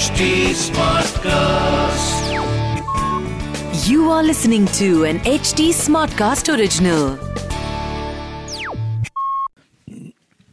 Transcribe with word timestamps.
HT 0.00 0.26
Smartcast. 0.58 2.28
You 3.86 4.10
are 4.10 4.22
listening 4.22 4.64
to 4.78 5.04
an 5.04 5.18
HT 5.32 5.66
Smartcast 5.78 6.48
original. 6.54 7.02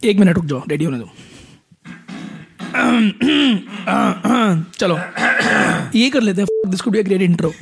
एक 0.01 0.19
मिनट 0.19 0.35
रुक 0.35 0.45
जाओ 0.51 0.61
रेडी 0.69 0.85
होने 0.85 0.99
दो 0.99 1.07
चलो 4.81 4.97
ये 5.99 6.09
कर 6.09 6.21
लेते 6.21 6.41
हैं 6.41 6.69
this 6.71 6.81
could 6.81 6.93
be 6.93 6.99
a 6.99 7.03
great 7.09 7.21
intro 7.31 7.53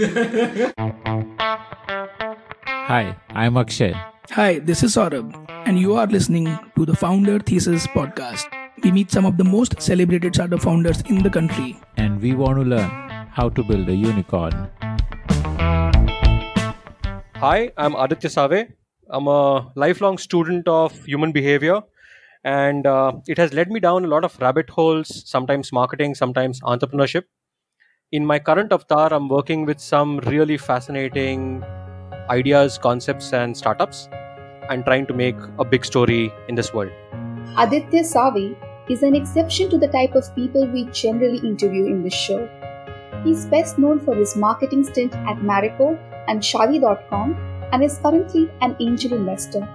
hi 2.89 3.15
I 3.35 3.45
am 3.45 3.59
Akshay 3.65 3.95
Hi, 4.35 4.51
this 4.67 4.79
is 4.85 4.93
Saurabh, 4.97 5.33
and 5.69 5.79
you 5.85 5.97
are 6.01 6.07
listening 6.17 6.47
to 6.77 6.85
the 6.91 6.95
Founder 7.01 7.35
Thesis 7.49 7.83
podcast. 7.97 8.55
We 8.83 8.91
meet 8.91 9.11
some 9.11 9.25
of 9.25 9.37
the 9.37 9.43
most 9.43 9.81
celebrated 9.81 10.35
startup 10.35 10.61
founders 10.61 11.01
in 11.01 11.23
the 11.23 11.29
country. 11.29 11.77
and 11.97 12.21
we 12.21 12.33
want 12.33 12.57
to 12.57 12.63
learn 12.63 12.89
how 13.37 13.49
to 13.49 13.63
build 13.63 13.89
a 13.89 13.95
unicorn. 13.95 14.69
Hi, 17.43 17.71
I'm 17.77 17.95
Aditya 17.95 18.29
Save. 18.29 18.73
I'm 19.09 19.27
a 19.27 19.71
lifelong 19.75 20.17
student 20.17 20.67
of 20.67 20.93
human 21.05 21.31
behavior, 21.31 21.81
and 22.43 22.87
uh, 22.87 23.13
it 23.27 23.37
has 23.37 23.53
led 23.53 23.71
me 23.71 23.79
down 23.79 24.05
a 24.05 24.07
lot 24.07 24.23
of 24.23 24.39
rabbit 24.39 24.69
holes, 24.69 25.13
sometimes 25.29 25.71
marketing, 25.71 26.15
sometimes 26.15 26.61
entrepreneurship. 26.61 27.23
In 28.11 28.25
my 28.25 28.39
current 28.39 28.71
avatar, 28.71 29.13
I'm 29.13 29.27
working 29.29 29.65
with 29.65 29.79
some 29.79 30.19
really 30.19 30.57
fascinating 30.57 31.63
ideas, 32.29 32.77
concepts, 32.77 33.33
and 33.33 33.55
startups, 33.55 34.07
and 34.69 34.85
trying 34.85 35.05
to 35.07 35.13
make 35.13 35.35
a 35.59 35.65
big 35.65 35.85
story 35.85 36.31
in 36.49 36.55
this 36.55 36.73
world. 36.73 36.91
Aditya 37.57 38.03
Save 38.03 38.55
is 38.89 39.01
an 39.03 39.15
exception 39.15 39.69
to 39.69 39.77
the 39.77 39.87
type 39.87 40.13
of 40.15 40.33
people 40.35 40.67
we 40.67 40.85
generally 40.85 41.39
interview 41.39 41.85
in 41.85 42.03
this 42.03 42.13
show. 42.13 42.47
He's 43.23 43.45
best 43.45 43.79
known 43.79 43.99
for 43.99 44.15
his 44.15 44.35
marketing 44.35 44.83
stint 44.83 45.13
at 45.13 45.37
Marico 45.37 45.97
and 46.27 46.41
Shaadi.com 46.41 47.35
and 47.71 47.83
is 47.83 47.97
currently 47.97 48.51
an 48.61 48.75
angel 48.79 49.13
investor. 49.13 49.67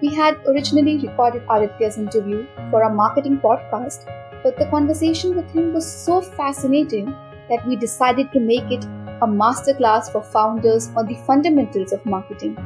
We 0.00 0.14
had 0.14 0.36
originally 0.46 0.98
recorded 0.98 1.42
Aditya's 1.50 1.98
interview 1.98 2.46
for 2.70 2.84
our 2.84 2.94
marketing 2.94 3.38
podcast, 3.38 4.06
but 4.44 4.56
the 4.56 4.66
conversation 4.66 5.34
with 5.34 5.50
him 5.50 5.74
was 5.74 5.90
so 5.90 6.22
fascinating 6.22 7.06
that 7.48 7.66
we 7.66 7.76
decided 7.76 8.32
to 8.32 8.40
make 8.40 8.70
it 8.70 8.84
a 9.22 9.26
masterclass 9.26 10.10
for 10.10 10.22
founders 10.22 10.90
on 10.96 11.06
the 11.06 11.16
fundamentals 11.26 11.92
of 11.92 12.06
marketing. 12.06 12.56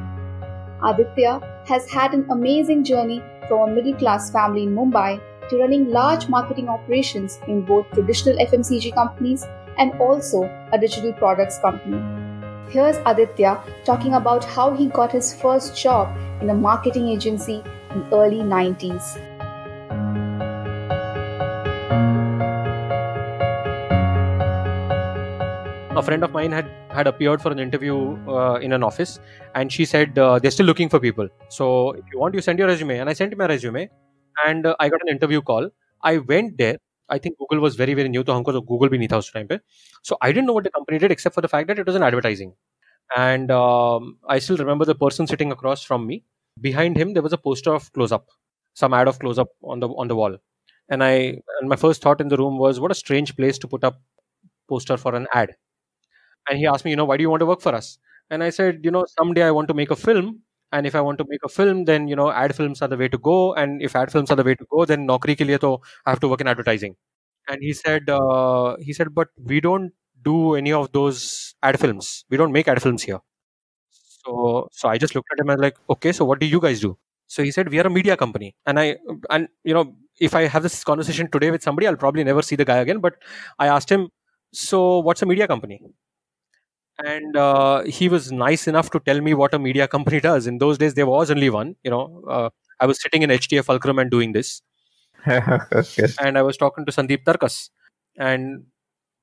Aditya 0.83 1.41
has 1.67 1.89
had 1.89 2.13
an 2.13 2.25
amazing 2.29 2.83
journey 2.83 3.21
from 3.47 3.69
a 3.69 3.73
middle 3.73 3.95
class 3.95 4.31
family 4.31 4.63
in 4.63 4.75
Mumbai 4.75 5.19
to 5.49 5.57
running 5.57 5.89
large 5.89 6.27
marketing 6.27 6.69
operations 6.69 7.39
in 7.47 7.61
both 7.61 7.89
traditional 7.91 8.37
FMCG 8.37 8.93
companies 8.93 9.45
and 9.77 9.93
also 9.99 10.43
a 10.71 10.77
digital 10.77 11.13
products 11.13 11.59
company. 11.59 12.01
Here's 12.69 12.97
Aditya 13.05 13.61
talking 13.85 14.15
about 14.15 14.43
how 14.43 14.73
he 14.73 14.87
got 14.87 15.11
his 15.11 15.33
first 15.33 15.77
job 15.77 16.17
in 16.41 16.49
a 16.49 16.53
marketing 16.53 17.09
agency 17.09 17.63
in 17.91 18.05
early 18.11 18.39
90s. 18.39 19.35
a 25.97 26.03
friend 26.03 26.23
of 26.25 26.31
mine 26.33 26.51
had 26.51 26.69
had 26.89 27.07
appeared 27.07 27.41
for 27.41 27.51
an 27.51 27.59
interview 27.59 28.17
uh, 28.27 28.55
in 28.55 28.73
an 28.73 28.83
office 28.83 29.19
and 29.55 29.71
she 29.71 29.85
said 29.85 30.17
uh, 30.19 30.37
they're 30.39 30.51
still 30.51 30.65
looking 30.65 30.89
for 30.89 30.99
people 30.99 31.29
so 31.47 31.91
if 31.91 32.03
you 32.11 32.19
want 32.19 32.35
you 32.35 32.41
send 32.41 32.59
your 32.59 32.67
resume 32.67 32.97
and 32.99 33.09
i 33.09 33.13
sent 33.13 33.31
him 33.31 33.39
my 33.39 33.45
resume 33.45 33.89
and 34.46 34.66
uh, 34.66 34.76
i 34.80 34.88
got 34.88 35.02
an 35.06 35.12
interview 35.14 35.40
call 35.50 35.68
i 36.10 36.16
went 36.32 36.56
there 36.58 36.76
i 37.08 37.18
think 37.18 37.36
google 37.38 37.60
was 37.66 37.76
very 37.82 37.94
very 38.00 38.08
new 38.16 38.22
to 38.28 38.32
हमको 38.32 38.52
तो 38.56 38.60
google 38.72 38.90
भी 38.94 38.98
नहीं 38.98 39.08
था 39.12 39.18
उस 39.24 39.32
time 39.36 39.48
पे 39.52 39.58
so 40.10 40.18
i 40.22 40.32
didn't 40.32 40.50
know 40.50 40.56
what 40.58 40.64
the 40.68 40.74
company 40.78 40.98
did 41.04 41.12
except 41.16 41.34
for 41.38 41.44
the 41.46 41.52
fact 41.54 41.68
that 41.72 41.78
it 41.84 41.86
was 41.92 41.98
an 42.00 42.06
advertising 42.10 42.52
and 43.16 43.50
um, 43.58 44.08
i 44.36 44.38
still 44.46 44.56
remember 44.64 44.84
the 44.92 44.98
person 45.04 45.26
sitting 45.34 45.52
across 45.56 45.84
from 45.90 46.06
me 46.10 46.22
behind 46.68 46.96
him 47.02 47.14
there 47.14 47.26
was 47.28 47.32
a 47.38 47.42
poster 47.48 47.74
of 47.80 47.92
close 47.98 48.12
up 48.18 48.26
some 48.82 48.94
ad 49.00 49.08
of 49.12 49.18
close 49.24 49.38
up 49.44 49.50
on 49.74 49.80
the 49.84 49.88
on 50.04 50.08
the 50.14 50.16
wall 50.22 50.36
and 50.96 51.04
i 51.10 51.12
and 51.60 51.74
my 51.74 51.80
first 51.84 52.02
thought 52.06 52.20
in 52.26 52.28
the 52.34 52.40
room 52.44 52.58
was 52.66 52.80
what 52.86 52.96
a 52.96 53.00
strange 53.04 53.34
place 53.40 53.58
to 53.64 53.72
put 53.76 53.84
up 53.90 54.00
poster 54.74 54.96
for 55.06 55.14
an 55.22 55.26
ad 55.42 55.56
and 56.48 56.58
he 56.58 56.66
asked 56.66 56.84
me, 56.84 56.90
you 56.90 56.96
know, 56.96 57.04
why 57.04 57.16
do 57.16 57.22
you 57.22 57.30
want 57.30 57.40
to 57.40 57.46
work 57.46 57.60
for 57.60 57.74
us? 57.74 57.98
And 58.30 58.42
I 58.42 58.50
said, 58.50 58.80
you 58.84 58.90
know, 58.90 59.04
someday 59.18 59.42
I 59.42 59.50
want 59.50 59.68
to 59.68 59.74
make 59.74 59.90
a 59.90 59.96
film. 59.96 60.40
and 60.75 60.85
if 60.89 60.95
I 60.95 61.01
want 61.07 61.17
to 61.19 61.25
make 61.29 61.43
a 61.43 61.49
film, 61.49 61.85
then, 61.89 62.07
you 62.11 62.15
know, 62.19 62.29
ad 62.31 62.55
films 62.55 62.81
are 62.81 62.87
the 62.93 62.97
way 62.97 63.07
to 63.15 63.17
go. 63.17 63.53
And 63.55 63.81
if 63.81 63.95
ad 63.95 64.11
films 64.11 64.31
are 64.31 64.35
the 64.41 64.43
way 64.49 64.55
to 64.55 64.65
go, 64.75 64.85
then 64.91 65.07
Naukri 65.07 65.35
ke 65.41 65.47
liye 65.51 65.59
to 65.65 65.71
I 66.05 66.11
have 66.11 66.19
to 66.25 66.27
work 66.33 66.41
in 66.41 66.47
advertising. 66.55 66.95
And 67.49 67.61
he 67.61 67.73
said, 67.73 68.09
uh, 68.09 68.77
he 68.81 68.93
said, 68.93 69.13
but 69.15 69.29
we 69.53 69.61
don't 69.61 69.93
do 70.23 70.55
any 70.55 70.73
of 70.73 70.91
those 70.91 71.55
ad 71.63 71.79
films. 71.79 72.25
We 72.29 72.37
don't 72.37 72.51
make 72.51 72.67
ad 72.67 72.81
films 72.81 73.03
here. 73.03 73.19
So, 74.25 74.69
so 74.71 74.89
I 74.89 74.97
just 74.97 75.15
looked 75.15 75.29
at 75.33 75.39
him 75.39 75.49
and 75.49 75.61
like, 75.61 75.77
okay, 75.89 76.11
so 76.11 76.25
what 76.25 76.39
do 76.39 76.45
you 76.47 76.59
guys 76.59 76.81
do? 76.81 76.97
So 77.27 77.43
he 77.43 77.51
said, 77.51 77.69
we 77.69 77.79
are 77.79 77.87
a 77.87 77.89
media 77.89 78.17
company. 78.17 78.55
And 78.65 78.79
I, 78.79 78.97
and, 79.29 79.47
you 79.63 79.73
know, 79.73 79.95
if 80.19 80.35
I 80.35 80.43
have 80.47 80.63
this 80.63 80.83
conversation 80.83 81.29
today 81.31 81.51
with 81.51 81.63
somebody, 81.63 81.87
I'll 81.87 81.95
probably 82.05 82.23
never 82.23 82.41
see 82.41 82.55
the 82.55 82.65
guy 82.65 82.77
again. 82.77 82.99
But 82.99 83.15
I 83.59 83.67
asked 83.67 83.91
him, 83.91 84.09
so 84.53 84.99
what's 84.99 85.21
a 85.21 85.25
media 85.25 85.47
company? 85.47 85.81
And 87.03 87.35
uh, 87.35 87.83
he 87.83 88.07
was 88.07 88.31
nice 88.31 88.67
enough 88.67 88.89
to 88.91 88.99
tell 88.99 89.19
me 89.19 89.33
what 89.33 89.53
a 89.53 89.59
media 89.59 89.87
company 89.87 90.19
does. 90.29 90.47
In 90.47 90.59
those 90.59 90.77
days, 90.77 90.93
there 90.93 91.05
was 91.07 91.29
only 91.29 91.49
one. 91.49 91.75
You 91.83 91.91
know, 91.91 92.23
uh, 92.29 92.49
I 92.79 92.85
was 92.85 93.01
sitting 93.01 93.21
in 93.21 93.31
HTA 93.31 93.63
Fulcrum 93.63 93.99
and 93.99 94.09
doing 94.09 94.31
this, 94.31 94.61
okay. 95.27 96.07
and 96.21 96.37
I 96.37 96.41
was 96.41 96.57
talking 96.57 96.85
to 96.85 96.91
Sandeep 96.91 97.23
Tarkas, 97.23 97.69
and 98.17 98.65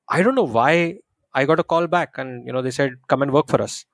I 0.09 0.23
don't 0.23 0.35
know 0.35 0.43
why 0.43 0.99
I 1.33 1.45
got 1.45 1.59
a 1.59 1.63
call 1.63 1.87
back, 1.87 2.17
and 2.17 2.45
you 2.45 2.53
know, 2.53 2.61
they 2.61 2.71
said 2.71 2.95
come 3.07 3.21
and 3.21 3.31
work 3.31 3.47
for 3.47 3.61
us. 3.61 3.85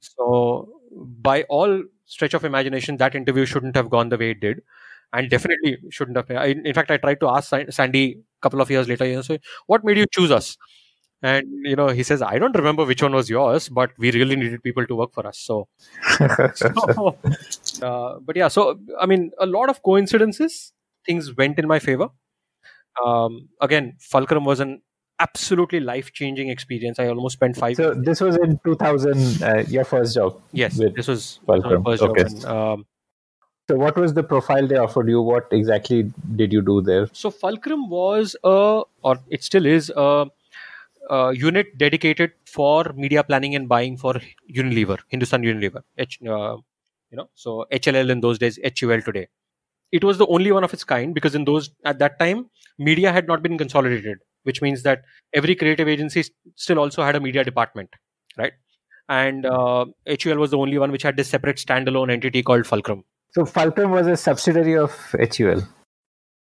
So, 0.00 0.80
by 0.92 1.44
all 1.44 1.82
stretch 2.06 2.34
of 2.34 2.44
imagination, 2.44 2.96
that 2.98 3.14
interview 3.14 3.46
shouldn't 3.46 3.76
have 3.76 3.90
gone 3.90 4.08
the 4.08 4.18
way 4.18 4.30
it 4.32 4.40
did, 4.40 4.62
and 5.12 5.30
definitely 5.30 5.78
shouldn't 5.90 6.16
have. 6.16 6.30
I, 6.30 6.46
in 6.64 6.74
fact, 6.74 6.90
I 6.90 6.96
tried 6.98 7.20
to 7.20 7.28
ask 7.28 7.52
Sandy 7.70 8.20
a 8.20 8.40
couple 8.42 8.60
of 8.60 8.70
years 8.70 8.88
later. 8.88 9.06
You 9.06 9.16
know, 9.16 9.22
so 9.22 9.38
what 9.66 9.84
made 9.84 9.98
you 9.98 10.06
choose 10.10 10.30
us? 10.30 10.56
And 11.22 11.46
you 11.64 11.76
know 11.76 11.88
he 11.88 12.02
says 12.02 12.22
i 12.22 12.38
don't 12.38 12.56
remember 12.56 12.84
which 12.84 13.02
one 13.02 13.12
was 13.12 13.28
yours 13.28 13.68
but 13.68 13.90
we 13.98 14.10
really 14.12 14.36
needed 14.36 14.62
people 14.62 14.86
to 14.86 14.94
work 14.94 15.12
for 15.12 15.26
us 15.26 15.38
so, 15.38 15.68
so 16.54 17.16
uh, 17.82 18.18
but 18.20 18.36
yeah 18.36 18.48
so 18.48 18.78
i 19.00 19.06
mean 19.06 19.30
a 19.38 19.46
lot 19.46 19.68
of 19.68 19.82
coincidences 19.82 20.72
things 21.06 21.36
went 21.36 21.58
in 21.58 21.66
my 21.68 21.78
favor 21.78 22.08
um, 23.04 23.48
again 23.60 23.96
fulcrum 24.00 24.44
was 24.44 24.60
an 24.60 24.80
absolutely 25.18 25.80
life 25.80 26.12
changing 26.12 26.48
experience 26.48 26.98
i 26.98 27.06
almost 27.06 27.34
spent 27.34 27.56
five 27.56 27.76
so 27.76 27.92
this 27.92 28.20
was 28.22 28.36
in 28.38 28.58
2000, 28.64 29.42
uh, 29.42 29.64
your 29.68 29.84
first 29.84 30.14
job. 30.14 30.40
yes 30.52 30.80
this 30.96 31.06
was 31.06 31.40
Fulcrum. 31.44 31.84
first 31.84 32.02
job 32.02 32.10
Okay. 32.12 32.22
and, 32.22 32.44
um, 32.46 32.86
So 33.70 33.74
what 33.80 33.96
was 34.02 34.14
the 34.14 34.22
profile 34.28 34.66
they 34.70 34.78
offered 34.84 35.08
you? 35.10 35.18
What 35.26 35.52
exactly 35.56 35.98
did 36.38 36.54
you 36.54 36.60
do 36.68 36.80
there? 36.86 37.02
so 37.18 37.30
fulcrum 37.30 37.82
was 37.90 38.34
a 38.42 38.82
or 39.02 39.12
it 39.28 39.44
still 39.48 39.66
is 39.66 39.92
a, 40.04 40.26
a 41.10 41.32
unit 41.34 41.76
dedicated 41.76 42.32
for 42.46 42.92
media 42.94 43.22
planning 43.24 43.54
and 43.54 43.68
buying 43.68 43.96
for 43.96 44.14
unilever 44.58 44.98
hindustan 45.08 45.42
unilever 45.42 45.82
H, 45.98 46.18
uh, 46.22 46.56
you 47.10 47.18
know 47.20 47.28
so 47.34 47.66
hll 47.72 48.10
in 48.10 48.20
those 48.20 48.38
days 48.38 48.58
hul 48.64 49.00
today. 49.00 49.28
It 49.92 50.04
was 50.04 50.18
the 50.18 50.26
only 50.26 50.52
one 50.52 50.64
of 50.64 50.72
its 50.72 50.84
kind 50.84 51.14
because 51.14 51.34
in 51.34 51.44
those 51.44 51.70
at 51.84 51.98
that 51.98 52.18
time 52.18 52.48
media 52.78 53.12
had 53.12 53.26
not 53.26 53.42
been 53.42 53.58
consolidated 53.58 54.18
which 54.44 54.62
means 54.62 54.82
that 54.84 55.02
every 55.34 55.54
creative 55.54 55.88
agency 55.88 56.24
still 56.54 56.78
also 56.78 57.02
had 57.02 57.16
a 57.16 57.20
media 57.20 57.44
department 57.44 57.90
right? 58.38 58.52
And 59.08 59.44
uh, 59.44 59.86
hul 60.06 60.38
was 60.38 60.52
the 60.52 60.58
only 60.58 60.78
one 60.78 60.92
which 60.92 61.02
had 61.02 61.16
this 61.16 61.28
separate 61.28 61.56
standalone 61.56 62.12
entity 62.12 62.42
called 62.42 62.66
fulcrum. 62.66 63.04
So 63.32 63.44
Fulcrum 63.44 63.92
was 63.92 64.06
a 64.08 64.16
subsidiary 64.16 64.76
of 64.76 64.92
HUL. 65.36 65.62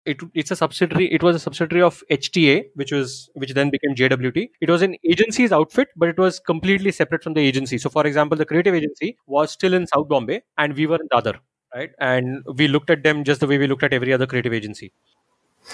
It, 0.06 0.20
it's 0.34 0.52
a 0.52 0.56
subsidiary 0.56 1.12
it 1.12 1.24
was 1.24 1.36
a 1.36 1.40
subsidiary 1.40 1.82
of 1.82 2.04
hta 2.12 2.66
which 2.76 2.92
was 2.92 3.30
which 3.34 3.54
then 3.54 3.70
became 3.70 3.96
jwt 3.96 4.50
it 4.62 4.70
was 4.70 4.82
an 4.82 4.96
agency's 5.04 5.52
outfit 5.52 5.88
but 5.96 6.10
it 6.10 6.18
was 6.18 6.40
completely 6.40 6.92
separate 6.92 7.24
from 7.24 7.34
the 7.34 7.42
agency. 7.42 7.78
So 7.78 7.90
for 7.90 8.06
example 8.06 8.38
the 8.38 8.46
creative 8.46 8.76
agency 8.76 9.18
was 9.26 9.52
still 9.52 9.74
in 9.74 9.88
south 9.88 10.08
bombay 10.08 10.44
and 10.58 10.76
we 10.76 10.88
were 10.88 10.98
in 10.98 11.08
dadar 11.10 11.36
right? 11.74 11.92
And 12.00 12.44
we 12.56 12.68
looked 12.68 12.90
at 12.90 13.04
them 13.04 13.24
just 13.24 13.42
the 13.42 13.48
way 13.48 13.58
we 13.58 13.68
looked 13.68 13.84
at 13.84 13.92
every 13.94 14.14
other 14.14 14.26
creative 14.26 14.54
agency. 14.54 14.92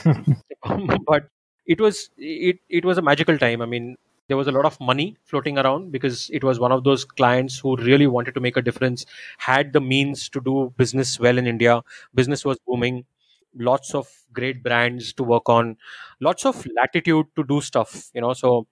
But 1.08 1.28
it 1.66 1.80
was 1.82 2.10
it, 2.18 2.60
it 2.70 2.86
was 2.86 2.98
a 2.98 3.02
magical 3.02 3.38
time. 3.38 3.62
I 3.62 3.66
mean 3.66 3.96
there 4.28 4.38
was 4.38 4.48
a 4.48 4.52
lot 4.52 4.66
of 4.66 4.80
money 4.80 5.18
floating 5.26 5.58
around 5.58 5.92
because 5.92 6.30
it 6.32 6.44
was 6.44 6.58
one 6.60 6.72
of 6.72 6.86
those 6.86 7.04
clients 7.04 7.60
who 7.60 7.76
really 7.78 8.08
wanted 8.08 8.34
to 8.34 8.40
make 8.40 8.56
a 8.56 8.62
difference 8.62 9.06
had 9.38 9.74
the 9.74 9.82
means 9.82 10.30
to 10.30 10.40
do 10.40 10.74
business 10.78 11.20
well 11.20 11.38
in 11.38 11.48
india. 11.48 11.82
Business 12.16 12.46
was 12.46 12.58
booming 12.68 13.04
lots 13.58 13.94
of 13.96 14.08
great 14.34 14.64
brands 14.64 15.14
to 15.14 15.24
work 15.24 15.50
on 15.50 15.76
lots 16.22 16.46
of 16.46 16.66
latitude 16.76 17.26
to 17.36 17.44
do 17.44 17.62
stuff 17.62 18.10
you 18.14 18.22
know. 18.22 18.34
So 18.34 18.68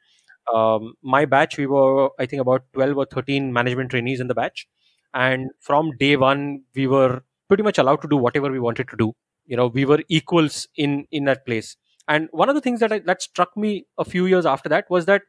um, 0.53 0.93
my 1.03 1.25
batch 1.25 1.57
we 1.57 1.67
were 1.67 2.09
i 2.19 2.25
think 2.25 2.41
about 2.41 2.63
12 2.73 2.97
or 2.97 3.05
13 3.05 3.53
management 3.53 3.91
trainees 3.91 4.19
in 4.19 4.27
the 4.27 4.35
batch. 4.35 4.67
And 5.13 5.49
from 5.59 5.91
day 5.97 6.15
one 6.17 6.63
we 6.75 6.87
were 6.87 7.23
pretty 7.47 7.63
much 7.63 7.77
allowed 7.77 8.01
to 8.03 8.07
do 8.07 8.17
whatever 8.17 8.51
we 8.51 8.59
wanted 8.59 8.87
to 8.89 8.97
do. 8.97 9.13
You 9.45 9.57
know 9.57 9.67
we 9.67 9.85
were 9.85 10.01
equals 10.09 10.67
in 10.77 11.05
in 11.11 11.25
that 11.25 11.45
place. 11.45 11.77
And 12.07 12.27
one 12.31 12.49
of 12.49 12.55
the 12.55 12.61
things 12.61 12.79
that 12.79 12.91
I, 12.91 12.99
that 12.99 13.21
struck 13.21 13.55
me 13.55 13.85
a 13.99 14.05
few 14.05 14.25
years 14.25 14.45
after 14.45 14.67
that 14.69 14.89
was 14.89 15.05
that, 15.05 15.21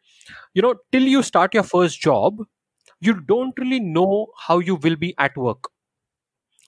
you 0.54 0.62
know, 0.62 0.76
till 0.92 1.02
you 1.02 1.22
start 1.22 1.54
your 1.54 1.62
first 1.62 2.00
job, 2.00 2.38
you 3.00 3.14
don't 3.20 3.54
really 3.58 3.80
know 3.80 4.28
how 4.38 4.60
you 4.60 4.76
will 4.76 4.96
be 4.96 5.14
at 5.18 5.36
work 5.36 5.69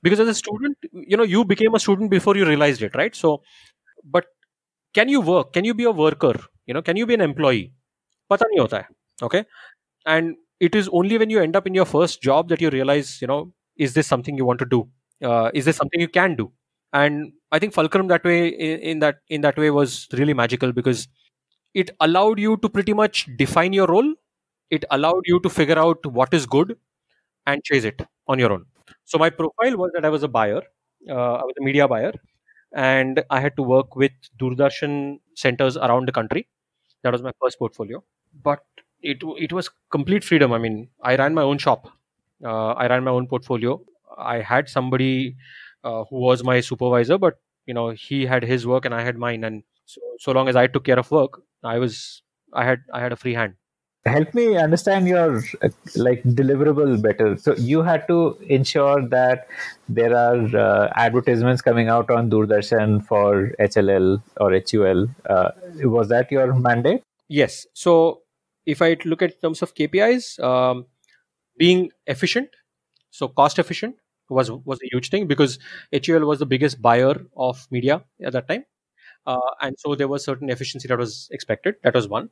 because 0.03 0.21
as 0.21 0.29
a 0.29 0.35
student 0.35 0.77
you 0.93 1.17
know 1.17 1.23
you 1.25 1.45
became 1.45 1.75
a 1.75 1.81
student 1.81 2.11
before 2.11 2.37
you 2.37 2.47
realized 2.47 2.83
it 2.83 2.95
right? 2.95 3.15
So 3.15 3.43
but 4.05 4.27
can 4.95 5.09
you 5.09 5.21
work? 5.21 5.53
Can 5.53 5.65
you 5.65 5.75
be 5.75 5.85
a 5.85 5.91
worker? 5.91 6.35
You 6.67 6.75
know 6.75 6.83
can 6.83 6.97
you 6.97 7.07
be 7.07 7.15
an 7.15 7.21
employee? 7.23 7.73
Pata 8.31 8.47
nahi 8.53 8.61
hota 8.61 8.79
hai 8.83 9.27
okay? 9.29 9.45
And 10.07 10.37
it 10.61 10.75
is 10.75 10.89
only 10.93 11.19
when 11.19 11.31
you 11.31 11.41
end 11.41 11.57
up 11.57 11.67
in 11.67 11.75
your 11.75 11.87
first 11.87 12.23
job 12.23 12.49
that 12.51 12.61
you 12.61 12.71
realize 12.71 13.21
you 13.23 13.29
know 13.29 13.53
is 13.77 13.95
this 13.95 14.07
something 14.07 14.37
you 14.37 14.45
want 14.45 14.59
to 14.61 14.67
do? 14.67 14.89
Uh, 15.23 15.51
is 15.55 15.65
this 15.67 15.77
something 15.77 16.01
you 16.01 16.09
can 16.09 16.37
do? 16.37 16.53
And 16.93 17.33
i 17.57 17.59
think 17.63 17.75
fulcrum 17.75 18.09
that 18.09 18.25
way 18.29 18.49
in, 18.49 18.79
in 18.93 18.99
that 19.01 19.17
in 19.37 19.43
that 19.43 19.59
way 19.63 19.71
was 19.71 20.09
really 20.21 20.35
magical 20.35 20.73
because 20.79 21.09
it 21.75 21.91
allowed 22.01 22.39
you 22.39 22.57
to 22.59 22.69
pretty 22.69 22.93
much 22.95 23.29
define 23.37 23.73
your 23.73 23.87
role. 23.87 24.15
It 24.71 24.85
allowed 24.91 25.25
you 25.27 25.41
to 25.41 25.51
figure 25.51 25.79
out 25.79 26.05
what 26.07 26.35
is 26.35 26.47
good 26.47 26.77
and 27.47 27.63
chase 27.65 27.85
it 27.85 28.03
on 28.29 28.39
your 28.39 28.53
own. 28.53 28.67
So 29.05 29.19
my 29.19 29.31
profile 29.31 29.77
was 29.77 29.91
that 29.95 30.05
I 30.05 30.09
was 30.09 30.23
a 30.23 30.29
buyer, 30.29 30.63
uh, 31.09 31.35
I 31.35 31.45
was 31.45 31.55
a 31.61 31.65
media 31.65 31.89
buyer, 31.89 32.13
and 32.75 33.23
I 33.31 33.41
had 33.41 33.57
to 33.57 33.63
work 33.63 33.97
with 33.97 34.13
Doordarshan 34.39 35.21
centers 35.37 35.77
around 35.77 36.09
the 36.09 36.13
country. 36.13 36.49
That 37.03 37.13
was 37.13 37.23
my 37.23 37.33
first 37.43 37.59
portfolio, 37.59 38.03
but 38.45 38.61
it 39.03 39.19
it 39.39 39.53
was 39.53 39.71
complete 39.91 40.25
freedom. 40.25 40.53
I 40.53 40.59
mean, 40.59 40.89
I 41.03 41.17
ran 41.17 41.35
my 41.35 41.43
own 41.43 41.59
shop, 41.59 41.89
uh, 42.45 42.73
I 42.73 42.89
ran 42.89 43.05
my 43.05 43.11
own 43.11 43.27
portfolio. 43.27 43.81
I 44.19 44.41
had 44.41 44.69
somebody 44.69 45.37
uh, 45.85 46.05
who 46.11 46.17
was 46.21 46.45
my 46.45 46.61
supervisor, 46.61 47.19
but 47.19 47.39
you 47.67 47.75
know 47.75 47.91
he 47.91 48.27
had 48.27 48.43
his 48.45 48.67
work 48.67 48.85
and 48.85 48.95
I 48.95 49.03
had 49.03 49.17
mine, 49.17 49.45
and 49.45 49.63
so, 49.87 50.01
so 50.19 50.33
long 50.33 50.49
as 50.49 50.57
I 50.57 50.67
took 50.67 50.85
care 50.85 50.99
of 50.99 51.11
work, 51.11 51.41
I 51.65 51.79
was 51.79 52.23
I 52.53 52.65
had 52.65 52.81
I 52.93 53.01
had 53.01 53.13
a 53.13 53.17
free 53.17 53.35
hand 53.35 53.55
help 54.07 54.35
me 54.35 54.57
understand 54.57 55.07
your 55.07 55.43
like 55.97 56.23
deliverable 56.25 57.01
better. 57.01 57.37
So 57.37 57.55
you 57.57 57.83
had 57.83 58.07
to 58.09 58.37
ensure 58.49 59.07
that 59.09 59.47
there 59.89 60.17
are 60.17 60.57
uh, 60.57 60.93
advertisements 60.97 61.63
coming 61.63 61.89
out 61.89 62.11
on 62.11 62.31
doordarshan 62.31 63.05
for 63.07 63.53
hll 63.61 64.23
or 64.41 64.51
hul 64.53 65.09
uh, 65.29 65.51
was 65.89 66.09
that 66.09 66.31
your 66.33 66.55
mandate? 66.55 67.03
Yes. 67.29 67.67
So 67.75 68.23
if 68.65 68.81
i 68.81 68.97
look 69.05 69.23
at 69.23 69.41
terms 69.43 69.61
of 69.61 69.75
kpis 69.75 70.39
um, 70.49 70.87
being 71.59 71.91
efficient 72.07 72.49
so 73.11 73.27
cost 73.27 73.59
efficient 73.59 73.97
was 74.29 74.51
was 74.51 74.79
a 74.83 74.89
huge 74.93 75.11
thing 75.11 75.27
because 75.27 75.59
hul 75.93 76.27
was 76.27 76.39
the 76.39 76.47
biggest 76.47 76.81
buyer 76.81 77.17
of 77.37 77.67
media 77.71 78.03
at 78.25 78.33
that 78.33 78.49
time. 78.49 78.65
Uh, 79.27 79.51
and 79.61 79.77
so 79.79 79.95
there 79.95 80.09
was 80.09 80.25
certain 80.25 80.51
efficiency 80.51 80.89
that 80.89 80.99
was 80.99 81.29
expected. 81.31 81.77
That 81.85 81.95
was 81.95 82.09
one 82.09 82.31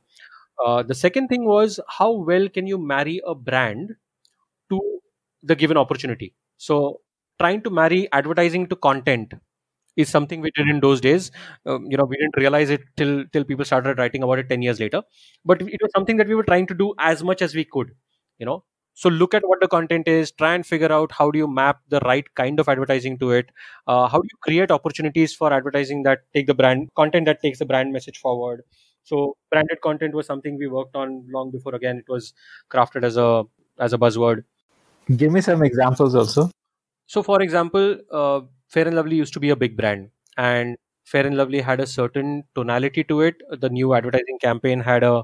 uh, 0.65 0.83
the 0.83 0.95
second 0.95 1.27
thing 1.27 1.45
was 1.45 1.79
how 1.87 2.11
well 2.11 2.47
can 2.49 2.67
you 2.67 2.77
marry 2.77 3.21
a 3.25 3.35
brand 3.35 3.91
to 4.69 4.79
the 5.43 5.55
given 5.55 5.77
opportunity. 5.77 6.35
So 6.57 7.01
trying 7.39 7.61
to 7.63 7.69
marry 7.69 8.09
advertising 8.11 8.67
to 8.67 8.75
content 8.75 9.33
is 9.97 10.09
something 10.09 10.41
we 10.41 10.51
did 10.55 10.67
in 10.69 10.79
those 10.79 11.01
days. 11.01 11.31
Um, 11.65 11.85
you 11.89 11.97
know, 11.97 12.05
we 12.05 12.17
didn't 12.17 12.37
realize 12.37 12.69
it 12.69 12.81
till 12.97 13.25
till 13.33 13.43
people 13.43 13.65
started 13.65 13.97
writing 13.99 14.23
about 14.23 14.39
it 14.39 14.49
ten 14.49 14.61
years 14.61 14.79
later. 14.79 15.01
But 15.45 15.61
it 15.61 15.81
was 15.81 15.91
something 15.95 16.17
that 16.17 16.27
we 16.27 16.35
were 16.35 16.43
trying 16.51 16.67
to 16.67 16.73
do 16.73 16.93
as 16.99 17.23
much 17.23 17.41
as 17.41 17.55
we 17.55 17.65
could. 17.65 17.91
You 18.39 18.45
know, 18.45 18.63
so 18.93 19.09
look 19.09 19.33
at 19.33 19.43
what 19.47 19.61
the 19.61 19.67
content 19.67 20.07
is. 20.07 20.31
Try 20.31 20.53
and 20.55 20.65
figure 20.65 20.91
out 20.91 21.11
how 21.11 21.31
do 21.31 21.39
you 21.39 21.47
map 21.47 21.79
the 21.89 21.99
right 22.05 22.25
kind 22.35 22.59
of 22.59 22.69
advertising 22.69 23.17
to 23.19 23.31
it. 23.31 23.51
Uh, 23.87 24.07
how 24.07 24.19
do 24.19 24.27
you 24.31 24.37
create 24.43 24.71
opportunities 24.71 25.35
for 25.35 25.53
advertising 25.53 26.03
that 26.03 26.19
take 26.33 26.47
the 26.47 26.53
brand 26.53 26.89
content 26.95 27.25
that 27.25 27.41
takes 27.41 27.59
the 27.59 27.65
brand 27.65 27.91
message 27.93 28.17
forward 28.19 28.63
so 29.03 29.37
branded 29.49 29.81
content 29.81 30.13
was 30.13 30.25
something 30.25 30.57
we 30.57 30.67
worked 30.67 30.95
on 30.95 31.25
long 31.31 31.51
before. 31.51 31.75
Again, 31.75 31.97
it 31.97 32.09
was 32.09 32.33
crafted 32.71 33.03
as 33.03 33.17
a 33.17 33.43
as 33.79 33.93
a 33.93 33.97
buzzword. 33.97 34.43
Give 35.17 35.31
me 35.31 35.41
some 35.41 35.63
examples 35.63 36.15
also. 36.15 36.49
So, 37.07 37.23
for 37.23 37.41
example, 37.41 37.97
uh, 38.11 38.41
Fair 38.69 38.87
and 38.87 38.95
Lovely 38.95 39.15
used 39.17 39.33
to 39.33 39.39
be 39.39 39.49
a 39.49 39.55
big 39.55 39.75
brand, 39.77 40.09
and 40.37 40.77
Fair 41.05 41.25
and 41.27 41.37
Lovely 41.37 41.61
had 41.61 41.79
a 41.79 41.87
certain 41.87 42.43
tonality 42.55 43.03
to 43.05 43.21
it. 43.21 43.35
The 43.51 43.69
new 43.69 43.93
advertising 43.93 44.39
campaign 44.41 44.79
had 44.79 45.03
a, 45.03 45.23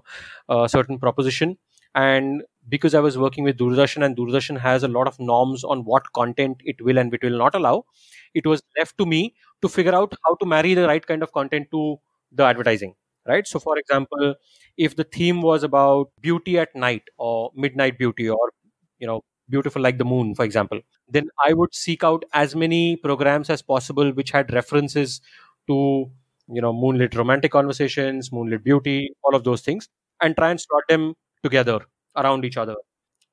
a 0.49 0.67
certain 0.69 0.99
proposition, 0.99 1.57
and 1.95 2.43
because 2.69 2.93
I 2.93 2.99
was 2.99 3.17
working 3.17 3.43
with 3.45 3.57
Doordarshan, 3.57 4.03
and 4.05 4.17
Doordarshan 4.17 4.59
has 4.59 4.83
a 4.83 4.87
lot 4.89 5.07
of 5.07 5.19
norms 5.19 5.63
on 5.63 5.85
what 5.85 6.11
content 6.13 6.57
it 6.65 6.81
will 6.81 6.97
and 6.97 7.13
it 7.13 7.23
will 7.23 7.37
not 7.37 7.55
allow, 7.55 7.85
it 8.33 8.45
was 8.45 8.61
left 8.77 8.97
to 8.97 9.05
me 9.05 9.35
to 9.61 9.69
figure 9.69 9.95
out 9.95 10.13
how 10.25 10.35
to 10.35 10.45
marry 10.45 10.73
the 10.73 10.87
right 10.87 11.05
kind 11.05 11.23
of 11.23 11.31
content 11.31 11.67
to 11.71 11.97
the 12.31 12.43
advertising 12.43 12.93
right? 13.27 13.47
So 13.47 13.59
for 13.59 13.77
example 13.77 14.35
if 14.77 14.95
the 14.95 15.03
theme 15.03 15.41
was 15.41 15.63
about 15.63 16.09
beauty 16.21 16.57
at 16.59 16.75
night 16.75 17.03
or 17.17 17.51
midnight 17.55 17.97
beauty 17.97 18.29
or 18.29 18.51
you 18.99 19.07
know 19.07 19.21
beautiful 19.49 19.81
like 19.81 19.97
the 19.97 20.05
moon 20.05 20.35
for 20.35 20.43
example 20.43 20.79
then 21.09 21.29
i 21.45 21.53
would 21.53 21.73
seek 21.73 22.03
out 22.03 22.23
as 22.33 22.53
many 22.55 22.97
programs 22.97 23.49
as 23.49 23.61
possible 23.61 24.11
which 24.11 24.31
had 24.31 24.51
references 24.53 25.21
to 25.67 26.09
you 26.53 26.61
know 26.61 26.73
moonlit 26.73 27.15
romantic 27.15 27.51
conversations 27.51 28.31
moonlit 28.31 28.63
beauty 28.63 29.09
all 29.23 29.35
of 29.35 29.43
those 29.43 29.61
things 29.61 29.89
and 30.21 30.35
try 30.37 30.49
and 30.51 30.59
slot 30.61 30.83
them 30.89 31.13
together 31.43 31.79
around 32.15 32.43
each 32.43 32.57
other. 32.57 32.75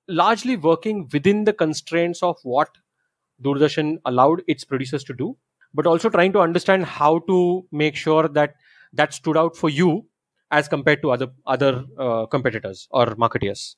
Largely 0.08 0.56
working 0.56 1.08
within 1.12 1.44
the 1.44 1.52
constraints 1.52 2.22
of 2.22 2.36
what 2.42 2.70
doordarshan 3.42 3.98
allowed 4.06 4.42
its 4.48 4.64
producers 4.64 5.04
to 5.04 5.14
do 5.14 5.36
but 5.74 5.86
also 5.86 6.08
trying 6.10 6.32
to 6.32 6.40
understand 6.40 6.84
how 6.84 7.18
to 7.20 7.66
make 7.72 7.96
sure 7.96 8.28
that 8.28 8.54
that 8.94 9.12
stood 9.12 9.36
out 9.36 9.56
for 9.56 9.70
you 9.70 10.06
as 10.50 10.68
compared 10.68 11.02
to 11.02 11.10
other 11.10 11.28
other 11.46 11.84
uh, 11.98 12.26
competitors 12.26 12.86
or 12.90 13.06
marketeers? 13.16 13.76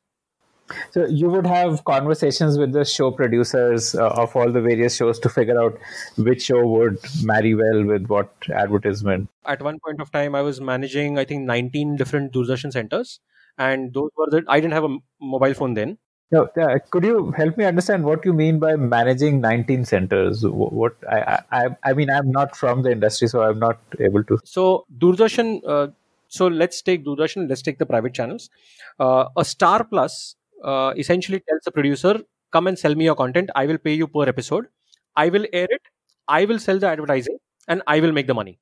So 0.90 1.06
you 1.06 1.28
would 1.30 1.46
have 1.46 1.84
conversations 1.84 2.58
with 2.58 2.72
the 2.72 2.84
show 2.84 3.12
producers 3.12 3.94
uh, 3.94 4.08
of 4.08 4.34
all 4.34 4.50
the 4.50 4.60
various 4.60 4.96
shows 4.96 5.18
to 5.20 5.28
figure 5.28 5.60
out 5.60 5.78
which 6.16 6.42
show 6.42 6.66
would 6.66 6.98
marry 7.22 7.54
well 7.54 7.84
with 7.84 8.06
what 8.08 8.32
advertisement. 8.52 9.28
At 9.44 9.62
one 9.62 9.78
point 9.84 10.00
of 10.00 10.10
time 10.10 10.34
i 10.34 10.42
was 10.42 10.60
managing 10.60 11.18
i 11.18 11.24
think 11.24 11.44
19 11.44 11.96
different 11.96 12.32
doordarshan 12.32 12.72
centers 12.72 13.20
and 13.58 13.94
those 13.94 14.10
were 14.16 14.28
the 14.28 14.42
i 14.48 14.58
didn't 14.60 14.72
have 14.72 14.84
a 14.84 14.98
mobile 15.20 15.54
phone 15.54 15.74
then 15.74 15.98
no, 16.32 16.48
uh, 16.60 16.78
could 16.90 17.04
you 17.04 17.30
help 17.36 17.56
me 17.56 17.64
understand 17.64 18.04
what 18.04 18.24
you 18.24 18.32
mean 18.32 18.58
by 18.58 18.74
managing 18.76 19.40
19 19.40 19.84
centers? 19.84 20.44
What 20.44 20.96
I, 21.08 21.40
I, 21.52 21.66
I 21.84 21.92
mean, 21.92 22.10
I'm 22.10 22.30
not 22.30 22.56
from 22.56 22.82
the 22.82 22.90
industry, 22.90 23.28
so 23.28 23.42
I'm 23.42 23.58
not 23.58 23.78
able 24.00 24.24
to. 24.24 24.38
So 24.44 24.86
Doordarshan. 24.98 25.60
Uh, 25.66 25.88
so 26.28 26.48
let's 26.48 26.82
take 26.82 27.04
Doordarshan. 27.04 27.48
Let's 27.48 27.62
take 27.62 27.78
the 27.78 27.86
private 27.86 28.12
channels. 28.12 28.50
Uh, 28.98 29.26
a 29.36 29.44
Star 29.44 29.84
Plus 29.84 30.34
uh, 30.64 30.92
essentially 30.96 31.40
tells 31.48 31.62
the 31.64 31.70
producer, 31.70 32.20
"Come 32.52 32.66
and 32.66 32.78
sell 32.78 32.94
me 32.96 33.04
your 33.04 33.14
content. 33.14 33.50
I 33.54 33.66
will 33.66 33.78
pay 33.78 33.94
you 33.94 34.08
per 34.08 34.28
episode. 34.28 34.66
I 35.14 35.28
will 35.28 35.46
air 35.52 35.68
it. 35.70 35.82
I 36.26 36.44
will 36.44 36.58
sell 36.58 36.80
the 36.80 36.88
advertising, 36.88 37.38
and 37.68 37.82
I 37.86 38.00
will 38.00 38.12
make 38.12 38.26
the 38.26 38.34
money." 38.34 38.58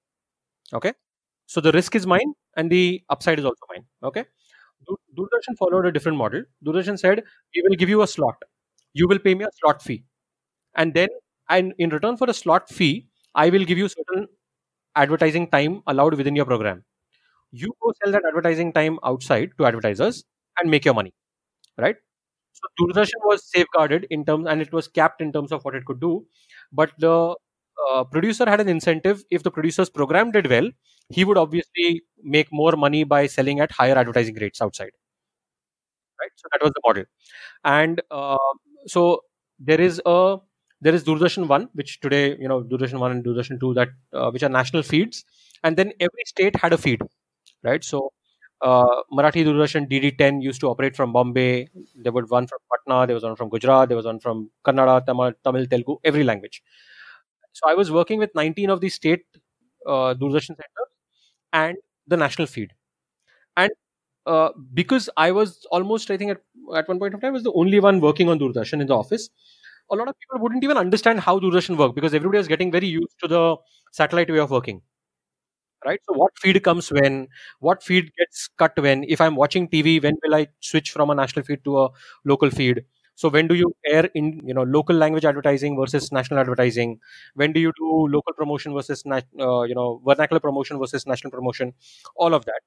Okay. 0.73 0.93
So 1.47 1.61
the 1.61 1.73
risk 1.73 1.95
is 1.97 2.07
mine, 2.07 2.35
and 2.57 2.71
the 2.71 3.03
upside 3.11 3.39
is 3.39 3.45
also 3.47 3.73
mine. 3.75 3.85
Okay. 4.03 4.25
Doordarshan 5.17 5.57
followed 5.59 5.87
a 5.87 5.93
different 5.93 6.19
model. 6.19 6.43
Doordarshan 6.65 6.99
said, 6.99 7.23
"We 7.55 7.63
will 7.63 7.77
give 7.77 7.89
you 7.89 8.03
a 8.03 8.07
slot. 8.07 8.37
You 8.95 9.09
will 9.09 9.19
pay 9.19 9.35
me 9.35 9.45
a 9.45 9.51
slot 9.61 9.83
fee, 9.83 10.05
and 10.77 10.95
then, 10.95 11.09
and 11.51 11.75
in 11.79 11.91
return 11.91 12.17
for 12.17 12.29
a 12.31 12.35
slot 12.35 12.69
fee, 12.71 13.09
I 13.35 13.51
will 13.51 13.65
give 13.65 13.79
you 13.79 13.89
certain 13.89 14.29
advertising 14.97 15.49
time 15.51 15.83
allowed 15.87 16.15
within 16.15 16.37
your 16.37 16.47
program. 16.47 16.85
You 17.53 17.75
go 17.83 17.93
sell 18.03 18.13
that 18.13 18.25
advertising 18.29 18.73
time 18.73 18.99
outside 19.05 19.53
to 19.59 19.67
advertisers 19.67 20.25
and 20.61 20.71
make 20.71 20.85
your 20.85 20.95
money, 20.95 21.15
right?" 21.79 21.97
So 22.53 22.69
Doordarshan 22.81 23.25
was 23.25 23.45
safeguarded 23.51 24.07
in 24.11 24.25
terms, 24.25 24.47
and 24.49 24.63
it 24.63 24.73
was 24.73 24.89
capped 24.89 25.21
in 25.23 25.33
terms 25.33 25.53
of 25.53 25.65
what 25.65 25.75
it 25.77 25.85
could 25.87 26.01
do, 26.01 26.27
but 26.73 26.93
the 26.99 27.37
uh, 27.91 28.05
producer 28.05 28.49
had 28.49 28.61
an 28.61 28.69
incentive. 28.69 29.25
If 29.31 29.43
the 29.43 29.51
producer's 29.51 29.91
program 29.91 30.31
did 30.31 30.49
well 30.49 30.71
he 31.09 31.25
would 31.25 31.37
obviously 31.37 32.03
make 32.23 32.49
more 32.53 32.73
money 32.73 33.05
by 33.05 33.27
selling 33.27 33.61
at 33.61 33.73
higher 33.73 33.97
advertising 33.97 34.35
rates 34.37 34.63
outside. 34.63 34.91
Right? 36.21 36.31
So 36.37 36.49
that 36.53 36.63
was 36.63 36.73
the 36.73 36.81
model. 36.87 37.05
And 37.65 38.01
uh, 38.11 38.39
so 38.87 39.21
there 39.59 39.81
is 39.81 40.01
a 40.07 40.39
there 40.81 40.95
is 40.95 41.05
doordarshan 41.05 41.47
1 41.49 41.69
which 41.75 42.01
today 42.01 42.37
you 42.39 42.49
know 42.49 42.63
doordarshan 42.63 42.99
1 42.99 43.11
and 43.11 43.25
doordarshan 43.25 43.61
2 43.61 43.75
that 43.75 43.89
uh, 44.13 44.31
which 44.31 44.43
are 44.43 44.49
national 44.49 44.83
feeds. 44.83 45.25
And 45.63 45.77
then 45.77 45.93
every 46.01 46.25
state 46.27 46.57
had 46.57 46.73
a 46.73 46.79
feed. 46.79 47.03
Right? 47.63 47.83
So 47.83 48.13
uh, 48.63 49.03
Marathi 49.13 49.45
Doordarshan 49.45 49.89
DD10 49.91 50.43
used 50.43 50.61
to 50.61 50.69
operate 50.69 50.97
from 50.97 51.13
Bombay. 51.13 51.69
There 51.97 52.13
was 52.13 52.31
one 52.31 52.47
from 52.47 52.59
Patna, 52.71 53.07
there 53.07 53.15
was 53.15 53.25
one 53.25 53.37
from 53.37 53.51
Gujarat, 53.51 53.89
there 53.89 53.97
was 53.97 54.07
one 54.07 54.21
from 54.21 54.51
Kannada, 54.65 55.05
Tamil, 55.05 55.33
Tamil 55.43 55.67
Telugu, 55.67 55.99
every 56.05 56.25
language. 56.25 56.63
So 57.55 57.69
I 57.71 57.75
was 57.75 57.93
working 57.93 58.21
with 58.21 58.35
19 58.37 58.71
of 58.71 58.83
the 58.83 58.91
state 58.91 59.25
uh, 59.87 60.15
Doordarshan 60.15 60.57
centers 60.63 60.91
and 61.53 61.77
the 62.09 62.17
national 62.17 62.47
feed. 62.49 62.73
And 63.57 63.73
uh, 64.27 64.51
because 64.75 65.11
I 65.17 65.33
was 65.33 65.67
almost, 65.71 66.11
I 66.11 66.17
think, 66.19 66.33
at, 66.33 66.43
at 66.77 66.89
one 66.89 66.99
point 66.99 67.15
of 67.15 67.21
time, 67.23 67.31
I 67.31 67.33
was 67.33 67.45
the 67.45 67.53
only 67.55 67.81
one 67.81 68.01
working 68.01 68.29
on 68.29 68.39
Doordarshan 68.39 68.81
in 68.81 68.89
the 68.89 68.97
office. 68.97 69.31
A 69.91 69.97
lot 69.97 70.09
of 70.09 70.17
people 70.19 70.43
wouldn't 70.43 70.65
even 70.65 70.79
understand 70.79 71.21
how 71.21 71.41
Doordarshan 71.41 71.77
worked 71.79 71.95
because 71.97 72.15
everybody 72.15 72.39
was 72.39 72.49
getting 72.49 72.73
very 72.73 72.89
used 72.89 73.17
to 73.23 73.29
the 73.29 73.57
satellite 73.93 74.31
way 74.31 74.39
of 74.41 74.51
working. 74.51 74.83
right 75.87 76.01
so 76.09 76.15
what 76.21 76.33
feed 76.43 76.63
comes 76.63 76.91
when 76.97 77.29
what 77.61 77.83
feed 77.83 78.11
gets 78.19 78.49
cut 78.63 78.73
when 78.87 79.05
if 79.05 79.21
i'm 79.21 79.37
watching 79.37 79.69
tv 79.69 80.03
when 80.03 80.17
will 80.23 80.35
i 80.35 80.47
switch 80.61 80.91
from 80.91 81.11
a 81.11 81.15
national 81.15 81.45
feed 81.45 81.63
to 81.65 81.79
a 81.81 81.89
local 82.25 82.51
feed 82.51 82.85
so 83.15 83.29
when 83.29 83.47
do 83.49 83.55
you 83.55 83.73
air 83.87 84.11
in 84.15 84.41
you 84.47 84.55
know 84.55 84.63
local 84.65 84.97
language 84.97 85.25
advertising 85.25 85.77
versus 85.77 86.11
national 86.13 86.41
advertising? 86.41 86.99
When 87.35 87.53
do 87.53 87.61
you 87.61 87.73
do 87.79 88.09
local 88.09 88.33
promotion 88.35 88.75
versus 88.75 89.05
nat- 89.07 89.27
uh, 89.41 89.63
you 89.63 89.75
know 89.75 90.01
vernacular 90.07 90.41
promotion 90.41 90.79
versus 90.79 91.07
national 91.07 91.31
promotion? 91.31 91.73
All 92.17 92.35
of 92.35 92.45
that. 92.47 92.61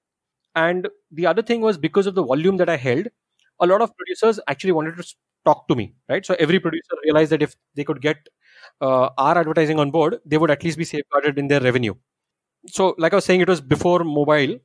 And 0.56 0.88
the 1.12 1.26
other 1.28 1.42
thing 1.42 1.62
was 1.62 1.78
because 1.78 2.08
of 2.08 2.16
the 2.16 2.24
volume 2.24 2.58
that 2.58 2.70
i 2.70 2.76
held 2.78 3.08
a 3.60 3.68
lot 3.68 3.82
of 3.82 3.92
producers 3.98 4.40
actually 4.48 4.72
wanted 4.72 4.98
to 4.98 5.06
talk 5.46 5.68
to 5.68 5.76
me 5.76 5.94
right? 6.10 6.26
So 6.26 6.36
every 6.40 6.60
producer 6.60 6.96
realized 7.04 7.32
that 7.32 7.42
if 7.42 7.56
they 7.76 7.84
could 7.84 8.02
get 8.02 8.18
uh, 8.82 9.10
our 9.18 9.38
advertising 9.38 9.80
on 9.80 9.92
board 9.92 10.20
they 10.26 10.38
would 10.38 10.52
at 10.52 10.64
least 10.64 10.78
be 10.78 10.86
safeguarded 10.86 11.38
in 11.40 11.48
their 11.48 11.62
revenue. 11.62 11.96
So 12.68 12.96
like 12.98 13.14
i 13.14 13.18
was 13.18 13.26
saying 13.26 13.42
it 13.42 13.50
was 13.50 13.62
before 13.62 14.04
mobile 14.04 14.58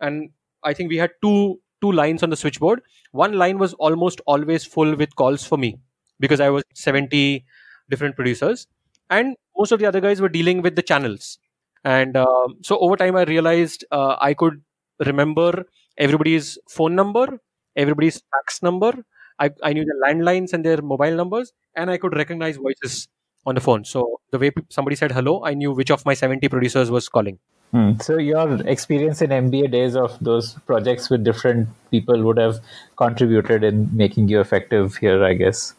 and 0.00 0.30
i 0.64 0.72
think 0.74 0.90
we 0.90 0.96
had 0.98 1.10
two 1.22 1.60
two 1.80 1.92
lines 1.92 2.22
on 2.22 2.30
the 2.30 2.36
switchboard. 2.36 2.82
One 3.12 3.34
line 3.34 3.58
was 3.58 3.74
almost 3.74 4.20
always 4.26 4.64
full 4.64 4.94
with 4.96 5.14
calls 5.16 5.44
for 5.46 5.58
me 5.58 5.78
because 6.20 6.40
i 6.40 6.50
was 6.50 6.64
70 6.74 7.44
different 7.90 8.16
producers. 8.16 8.66
And 9.10 9.36
most 9.56 9.72
of 9.72 9.78
the 9.80 9.86
other 9.86 10.00
guys 10.00 10.20
were 10.20 10.28
dealing 10.28 10.62
with 10.62 10.76
the 10.76 10.82
channels. 10.82 11.38
And 11.84 12.16
um, 12.16 12.56
so 12.62 12.78
over 12.78 12.96
time 12.96 13.16
i 13.16 13.22
realized 13.24 13.84
uh, 13.90 14.16
i 14.20 14.34
could 14.34 14.60
remember 15.06 15.64
everybody's 15.96 16.58
phone 16.68 16.94
number 16.94 17.40
everybody's 17.76 18.20
fax 18.32 18.62
number. 18.62 18.92
I, 19.40 19.50
I 19.62 19.72
knew 19.72 19.84
the 19.84 19.94
landlines 20.04 20.52
and 20.52 20.64
their 20.64 20.82
mobile 20.82 21.14
numbers 21.14 21.52
and 21.76 21.90
i 21.90 21.96
could 21.96 22.16
recognize 22.16 22.56
voices 22.56 23.06
on 23.46 23.54
the 23.54 23.60
phone. 23.60 23.84
So 23.84 24.20
the 24.32 24.38
way 24.38 24.50
somebody 24.68 24.96
said 24.96 25.12
hello 25.12 25.44
i 25.44 25.54
knew 25.54 25.72
which 25.72 25.90
of 25.90 26.04
my 26.04 26.14
70 26.14 26.48
producers 26.48 26.90
was 26.90 27.08
calling 27.08 27.38
Hmm. 27.72 28.00
So 28.00 28.16
your 28.18 28.66
experience 28.66 29.20
in 29.20 29.30
MBA 29.30 29.70
days 29.70 29.94
of 29.94 30.18
those 30.20 30.54
projects 30.66 31.10
with 31.10 31.22
different 31.22 31.68
people 31.90 32.22
would 32.22 32.38
have 32.38 32.60
contributed 32.96 33.62
in 33.62 33.94
making 33.94 34.28
you 34.28 34.40
effective 34.40 34.96
here, 34.96 35.22
I 35.22 35.34
guess. 35.34 35.74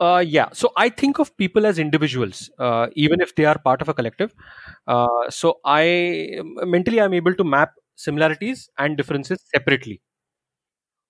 Uh, 0.00 0.22
yeah. 0.26 0.48
So 0.52 0.72
I 0.76 0.88
think 0.88 1.18
of 1.18 1.36
people 1.36 1.66
as 1.66 1.78
individuals, 1.78 2.50
uh, 2.58 2.88
even 2.94 3.20
if 3.20 3.34
they 3.34 3.44
are 3.44 3.58
part 3.58 3.82
of 3.82 3.88
a 3.88 3.94
collective. 3.94 4.34
Uh, 4.86 5.08
so 5.28 5.60
I 5.64 6.40
mentally 6.62 7.00
I'm 7.00 7.14
able 7.14 7.34
to 7.34 7.44
map 7.44 7.74
similarities 7.96 8.68
and 8.78 8.96
differences 8.96 9.40
separately. 9.54 10.02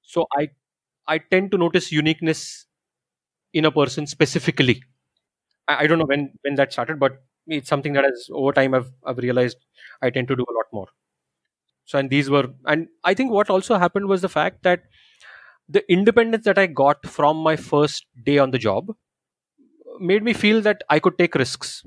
So 0.02 0.26
I 0.37 0.50
I 1.07 1.19
tend 1.19 1.50
to 1.52 1.59
notice 1.59 1.93
uniqueness 1.93 2.66
in 3.52 3.64
a 3.64 3.71
person 3.71 4.07
specifically. 4.07 4.83
I, 5.69 5.85
I 5.85 5.87
don't 5.87 5.99
know 5.99 6.07
when 6.07 6.33
when 6.43 6.54
that 6.57 6.73
started, 6.73 6.99
but 6.99 7.23
it's 7.46 7.68
something 7.68 7.92
that 7.94 8.04
has 8.04 8.28
over 8.32 8.52
time 8.52 8.74
I've 8.74 8.90
I've 9.04 9.18
realized 9.18 9.58
I 10.02 10.10
tend 10.10 10.28
to 10.28 10.36
do 10.36 10.44
a 10.48 10.54
lot 10.54 10.66
more. 10.72 10.88
So 11.86 11.98
and 11.98 12.10
these 12.10 12.30
were 12.30 12.48
and 12.66 12.88
I 13.04 13.14
think 13.14 13.32
what 13.32 13.50
also 13.50 13.78
happened 13.78 14.08
was 14.08 14.22
the 14.22 14.28
fact 14.28 14.62
that 14.64 14.84
the 15.68 15.84
independence 15.92 16.44
that 16.44 16.58
I 16.58 16.66
got 16.66 17.06
from 17.06 17.38
my 17.38 17.56
first 17.56 18.06
day 18.24 18.38
on 18.38 18.50
the 18.52 18.58
job 18.58 18.90
made 20.00 20.22
me 20.22 20.32
feel 20.32 20.60
that 20.62 20.82
I 20.90 20.98
could 20.98 21.18
take 21.18 21.34
risks 21.34 21.84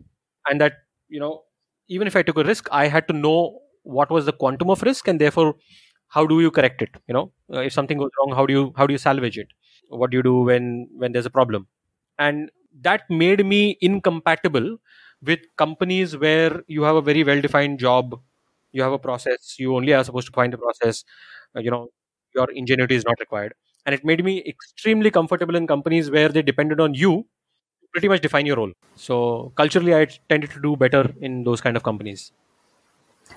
and 0.50 0.62
that 0.62 0.74
you 1.10 1.20
know 1.20 1.44
even 1.90 2.08
if 2.08 2.16
I 2.16 2.22
took 2.22 2.38
a 2.38 2.44
risk, 2.44 2.68
I 2.72 2.88
had 2.88 3.08
to 3.08 3.14
know 3.14 3.60
what 3.84 4.10
was 4.10 4.26
the 4.26 4.34
quantum 4.34 4.70
of 4.70 4.82
risk 4.82 5.08
and 5.08 5.22
therefore 5.22 5.56
how 6.10 6.26
do 6.26 6.42
you 6.42 6.52
correct 6.52 6.82
it? 6.82 6.90
You 7.08 7.14
know 7.14 7.32
uh, 7.54 7.60
if 7.62 7.74
something 7.74 7.98
goes 7.98 8.12
wrong 8.20 8.36
how 8.36 8.46
do 8.46 8.54
you 8.54 8.74
how 8.78 8.88
do 8.88 8.94
you 8.94 8.98
salvage 8.98 9.38
it? 9.38 9.48
What 9.90 10.12
do 10.12 10.18
you 10.18 10.24
do 10.24 10.42
when 10.42 10.90
when 10.98 11.12
there's 11.12 11.26
a 11.26 11.30
problem? 11.32 11.68
And 12.20 12.50
that 12.82 13.04
made 13.10 13.46
me 13.46 13.78
incompatible 13.82 14.78
with 15.24 15.40
companies 15.58 16.16
where 16.18 16.64
you 16.68 16.84
have 16.84 16.96
a 16.96 17.02
very 17.02 17.24
well 17.24 17.42
defined 17.42 17.80
job 17.80 18.20
you 18.72 18.82
have 18.82 18.94
a 18.94 19.00
process 19.00 19.56
you 19.60 19.76
only 19.76 19.94
are 19.94 20.04
supposed 20.04 20.28
to 20.28 20.34
find 20.34 20.54
the 20.54 20.58
process 20.58 21.04
uh, 21.56 21.60
you 21.60 21.72
know 21.72 21.90
your 22.36 22.50
ingenuity 22.52 22.96
is 22.96 23.06
not 23.06 23.20
required 23.20 23.54
and 23.86 23.96
it 23.96 24.04
made 24.06 24.24
me 24.24 24.44
extremely 24.48 25.10
comfortable 25.12 25.56
in 25.56 25.66
companies 25.68 26.12
where 26.12 26.30
they 26.30 26.42
depended 26.42 26.80
on 26.80 26.94
you 26.94 27.14
to 27.82 27.88
pretty 27.94 28.08
much 28.08 28.22
define 28.22 28.46
your 28.46 28.58
role 28.58 28.74
so 28.96 29.54
culturally 29.58 29.96
i 29.96 30.06
tended 30.30 30.52
to 30.52 30.62
do 30.62 30.76
better 30.76 31.04
in 31.22 31.44
those 31.44 31.62
kind 31.62 31.78
of 31.78 31.84
companies 31.84 32.32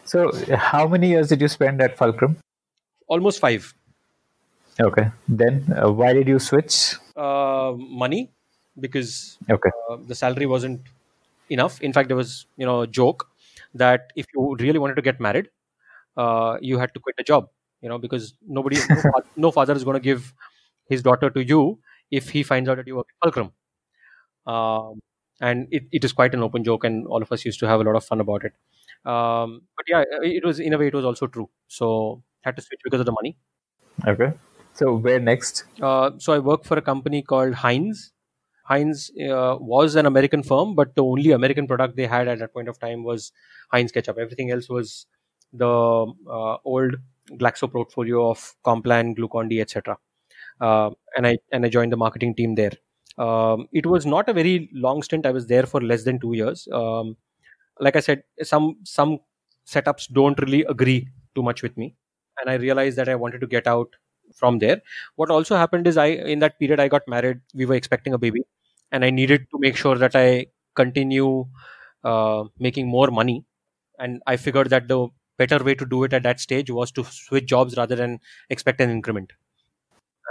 So, 0.05 0.31
how 0.57 0.87
many 0.87 1.09
years 1.09 1.29
did 1.29 1.41
you 1.41 1.49
spend 1.49 1.81
at 1.81 1.97
Fulcrum? 1.97 2.37
almost 3.09 3.41
5 3.41 3.75
Okay. 4.81 5.11
Then, 5.29 5.73
uh, 5.77 5.91
why 5.93 6.13
did 6.13 6.27
you 6.29 6.39
switch? 6.39 6.95
uh, 7.17 7.73
money 7.77 8.31
because 8.79 9.39
Okay. 9.51 9.71
uh, 9.91 9.97
the 10.07 10.15
salary 10.15 10.47
wasn't 10.47 10.81
enough. 11.51 11.81
In 11.83 11.93
fact, 11.93 12.09
there 12.09 12.17
was 12.17 12.47
you 12.57 12.67
know 12.67 12.83
a 12.83 12.87
joke 12.87 13.29
that 13.75 14.13
if 14.17 14.27
you 14.35 14.57
really 14.61 14.79
wanted 14.79 14.97
to 14.97 15.03
get 15.03 15.21
married, 15.21 15.51
uh, 16.17 16.59
you 16.61 16.79
had 16.79 16.95
to 16.95 17.01
quit 17.01 17.17
a 17.19 17.25
job. 17.25 17.49
You 17.83 17.89
know 17.91 17.99
because 17.99 18.35
nobody, 18.47 18.79
no, 18.91 18.97
fa- 19.03 19.25
no 19.37 19.51
father 19.51 19.75
is 19.75 19.85
going 19.85 19.95
to 19.97 20.01
give 20.09 20.35
his 20.89 21.03
daughter 21.03 21.31
to 21.31 21.45
you 21.45 21.79
if 22.11 22.31
he 22.31 22.43
finds 22.43 22.69
out 22.69 22.77
that 22.79 22.87
you 22.87 22.97
work 22.97 23.09
at 23.11 23.25
Fulcrum. 23.27 23.53
Um, 24.47 25.01
and 25.41 25.69
it, 25.71 25.85
it 25.93 26.05
is 26.05 26.13
quite 26.13 26.35
an 26.35 26.43
open 26.43 26.65
joke, 26.65 26.85
and 26.85 27.07
all 27.07 27.23
of 27.23 27.33
us 27.33 27.45
used 27.45 27.61
to 27.61 27.67
have 27.69 27.81
a 27.81 27.85
lot 27.85 27.97
of 27.97 28.05
fun 28.05 28.21
about 28.21 28.45
it. 28.45 28.53
Um, 29.11 29.63
but 29.77 29.87
yeah, 29.89 30.05
it 30.23 30.45
was 30.45 30.61
in 30.61 30.73
a 30.75 30.79
way 30.79 30.89
it 30.89 30.95
was 30.95 31.05
also 31.05 31.27
true. 31.27 31.49
So 31.69 32.23
had 32.43 32.57
to 32.57 32.63
switch 32.63 32.81
because 32.85 33.01
of 33.01 33.07
the 33.07 33.13
money. 33.13 33.37
Okay. 34.07 34.33
So, 34.75 34.95
where 34.97 35.21
next? 35.21 35.65
Uh, 35.83 36.13
so 36.19 36.33
I 36.33 36.39
work 36.39 36.65
for 36.65 36.79
a 36.79 36.83
company 36.83 37.23
called 37.23 37.55
Heinz. 37.55 38.13
Heinz 38.65 39.11
uh, 39.21 39.57
was 39.61 39.95
an 39.97 40.07
American 40.07 40.43
firm, 40.43 40.75
but 40.75 40.95
the 40.95 41.05
only 41.05 41.33
American 41.33 41.67
product 41.67 41.97
they 41.97 42.07
had 42.07 42.29
at 42.29 42.39
that 42.39 42.53
point 42.53 42.69
of 42.69 42.79
time 42.79 43.03
was 43.05 43.33
Heinz 43.73 43.93
ketchup. 43.93 44.19
Everything 44.19 44.51
else 44.51 44.69
was 44.69 45.07
the 45.53 45.67
uh, 45.69 46.57
old 46.65 46.97
Glaxo 47.33 47.71
portfolio 47.71 48.31
of 48.31 48.55
Complan, 48.65 49.17
Glucon-D, 49.17 49.61
etc. 49.61 49.97
Uh, 50.61 50.91
and 51.17 51.27
I 51.27 51.39
and 51.53 51.65
I 51.65 51.69
joined 51.69 51.93
the 51.93 51.97
marketing 51.97 52.35
team 52.35 52.55
there. 52.55 52.73
Um, 53.19 53.67
it 53.73 53.87
was 53.87 54.07
not 54.07 54.29
a 54.29 54.33
very 54.33 54.71
long 54.73 55.03
stint. 55.03 55.27
I 55.27 55.31
was 55.33 55.47
there 55.47 55.65
for 55.67 55.81
less 55.81 56.05
than 56.05 56.19
two 56.21 56.35
years. 56.35 56.69
Um, 56.73 57.17
like 57.81 57.97
I 57.97 58.01
said, 58.01 58.23
some 58.43 58.77
some 58.85 59.19
setups 59.67 60.13
don't 60.13 60.39
really 60.41 60.65
agree 60.65 61.09
too 61.35 61.43
much 61.43 61.63
with 61.63 61.77
me, 61.77 61.95
and 62.41 62.51
I 62.51 62.55
realized 62.55 62.97
that 62.99 63.09
I 63.09 63.15
wanted 63.17 63.41
to 63.41 63.47
get 63.47 63.67
out 63.67 63.89
from 64.35 64.59
there 64.59 64.81
what 65.17 65.31
also 65.31 65.57
happened 65.57 65.87
is 65.87 65.97
i 65.97 66.07
in 66.35 66.39
that 66.41 66.59
period 66.59 66.81
i 66.81 66.89
got 66.89 67.07
married 67.09 67.41
we 67.55 67.67
were 67.67 67.75
expecting 67.75 68.13
a 68.15 68.19
baby 68.19 68.43
and 68.93 69.05
i 69.05 69.11
needed 69.11 69.47
to 69.51 69.59
make 69.59 69.77
sure 69.77 69.97
that 69.97 70.15
i 70.17 70.47
continue 70.75 71.47
uh, 72.05 72.45
making 72.59 72.87
more 72.87 73.09
money 73.21 73.45
and 73.99 74.23
i 74.27 74.37
figured 74.37 74.71
that 74.71 74.89
the 74.89 75.01
better 75.39 75.63
way 75.65 75.75
to 75.75 75.87
do 75.87 76.05
it 76.05 76.13
at 76.13 76.23
that 76.23 76.41
stage 76.41 76.71
was 76.71 76.91
to 76.93 77.05
switch 77.05 77.47
jobs 77.47 77.77
rather 77.77 77.97
than 77.97 78.19
expect 78.51 78.81
an 78.81 78.91
increment 78.91 79.33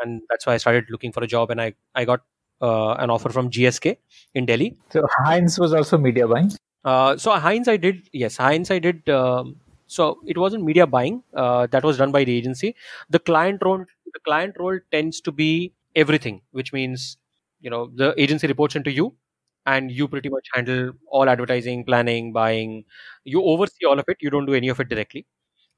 and 0.02 0.22
that's 0.30 0.46
why 0.46 0.54
i 0.54 0.58
started 0.58 0.86
looking 0.90 1.12
for 1.12 1.24
a 1.24 1.28
job 1.28 1.52
and 1.52 1.62
i 1.62 1.74
i 1.96 2.06
got 2.06 2.22
uh, 2.62 2.94
an 3.06 3.10
offer 3.10 3.30
from 3.30 3.50
gsk 3.50 3.96
in 4.34 4.46
delhi 4.46 4.76
So, 4.92 5.08
Heinz 5.18 5.60
was 5.60 5.74
also 5.74 5.98
media 5.98 6.28
buying. 6.28 6.52
uh, 6.84 7.18
so 7.18 7.32
Heinz, 7.32 7.68
I 7.68 7.78
did 7.78 8.08
yes, 8.14 8.38
Heinz, 8.38 8.72
I 8.72 8.80
did. 8.80 9.10
Um, 9.10 9.56
so 9.90 10.20
it 10.28 10.38
wasn't 10.38 10.64
media 10.64 10.86
buying. 10.86 11.24
Uh, 11.34 11.68
that 11.68 11.84
was 11.84 11.98
done 11.98 12.12
by 12.12 12.24
the 12.24 12.36
agency. 12.38 12.76
The 13.10 13.20
client 13.20 13.62
role, 13.66 13.84
the 14.14 14.20
client 14.24 14.56
role 14.60 14.80
tends 14.92 15.20
to 15.22 15.32
be 15.32 15.74
everything, 15.96 16.42
which 16.52 16.72
means 16.74 17.18
you 17.60 17.72
know 17.72 17.92
the 17.96 18.14
agency 18.22 18.48
reports 18.48 18.76
into 18.76 18.92
you, 18.92 19.16
and 19.66 19.92
you 19.92 20.08
pretty 20.08 20.30
much 20.30 20.48
handle 20.54 20.92
all 21.08 21.28
advertising, 21.28 21.84
planning, 21.86 22.32
buying. 22.32 22.86
You 23.24 23.44
oversee 23.44 23.86
all 23.88 24.00
of 24.00 24.06
it. 24.08 24.18
You 24.22 24.30
don't 24.30 24.46
do 24.46 24.54
any 24.54 24.70
of 24.70 24.80
it 24.80 24.90
directly. 24.90 25.26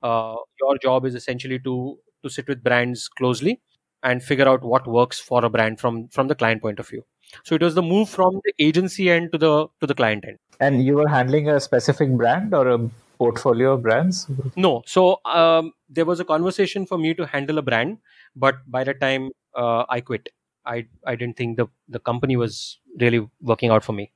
Uh, 0.03 0.35
your 0.59 0.77
job 0.79 1.05
is 1.05 1.15
essentially 1.15 1.59
to 1.59 1.97
to 2.23 2.29
sit 2.29 2.47
with 2.47 2.63
brands 2.63 3.07
closely 3.07 3.61
and 4.03 4.23
figure 4.23 4.47
out 4.47 4.63
what 4.63 4.87
works 4.87 5.19
for 5.19 5.45
a 5.45 5.49
brand 5.49 5.79
from 5.79 6.07
from 6.09 6.27
the 6.27 6.35
client 6.35 6.61
point 6.61 6.79
of 6.79 6.87
view. 6.87 7.05
So 7.45 7.55
it 7.55 7.61
was 7.61 7.75
the 7.75 7.81
move 7.81 8.09
from 8.09 8.41
the 8.43 8.53
agency 8.59 9.09
end 9.09 9.31
to 9.31 9.37
the 9.37 9.67
to 9.79 9.87
the 9.87 9.95
client 9.95 10.25
end. 10.27 10.37
And 10.59 10.83
you 10.83 10.95
were 10.95 11.07
handling 11.07 11.49
a 11.49 11.59
specific 11.59 12.11
brand 12.11 12.53
or 12.53 12.67
a 12.67 12.89
portfolio 13.21 13.73
of 13.73 13.83
brands? 13.87 14.27
No. 14.55 14.71
So 14.85 15.19
um, 15.25 15.73
there 15.89 16.05
was 16.11 16.19
a 16.19 16.25
conversation 16.25 16.85
for 16.91 16.97
me 16.97 17.13
to 17.21 17.25
handle 17.33 17.57
a 17.63 17.65
brand, 17.69 17.97
but 18.35 18.55
by 18.77 18.83
the 18.83 18.93
time 18.93 19.29
uh, 19.55 19.83
I 19.97 20.01
quit, 20.01 20.29
I 20.65 20.85
I 21.11 21.15
didn't 21.15 21.37
think 21.37 21.57
the 21.57 21.67
the 21.97 21.99
company 22.11 22.37
was 22.43 22.79
really 22.99 23.21
working 23.53 23.71
out 23.77 23.83
for 23.89 23.97
me. 23.99 24.11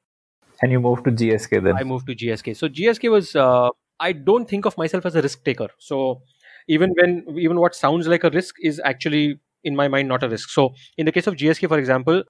And 0.62 0.72
you 0.72 0.80
moved 0.80 1.06
to 1.06 1.12
GSK 1.12 1.64
then? 1.64 1.78
I 1.78 1.84
moved 1.84 2.08
to 2.08 2.16
GSK. 2.16 2.56
So 2.62 2.70
GSK 2.80 3.12
was 3.12 3.36
uh, 3.36 3.70
I 4.00 4.12
don't 4.14 4.54
think 4.54 4.66
of 4.66 4.78
myself 4.84 5.06
as 5.06 5.16
a 5.16 5.22
risk 5.22 5.44
taker. 5.50 5.70
So 5.90 6.22
even 6.68 6.96
when 7.00 7.26
even 7.48 7.60
what 7.66 7.76
sounds 7.82 8.08
like 8.16 8.24
a 8.24 8.32
risk 8.38 8.64
is 8.72 8.82
actually 8.94 9.26
in 9.64 9.76
my 9.76 9.88
mind 9.98 10.08
not 10.08 10.24
a 10.24 10.30
risk. 10.30 10.50
So 10.50 10.70
in 10.98 11.06
the 11.06 11.12
case 11.20 11.28
of 11.28 11.36
GSK, 11.36 11.68
for 11.68 11.80
example, 11.80 12.24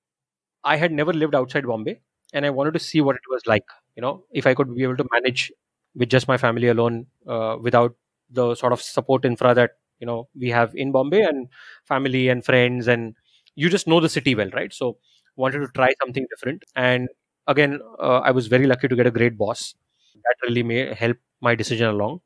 I 0.63 0.77
had 0.77 0.91
never 0.91 1.13
lived 1.13 1.35
outside 1.35 1.67
Bombay, 1.71 1.99
and 2.33 2.45
I 2.45 2.49
wanted 2.49 2.73
to 2.79 2.83
see 2.87 3.01
what 3.09 3.15
it 3.15 3.35
was 3.35 3.45
like. 3.53 3.77
You 3.95 4.01
know, 4.07 4.15
if 4.43 4.47
I 4.51 4.53
could 4.61 4.75
be 4.75 4.83
able 4.83 4.97
to 5.03 5.07
manage 5.13 5.51
with 5.95 6.09
just 6.09 6.27
my 6.27 6.37
family 6.37 6.67
alone, 6.67 7.07
uh, 7.27 7.57
without 7.61 7.95
the 8.29 8.55
sort 8.55 8.73
of 8.73 8.81
support 8.81 9.25
infra 9.25 9.53
that 9.53 9.71
you 9.99 10.07
know 10.07 10.27
we 10.35 10.49
have 10.49 10.75
in 10.75 10.91
Bombay 10.91 11.21
and 11.21 11.47
family 11.85 12.29
and 12.29 12.43
friends, 12.43 12.87
and 12.87 13.15
you 13.55 13.69
just 13.69 13.87
know 13.87 13.99
the 13.99 14.09
city 14.09 14.35
well, 14.35 14.49
right? 14.51 14.73
So 14.73 14.97
wanted 15.35 15.59
to 15.59 15.67
try 15.67 15.93
something 16.01 16.25
different, 16.29 16.63
and 16.75 17.09
again, 17.47 17.79
uh, 17.99 18.19
I 18.19 18.31
was 18.31 18.47
very 18.47 18.67
lucky 18.67 18.87
to 18.87 18.95
get 18.95 19.07
a 19.07 19.11
great 19.11 19.37
boss 19.37 19.75
that 20.15 20.47
really 20.47 20.63
may 20.63 20.93
help 20.93 21.17
my 21.41 21.55
decision 21.55 21.87
along. 21.87 22.21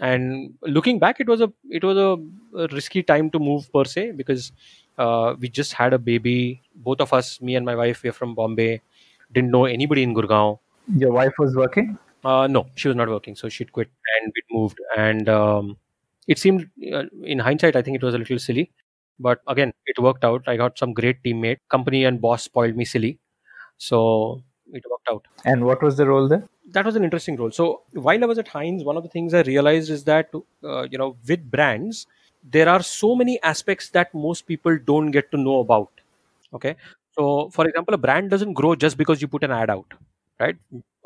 and 0.00 0.54
looking 0.62 0.98
back, 1.02 1.20
it 1.22 1.28
was 1.28 1.40
a 1.40 1.52
it 1.76 1.84
was 1.84 1.98
a, 1.98 2.66
risky 2.72 3.02
time 3.02 3.30
to 3.30 3.38
move 3.38 3.64
per 3.72 3.84
se 3.92 4.12
because 4.18 4.52
uh, 4.98 5.34
we 5.38 5.48
just 5.48 5.72
had 5.72 5.92
a 5.92 5.98
baby. 5.98 6.62
Both 6.74 7.00
of 7.00 7.12
us, 7.12 7.40
me 7.40 7.56
and 7.56 7.66
my 7.66 7.74
wife, 7.74 8.02
we're 8.02 8.12
from 8.12 8.34
Bombay. 8.34 8.80
Didn't 9.32 9.50
know 9.50 9.64
anybody 9.64 10.02
in 10.02 10.14
Gurgaon. 10.14 10.58
Your 10.96 11.12
wife 11.12 11.32
was 11.38 11.56
working. 11.56 11.98
Uh, 12.24 12.46
no, 12.48 12.66
she 12.74 12.88
was 12.88 12.96
not 12.96 13.08
working, 13.08 13.36
so 13.36 13.48
she'd 13.48 13.72
quit 13.72 13.88
and 14.20 14.32
we 14.34 14.42
moved. 14.58 14.78
And 14.96 15.28
um, 15.28 15.76
it 16.26 16.38
seemed, 16.38 16.68
uh, 16.92 17.04
in 17.22 17.38
hindsight, 17.38 17.76
I 17.76 17.82
think 17.82 17.96
it 17.96 18.02
was 18.02 18.14
a 18.14 18.18
little 18.18 18.38
silly, 18.38 18.70
but 19.20 19.40
again, 19.46 19.72
it 19.86 19.98
worked 20.00 20.24
out. 20.24 20.42
I 20.46 20.56
got 20.56 20.78
some 20.78 20.92
great 20.92 21.22
teammate. 21.22 21.58
Company 21.68 22.04
and 22.04 22.20
boss 22.20 22.42
spoiled 22.42 22.76
me 22.76 22.84
silly, 22.84 23.18
so 23.78 24.42
it 24.72 24.84
worked 24.90 25.08
out. 25.10 25.26
And 25.44 25.64
what 25.64 25.82
was 25.82 25.96
the 25.96 26.06
role 26.06 26.28
there? 26.28 26.48
That 26.72 26.86
was 26.86 26.96
an 26.96 27.04
interesting 27.04 27.36
role. 27.36 27.50
So 27.52 27.82
while 27.92 28.22
I 28.22 28.26
was 28.26 28.38
at 28.38 28.48
Heinz, 28.48 28.84
one 28.84 28.96
of 28.96 29.02
the 29.04 29.08
things 29.10 29.34
I 29.34 29.42
realized 29.42 29.90
is 29.90 30.04
that 30.04 30.30
uh, 30.64 30.82
you 30.90 30.98
know 30.98 31.16
with 31.28 31.50
brands, 31.50 32.06
there 32.44 32.68
are 32.68 32.82
so 32.82 33.14
many 33.16 33.42
aspects 33.42 33.90
that 33.90 34.14
most 34.14 34.46
people 34.46 34.78
don't 34.84 35.10
get 35.12 35.30
to 35.32 35.38
know 35.38 35.60
about. 35.60 35.90
Okay, 36.54 36.76
so 37.12 37.50
for 37.50 37.66
example, 37.68 37.94
a 37.94 37.98
brand 37.98 38.30
doesn't 38.30 38.54
grow 38.54 38.74
just 38.74 38.96
because 38.96 39.20
you 39.22 39.28
put 39.28 39.44
an 39.44 39.50
ad 39.50 39.70
out, 39.70 39.92
right? 40.40 40.56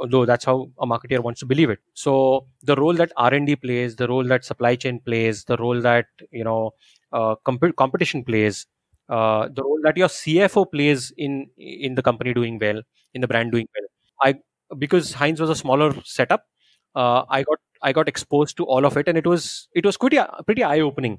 Although 0.03 0.27
that's 0.27 0.45
how 0.45 0.71
a 0.81 0.87
marketer 0.87 1.21
wants 1.21 1.41
to 1.41 1.47
believe 1.47 1.71
it. 1.71 1.79
So 1.95 2.47
the 2.63 2.77
role 2.77 2.95
that 2.95 3.13
R 3.17 3.33
and 3.35 3.47
D 3.47 3.57
plays, 3.57 3.97
the 3.97 4.09
role 4.09 4.25
that 4.25 4.45
supply 4.45 4.75
chain 4.77 5.01
plays, 5.01 5.45
the 5.45 5.57
role 5.57 5.81
that 5.81 6.07
you 6.33 6.45
know 6.45 6.73
uh, 7.13 7.37
comp- 7.45 7.77
competition 7.77 8.25
plays, 8.25 8.67
uh, 9.09 9.49
the 9.49 9.63
role 9.63 9.81
that 9.85 9.97
your 9.97 10.09
CFO 10.09 10.65
plays 10.71 11.13
in 11.17 11.49
in 11.57 11.95
the 11.95 12.03
company 12.03 12.35
doing 12.35 12.59
well, 12.61 12.83
in 13.15 13.21
the 13.21 13.29
brand 13.29 13.53
doing 13.53 13.69
well. 13.77 13.89
I 14.31 14.41
because 14.79 15.13
Heinz 15.15 15.41
was 15.41 15.51
a 15.51 15.55
smaller 15.55 15.95
setup, 16.05 16.47
uh, 16.95 17.25
I 17.31 17.43
got 17.45 17.59
I 17.83 17.93
got 17.93 18.09
exposed 18.09 18.57
to 18.59 18.65
all 18.65 18.85
of 18.87 18.97
it, 18.97 19.09
and 19.09 19.19
it 19.19 19.27
was 19.27 19.69
it 19.75 19.85
was 19.87 19.97
pretty 19.97 20.19
pretty 20.47 20.65
eye 20.65 20.81
opening 20.81 21.19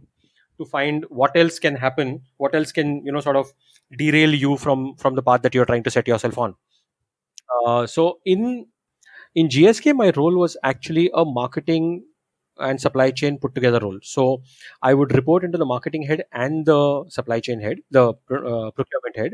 to 0.60 0.66
find 0.66 1.06
what 1.10 1.36
else 1.36 1.60
can 1.60 1.76
happen, 1.76 2.22
what 2.38 2.56
else 2.56 2.72
can 2.72 3.06
you 3.06 3.12
know 3.12 3.22
sort 3.22 3.36
of 3.38 3.54
derail 3.98 4.34
you 4.34 4.58
from 4.58 4.96
from 4.96 5.16
the 5.16 5.24
path 5.24 5.42
that 5.44 5.56
you're 5.56 5.66
trying 5.66 5.84
to 5.84 5.92
set 5.92 6.08
yourself 6.08 6.38
on. 6.38 6.56
Uh, 7.66 7.86
so 7.88 8.20
in 8.26 8.68
in 9.36 9.50
GSK, 9.50 9.94
my 9.94 10.12
role 10.16 10.38
was 10.38 10.58
actually 10.64 11.10
a 11.14 11.26
marketing 11.26 12.06
and 12.60 12.80
supply 12.80 13.12
chain 13.12 13.38
put 13.40 13.56
together 13.56 13.80
role. 13.80 14.00
So 14.04 14.44
I 14.82 14.94
would 14.94 15.14
report 15.16 15.44
into 15.44 15.58
the 15.58 15.66
marketing 15.66 16.04
head 16.04 16.24
and 16.32 16.66
the 16.66 17.06
supply 17.10 17.40
chain 17.40 17.60
head, 17.60 17.78
the 17.92 18.10
uh, 18.10 18.72
procurement 18.72 19.16
head. 19.16 19.34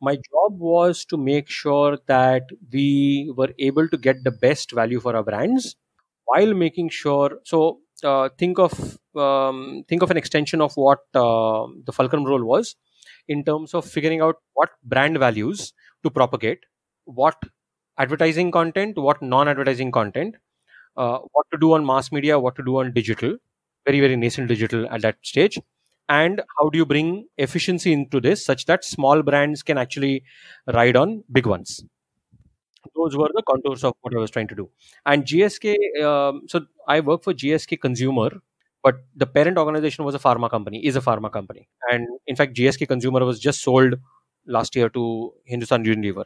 My 0.00 0.16
job 0.16 0.58
was 0.58 1.04
to 1.06 1.16
make 1.16 1.48
sure 1.48 1.98
that 2.06 2.44
we 2.72 3.32
were 3.36 3.54
able 3.58 3.88
to 3.88 3.96
get 3.96 4.24
the 4.24 4.32
best 4.32 4.72
value 4.72 5.00
for 5.00 5.16
our 5.16 5.22
brands 5.22 5.76
while 6.24 6.54
making 6.54 6.90
sure. 6.90 7.38
So 7.44 7.80
uh, 8.04 8.28
think 8.38 8.58
of 8.58 8.98
um, 9.16 9.84
think 9.88 10.02
of 10.02 10.10
an 10.10 10.16
extension 10.16 10.60
of 10.60 10.74
what 10.76 11.00
uh, 11.14 11.66
the 11.84 11.92
Fulcrum 11.92 12.24
role 12.24 12.44
was 12.44 12.76
in 13.28 13.44
terms 13.44 13.74
of 13.74 13.84
figuring 13.84 14.20
out 14.20 14.36
what 14.54 14.70
brand 14.82 15.18
values 15.18 15.72
to 16.02 16.10
propagate, 16.10 16.60
what 17.04 17.36
advertising 17.98 18.50
content, 18.50 18.96
what 18.96 19.20
non-advertising 19.22 19.92
content, 19.92 20.36
uh, 20.96 21.18
what 21.32 21.46
to 21.52 21.58
do 21.58 21.72
on 21.72 21.84
mass 21.84 22.12
media, 22.12 22.38
what 22.38 22.56
to 22.56 22.62
do 22.62 22.78
on 22.78 22.92
digital, 22.92 23.36
very 23.86 24.00
very 24.00 24.16
nascent 24.16 24.48
digital 24.48 24.88
at 24.90 25.02
that 25.02 25.16
stage, 25.22 25.58
and 26.08 26.42
how 26.58 26.68
do 26.68 26.78
you 26.78 26.86
bring 26.86 27.26
efficiency 27.38 27.92
into 27.92 28.20
this 28.20 28.44
such 28.44 28.66
that 28.66 28.84
small 28.84 29.22
brands 29.22 29.62
can 29.62 29.78
actually 29.78 30.22
ride 30.66 30.96
on 30.96 31.24
big 31.30 31.46
ones. 31.46 31.84
Those 32.96 33.16
were 33.16 33.30
the 33.32 33.42
contours 33.48 33.84
of 33.84 33.94
what 34.00 34.14
I 34.14 34.18
was 34.18 34.30
trying 34.30 34.48
to 34.48 34.54
do. 34.56 34.68
And 35.06 35.24
GSK, 35.24 36.02
um, 36.02 36.42
so 36.48 36.62
I 36.88 37.00
work 37.00 37.22
for 37.22 37.32
GSK 37.32 37.80
Consumer, 37.80 38.30
but 38.82 38.96
the 39.14 39.26
parent 39.26 39.56
organization 39.56 40.04
was 40.04 40.16
a 40.16 40.18
pharma 40.18 40.50
company, 40.50 40.84
is 40.84 40.96
a 40.96 41.00
pharma 41.00 41.32
company, 41.32 41.68
and 41.90 42.06
in 42.26 42.36
fact, 42.36 42.54
GSK 42.54 42.88
Consumer 42.88 43.24
was 43.24 43.38
just 43.38 43.62
sold 43.62 43.94
last 44.46 44.74
year 44.74 44.88
to 44.90 45.32
Hindustan 45.44 45.84
Unilever. 45.84 46.24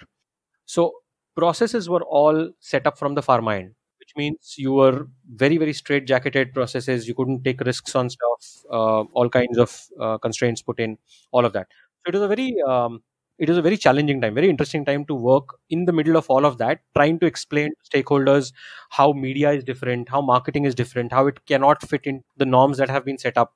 So 0.64 0.94
processes 1.36 1.88
were 1.88 2.02
all 2.04 2.50
set 2.60 2.86
up 2.86 2.98
from 2.98 3.14
the 3.14 3.22
pharma 3.22 3.56
end 3.58 3.74
which 4.00 4.12
means 4.16 4.54
you 4.56 4.72
were 4.72 5.08
very 5.34 5.56
very 5.56 5.72
straight 5.72 6.06
jacketed 6.06 6.52
processes. 6.54 7.08
You 7.08 7.14
couldn't 7.14 7.42
take 7.42 7.60
risks 7.60 7.94
on 7.96 8.08
stuff 8.08 8.64
uh, 8.70 9.02
all 9.18 9.28
kinds 9.28 9.58
of 9.58 9.80
uh, 10.00 10.18
constraints 10.18 10.62
put 10.62 10.78
in 10.78 10.96
all 11.32 11.44
of 11.44 11.52
that. 11.54 11.66
So 12.04 12.10
it 12.10 12.14
was 12.14 12.22
a 12.22 12.28
very 12.28 12.54
um, 12.68 13.02
it 13.38 13.48
was 13.48 13.58
a 13.58 13.62
very 13.62 13.76
challenging 13.76 14.20
time 14.20 14.34
very 14.34 14.48
interesting 14.48 14.84
time 14.84 15.04
to 15.06 15.14
work 15.14 15.48
in 15.70 15.84
the 15.86 15.92
middle 15.92 16.16
of 16.16 16.30
all 16.30 16.46
of 16.46 16.58
that 16.58 16.80
trying 16.96 17.18
to 17.18 17.26
explain 17.26 17.70
to 17.70 17.90
stakeholders 17.90 18.52
how 18.90 19.12
media 19.12 19.50
is 19.52 19.64
different 19.64 20.08
how 20.08 20.20
marketing 20.20 20.64
is 20.64 20.74
different 20.74 21.12
how 21.12 21.26
it 21.26 21.44
cannot 21.46 21.82
fit 21.86 22.02
in 22.04 22.22
the 22.36 22.46
norms 22.46 22.78
that 22.78 22.88
have 22.88 23.04
been 23.04 23.18
set 23.18 23.36
up. 23.36 23.54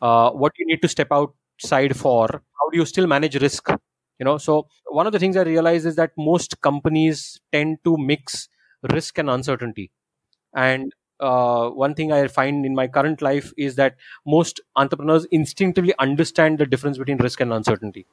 Uh, 0.00 0.30
what 0.30 0.52
you 0.58 0.66
need 0.66 0.82
to 0.82 0.88
step 0.88 1.08
outside 1.12 1.96
for 1.96 2.26
how 2.60 2.70
do 2.70 2.78
you 2.78 2.86
still 2.86 3.06
manage 3.06 3.36
risk 3.40 3.68
you 4.22 4.26
know. 4.30 4.38
So 4.38 4.68
one 5.00 5.06
of 5.08 5.12
the 5.12 5.18
things 5.24 5.36
i 5.36 5.42
realize 5.50 5.86
is 5.92 5.96
that 5.96 6.12
most 6.30 6.60
companies 6.68 7.40
tend 7.52 7.78
to 7.90 7.96
mix 7.98 8.48
risk 8.92 9.18
and 9.18 9.30
uncertainty. 9.30 9.90
And 10.54 10.92
uh, 11.20 11.68
one 11.70 11.94
thing 11.94 12.12
i 12.12 12.26
find 12.26 12.66
in 12.66 12.74
my 12.74 12.86
current 12.88 13.22
life 13.22 13.52
is 13.56 13.76
that 13.76 13.96
most 14.26 14.60
entrepreneurs 14.76 15.26
instinctively 15.40 15.94
understand 16.00 16.58
the 16.58 16.66
difference 16.66 16.98
between 16.98 17.18
risk 17.18 17.40
and 17.40 17.52
uncertainty 17.52 18.06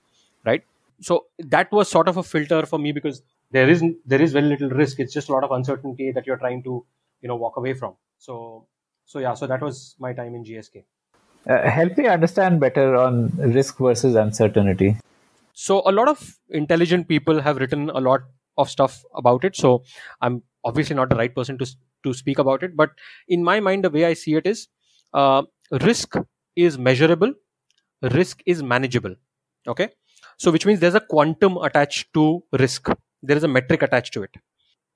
right? 0.45 0.63
So 1.01 1.27
that 1.39 1.71
was 1.71 1.89
sort 1.89 2.09
of 2.09 2.17
a 2.17 2.23
filter 2.23 2.65
for 2.65 2.79
me 2.79 2.91
because 2.93 3.23
there 3.51 3.69
is 3.69 3.83
there 4.05 4.21
is 4.21 4.33
very 4.33 4.47
little 4.47 4.69
risk. 4.69 4.99
It's 4.99 5.13
just 5.13 5.29
a 5.29 5.33
lot 5.33 5.43
of 5.45 5.51
uncertainty 5.51 6.11
that 6.13 6.27
you're 6.27 6.37
trying 6.37 6.63
to 6.63 6.85
you 7.21 7.29
know 7.29 7.37
walk 7.37 7.57
away 7.57 7.73
from. 7.75 7.95
So 8.19 8.67
so 9.05 9.19
yeah 9.19 9.35
so 9.35 9.47
that 9.47 9.61
was 9.61 9.95
my 9.99 10.13
time 10.13 10.35
in 10.35 10.43
gsk 10.43 10.83
Uh, 11.47 11.69
help 11.69 11.97
me 11.97 12.07
understand 12.07 12.59
better 12.59 12.95
on 12.95 13.29
risk 13.37 13.77
versus 13.79 14.15
uncertainty. 14.15 14.97
So 15.65 15.81
a 15.85 15.93
lot 15.99 16.07
of 16.13 16.19
intelligent 16.61 17.07
people 17.07 17.41
have 17.47 17.57
written 17.57 17.89
a 17.89 18.01
lot 18.09 18.21
of 18.57 18.69
stuff 18.69 19.03
about 19.15 19.43
it. 19.49 19.55
So 19.55 19.83
i'm 20.21 20.41
obviously 20.69 20.95
not 20.95 21.09
the 21.09 21.15
right 21.21 21.33
person 21.39 21.57
to 21.59 21.67
to 22.05 22.13
speak 22.13 22.39
about 22.43 22.63
it 22.63 22.75
but 22.81 22.91
in 23.27 23.43
my 23.43 23.59
mind 23.67 23.83
the 23.85 23.89
way 23.95 24.03
i 24.09 24.13
see 24.13 24.33
it 24.39 24.47
is 24.51 24.67
uh, 25.13 25.41
risk 25.89 26.17
is 26.67 26.77
measurable 26.89 27.33
risk 28.19 28.41
is 28.45 28.63
manageable 28.63 29.15
okay? 29.67 29.89
So 30.37 30.51
which 30.51 30.65
means 30.65 30.79
there's 30.79 30.95
a 30.95 31.01
quantum 31.01 31.57
attached 31.57 32.13
to 32.13 32.43
risk. 32.57 32.89
There 33.23 33.37
is 33.37 33.43
a 33.43 33.47
metric 33.47 33.81
attached 33.83 34.13
to 34.13 34.23
it. 34.23 34.31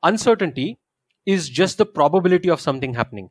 Uncertainty 0.04 0.80
is 1.26 1.50
just 1.50 1.78
the 1.78 1.86
probability 1.86 2.50
of 2.50 2.62
something 2.62 2.94
happening 2.94 3.30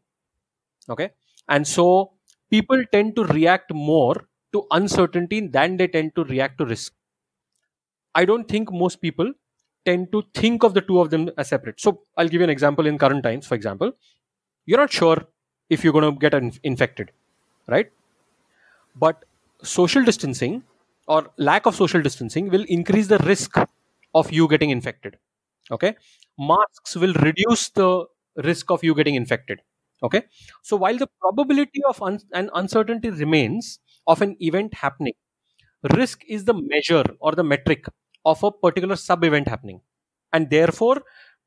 okay? 0.91 1.11
And 1.49 1.67
so 1.67 2.13
people 2.51 2.83
tend 2.93 3.17
to 3.17 3.25
react 3.25 3.73
more 3.75 4.29
to 4.53 4.67
uncertainty 4.71 5.47
than 5.49 5.77
they 5.77 5.89
tend 5.89 6.15
to 6.17 6.25
react 6.25 6.59
to 6.59 6.67
risk 6.67 6.95
i 8.15 8.25
don't 8.25 8.49
think 8.49 8.73
most 8.73 9.01
people 9.01 9.33
tend 9.89 10.11
to 10.13 10.23
think 10.35 10.63
of 10.63 10.75
the 10.75 10.81
two 10.81 11.01
of 11.01 11.11
them 11.11 11.29
as 11.37 11.49
separate. 11.49 11.81
So 11.81 12.03
I'll 12.17 12.29
give 12.29 12.41
you 12.41 12.45
an 12.45 12.51
example 12.51 12.87
in 12.87 12.99
current 12.99 13.25
times. 13.25 13.49
For 13.49 13.57
example, 13.57 13.91
you're 14.65 14.79
not 14.79 14.93
sure 14.93 15.19
if 15.71 15.83
you're 15.83 15.93
going 15.93 16.13
to 16.15 16.19
get 16.21 16.35
in- 16.35 16.53
infected, 16.63 17.11
right? 17.69 17.91
But 18.95 19.25
social 19.63 20.05
distancing 20.05 20.63
or 21.09 21.31
lack 21.39 21.67
of 21.67 21.75
social 21.75 22.03
distancing 22.03 22.49
will 22.51 22.65
increase 22.69 23.09
the 23.09 23.19
risk 23.19 23.57
of 24.15 24.31
you 24.33 24.49
getting 24.49 24.71
infected. 24.71 25.19
Okay, 25.71 25.95
masks 26.39 26.97
will 26.97 27.15
reduce 27.15 27.71
the 27.71 28.05
risk 28.37 28.71
of 28.71 28.83
you 28.85 28.95
getting 28.95 29.15
infected. 29.15 29.61
Okay, 30.03 30.23
so 30.63 30.77
while 30.77 30.97
the 30.99 31.07
probability 31.21 31.81
of 31.89 32.03
un- 32.03 32.21
an 32.33 32.51
uncertainty 32.55 33.11
remains 33.11 33.79
of 34.07 34.21
an 34.21 34.37
event 34.41 34.75
happening, 34.75 35.15
risk 35.95 36.23
is 36.29 36.45
the 36.45 36.55
measure 36.55 37.05
or 37.21 37.33
the 37.33 37.45
metric 37.45 37.87
of 38.25 38.43
a 38.43 38.51
particular 38.53 38.97
sub 38.97 39.25
event 39.25 39.49
happening. 39.49 39.81
And 40.33 40.51
therefore 40.51 41.03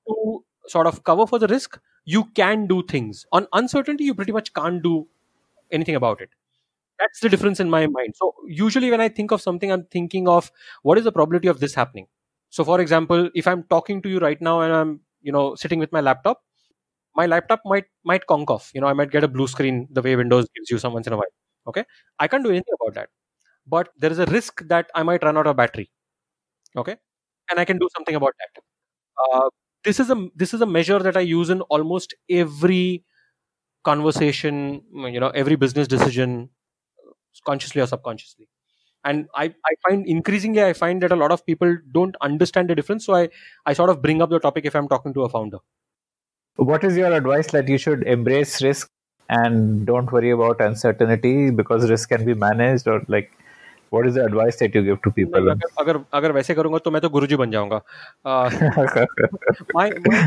to 0.07 0.43
sort 0.67 0.87
of 0.87 1.03
cover 1.03 1.27
for 1.27 1.39
the 1.39 1.47
risk 1.47 1.79
you 2.05 2.25
can 2.35 2.67
do 2.67 2.83
things. 2.83 3.25
On 3.31 3.47
uncertainty 3.53 4.03
you 4.05 4.13
pretty 4.15 4.31
much 4.31 4.53
can't 4.53 4.81
do 4.83 5.07
anything 5.71 5.95
about 5.95 6.21
it. 6.21 6.29
That's 6.99 7.19
the 7.19 7.29
difference 7.29 7.59
in 7.59 7.69
my 7.69 7.87
mind. 7.87 8.15
So 8.15 8.33
usually 8.47 8.91
when 8.91 9.01
i 9.01 9.09
think 9.09 9.31
of 9.31 9.41
something 9.41 9.71
i'm 9.71 9.85
thinking 9.85 10.27
of 10.27 10.51
what 10.83 10.97
is 10.97 11.03
the 11.05 11.11
probability 11.11 11.47
of 11.49 11.59
this 11.59 11.75
happening. 11.75 12.07
So 12.49 12.63
for 12.63 12.79
example 12.81 13.29
if 13.35 13.47
i'm 13.47 13.63
talking 13.63 14.01
to 14.03 14.09
you 14.09 14.19
right 14.19 14.41
now 14.41 14.61
and 14.61 14.73
i'm 14.73 14.99
you 15.21 15.31
know 15.31 15.55
sitting 15.55 15.79
with 15.79 15.91
my 15.91 16.01
laptop 16.01 16.41
my 17.15 17.25
laptop 17.25 17.61
might 17.65 17.85
might 18.03 18.25
conk 18.27 18.49
off. 18.51 18.71
You 18.73 18.81
know 18.81 18.87
i 18.87 18.93
might 18.93 19.11
get 19.11 19.23
a 19.23 19.27
blue 19.27 19.47
screen 19.47 19.87
the 19.91 20.01
way 20.01 20.15
windows 20.15 20.47
gives 20.55 20.69
you 20.71 20.77
some 20.79 20.93
once 20.93 21.07
in 21.07 21.13
a 21.13 21.17
while. 21.17 21.33
Okay? 21.67 21.83
I 22.19 22.27
can't 22.27 22.43
do 22.43 22.51
anything 22.51 22.75
about 22.81 22.95
that. 22.95 23.09
But 23.67 23.89
there 23.97 24.11
is 24.11 24.19
a 24.19 24.25
risk 24.27 24.63
that 24.69 24.91
i 24.95 25.03
might 25.03 25.23
run 25.23 25.37
out 25.37 25.47
of 25.47 25.57
battery 25.57 25.89
okay? 26.75 26.95
And 27.49 27.59
i 27.59 27.65
can 27.65 27.77
do 27.77 27.87
something 27.95 28.15
about 28.15 28.33
that. 28.39 28.63
Uh, 29.23 29.49
this 29.83 29.99
is 29.99 30.09
a 30.09 30.27
this 30.35 30.53
is 30.53 30.61
a 30.61 30.65
measure 30.65 30.99
that 30.99 31.15
i 31.15 31.21
use 31.21 31.49
in 31.49 31.61
almost 31.77 32.15
every 32.29 33.03
conversation 33.83 34.81
you 35.15 35.19
know 35.19 35.29
every 35.29 35.55
business 35.55 35.87
decision 35.87 36.49
consciously 37.45 37.81
or 37.81 37.87
subconsciously. 37.87 38.47
And 39.03 39.27
I, 39.35 39.45
I 39.45 39.73
find 39.87 40.07
increasingly 40.07 40.63
i 40.63 40.73
find 40.73 41.03
that 41.03 41.11
a 41.11 41.15
lot 41.15 41.31
of 41.31 41.45
people 41.45 41.77
don't 41.91 42.15
understand 42.21 42.69
the 42.69 42.75
difference. 42.75 43.05
So 43.05 43.15
i 43.15 43.29
i 43.65 43.73
sort 43.73 43.89
of 43.89 44.01
bring 44.01 44.21
up 44.21 44.29
the 44.29 44.39
topic 44.39 44.65
if 44.65 44.75
i'm 44.75 44.87
talking 44.87 45.13
to 45.13 45.23
a 45.23 45.29
founder. 45.29 45.59
What 46.55 46.83
is 46.83 46.97
your 46.97 47.13
advice 47.13 47.51
that 47.51 47.67
you 47.67 47.77
should 47.77 48.03
embrace 48.03 48.61
risk 48.63 48.89
and 49.29 49.85
don't 49.85 50.11
worry 50.11 50.31
about 50.31 50.61
uncertainty 50.61 51.51
because 51.51 51.89
risk 51.89 52.09
can 52.09 52.25
be 52.25 52.33
managed 52.33 52.87
or 52.87 53.03
like 53.07 53.31
what 53.94 54.06
is 54.06 54.14
the 54.14 54.24
advice 54.24 54.58
that 54.62 54.74
you 54.74 54.82
give 54.88 54.98
to 55.06 55.12
people 55.18 55.40
नहीं, 55.40 55.70
अगर 55.78 55.82
अगर 55.82 56.04
अगर 56.18 56.32
वैसे 56.32 56.54
करूंगा 56.54 56.78
तो 56.84 56.90
मैं 56.90 57.00
तो 57.02 57.08
गुरुजी 57.16 57.36
बन 57.36 57.50
जाऊंगा 57.50 57.80
uh, 58.26 58.50
my, 59.76 59.86
my 60.08 60.20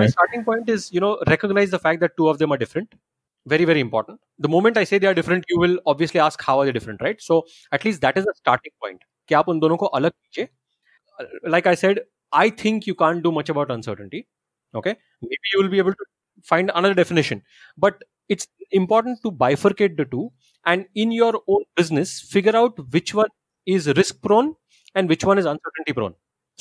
my 0.00 0.06
starting 0.16 0.44
point 0.50 0.68
is 0.74 0.90
you 0.96 1.02
know 1.06 1.12
recognize 1.32 1.72
the 1.76 1.82
fact 1.86 2.04
that 2.04 2.16
two 2.20 2.28
of 2.32 2.38
them 2.42 2.56
are 2.56 2.60
different 2.64 2.94
very 3.54 3.66
very 3.70 3.82
important 3.86 4.20
the 4.46 4.52
moment 4.54 4.80
i 4.82 4.84
say 4.90 4.98
they 4.98 5.10
are 5.10 5.16
different 5.20 5.52
you 5.54 5.58
will 5.64 5.76
obviously 5.94 6.20
ask 6.26 6.46
how 6.50 6.58
are 6.60 6.66
they 6.68 6.76
different 6.78 7.06
right 7.08 7.26
so 7.28 7.40
at 7.78 7.84
least 7.88 8.06
that 8.06 8.20
is 8.22 8.28
the 8.30 8.36
starting 8.42 8.76
point 8.84 9.06
कि 9.28 9.34
आप 9.34 9.48
उन 9.48 9.60
दोनों 9.60 9.76
को 9.76 9.86
अलग 9.98 10.10
कीजिए 10.10 10.48
like 11.54 11.66
i 11.72 11.74
said 11.82 12.00
i 12.42 12.48
think 12.62 12.86
you 12.90 12.94
can't 13.02 13.22
do 13.26 13.32
much 13.38 13.52
about 13.54 13.74
uncertainty 13.76 14.22
okay 14.80 14.94
maybe 15.22 15.52
you 15.54 15.62
will 15.62 15.72
be 15.74 15.82
able 15.84 15.96
to 16.02 16.08
find 16.50 16.72
another 16.80 16.94
definition 17.00 17.42
but 17.86 18.04
it's 18.34 18.48
important 18.80 19.22
to 19.26 19.32
bifurcate 19.42 19.96
the 20.00 20.06
two 20.14 20.24
and 20.65 20.85
in 20.95 21.11
your 21.11 21.33
own 21.47 21.63
business 21.75 22.19
figure 22.21 22.55
out 22.55 22.79
which 22.95 23.13
one 23.13 23.29
is 23.65 23.87
risk 23.99 24.21
prone 24.21 24.53
and 24.95 25.09
which 25.09 25.25
one 25.29 25.37
is 25.41 25.45
uncertainty 25.53 25.93
prone 25.99 26.15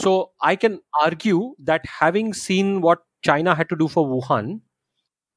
so 0.05 0.13
i 0.43 0.55
can 0.57 0.79
argue 1.03 1.55
that 1.71 1.87
having 2.01 2.33
seen 2.33 2.81
what 2.81 3.03
china 3.23 3.55
had 3.55 3.69
to 3.69 3.77
do 3.85 3.89
for 3.97 4.07
wuhan 4.15 4.61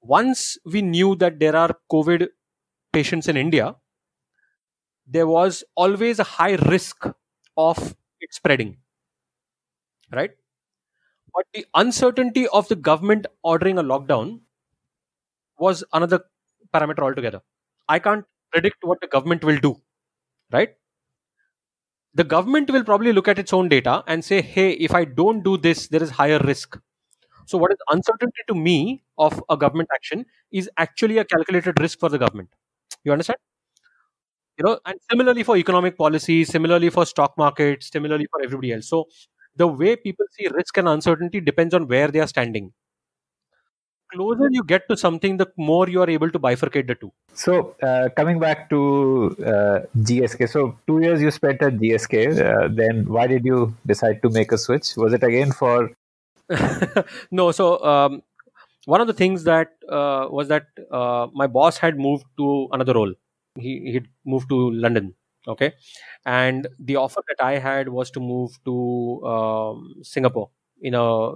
once 0.02 0.58
we 0.66 0.82
knew 0.82 1.16
that 1.16 1.40
there 1.40 1.56
are 1.56 1.72
covid 1.96 2.28
patients 2.94 3.28
in 3.28 3.38
india 3.38 3.76
there 5.06 5.28
was 5.28 5.64
always 5.76 6.20
a 6.20 6.24
high 6.24 6.56
risk 6.56 7.06
of 7.58 7.96
it 8.22 8.34
spreading 8.34 8.78
right? 10.12 10.32
But 11.34 11.46
the 11.54 11.66
uncertainty 11.74 12.50
of 12.50 12.68
the 12.68 12.76
government 12.76 13.28
ordering 13.42 13.78
a 13.78 13.84
lockdown 13.84 14.42
was 15.60 15.84
another 15.94 16.24
parameter 16.74 17.00
altogether. 17.00 17.42
I 17.90 18.00
can't 18.00 18.26
predict 18.52 18.84
what 18.84 19.00
the 19.02 19.08
government 19.08 19.44
will 19.44 19.60
do 19.60 19.76
right? 20.52 20.76
The 22.14 22.24
government 22.26 22.70
will 22.70 22.84
probably 22.84 23.14
look 23.14 23.28
at 23.30 23.40
its 23.40 23.54
own 23.54 23.70
data 23.70 24.04
and 24.08 24.26
say 24.26 24.42
hey 24.42 24.72
if 24.88 24.94
i 24.94 25.06
don't 25.06 25.42
do 25.44 25.56
this 25.58 25.88
there 25.88 26.04
is 26.04 26.10
higher 26.10 26.40
risk. 26.40 26.78
So 27.48 27.58
what 27.60 27.72
is 27.72 27.78
uncertainty 27.92 28.44
to 28.50 28.56
me 28.56 29.04
of 29.18 29.44
a 29.50 29.58
government 29.58 29.90
action 29.96 30.26
is 30.52 30.70
actually 30.78 31.18
a 31.20 31.26
calculated 31.26 31.80
risk 31.82 32.00
for 32.00 32.10
the 32.10 32.20
government. 32.20 32.50
You 33.06 33.14
understand? 33.14 33.38
You 34.58 34.66
know 34.66 34.80
and 34.86 35.00
similarly 35.12 35.44
for 35.44 35.56
economic 35.58 35.98
policy 35.98 36.44
similarly 36.44 36.90
for 36.90 37.06
stock 37.06 37.38
markets 37.38 37.90
similarly 37.92 38.26
for 38.32 38.42
everybody 38.44 38.74
else. 38.74 38.88
So 38.90 39.06
the 39.56 39.68
way 39.68 39.96
people 39.96 40.26
see 40.32 40.48
risk 40.48 40.78
and 40.78 40.88
uncertainty 40.88 41.40
depends 41.42 41.74
on 41.74 41.88
where 41.88 42.08
they 42.08 42.20
are 42.20 42.28
standing 42.28 42.74
closer 44.14 44.50
you 44.52 44.64
get 44.64 44.88
to 44.90 44.98
something 44.98 45.38
the 45.38 45.48
more 45.58 45.88
you 45.90 46.02
are 46.02 46.10
able 46.10 46.30
to 46.30 46.40
bifurcate 46.40 46.88
the 46.88 46.96
two 46.96 47.12
So 47.34 47.76
uh, 47.84 48.10
coming 48.16 48.40
back 48.40 48.70
to 48.70 49.36
uh, 49.46 49.80
GSK, 49.98 50.50
so 50.50 50.78
two 50.88 51.00
years 51.02 51.22
you 51.22 51.32
spent 51.32 51.62
at 51.62 51.74
GSK. 51.74 52.16
Uh, 52.46 52.68
then 52.72 53.08
why 53.08 53.28
did 53.28 53.46
you 53.46 53.76
decide 53.86 54.22
to 54.24 54.30
make 54.30 54.52
a 54.52 54.58
switch? 54.58 54.96
Was 54.98 55.14
it 55.14 55.24
again 55.24 55.52
for 55.52 55.92
no 57.32 57.52
so 57.52 57.84
um, 57.84 58.24
one 58.86 59.02
of 59.02 59.08
the 59.08 59.14
things 59.14 59.44
that 59.44 59.74
uh, 59.90 60.28
was 60.30 60.48
that 60.48 60.68
uh, 60.92 61.28
my 61.34 61.48
boss 61.48 61.78
had 61.78 62.00
moved 62.00 62.26
to 62.38 62.70
another 62.72 62.94
role 62.94 63.14
he 63.60 63.92
he'd 63.92 64.08
moved 64.26 64.48
to 64.50 64.72
london 64.72 65.14
okay 65.48 65.74
and 66.26 66.68
the 66.80 66.96
offer 66.96 67.22
that 67.28 67.44
i 67.44 67.58
had 67.58 67.90
was 67.90 68.12
to 68.12 68.20
move 68.20 68.58
to 68.64 68.76
um, 69.34 69.96
singapore 70.04 70.50
in 70.82 70.94
a 70.94 71.32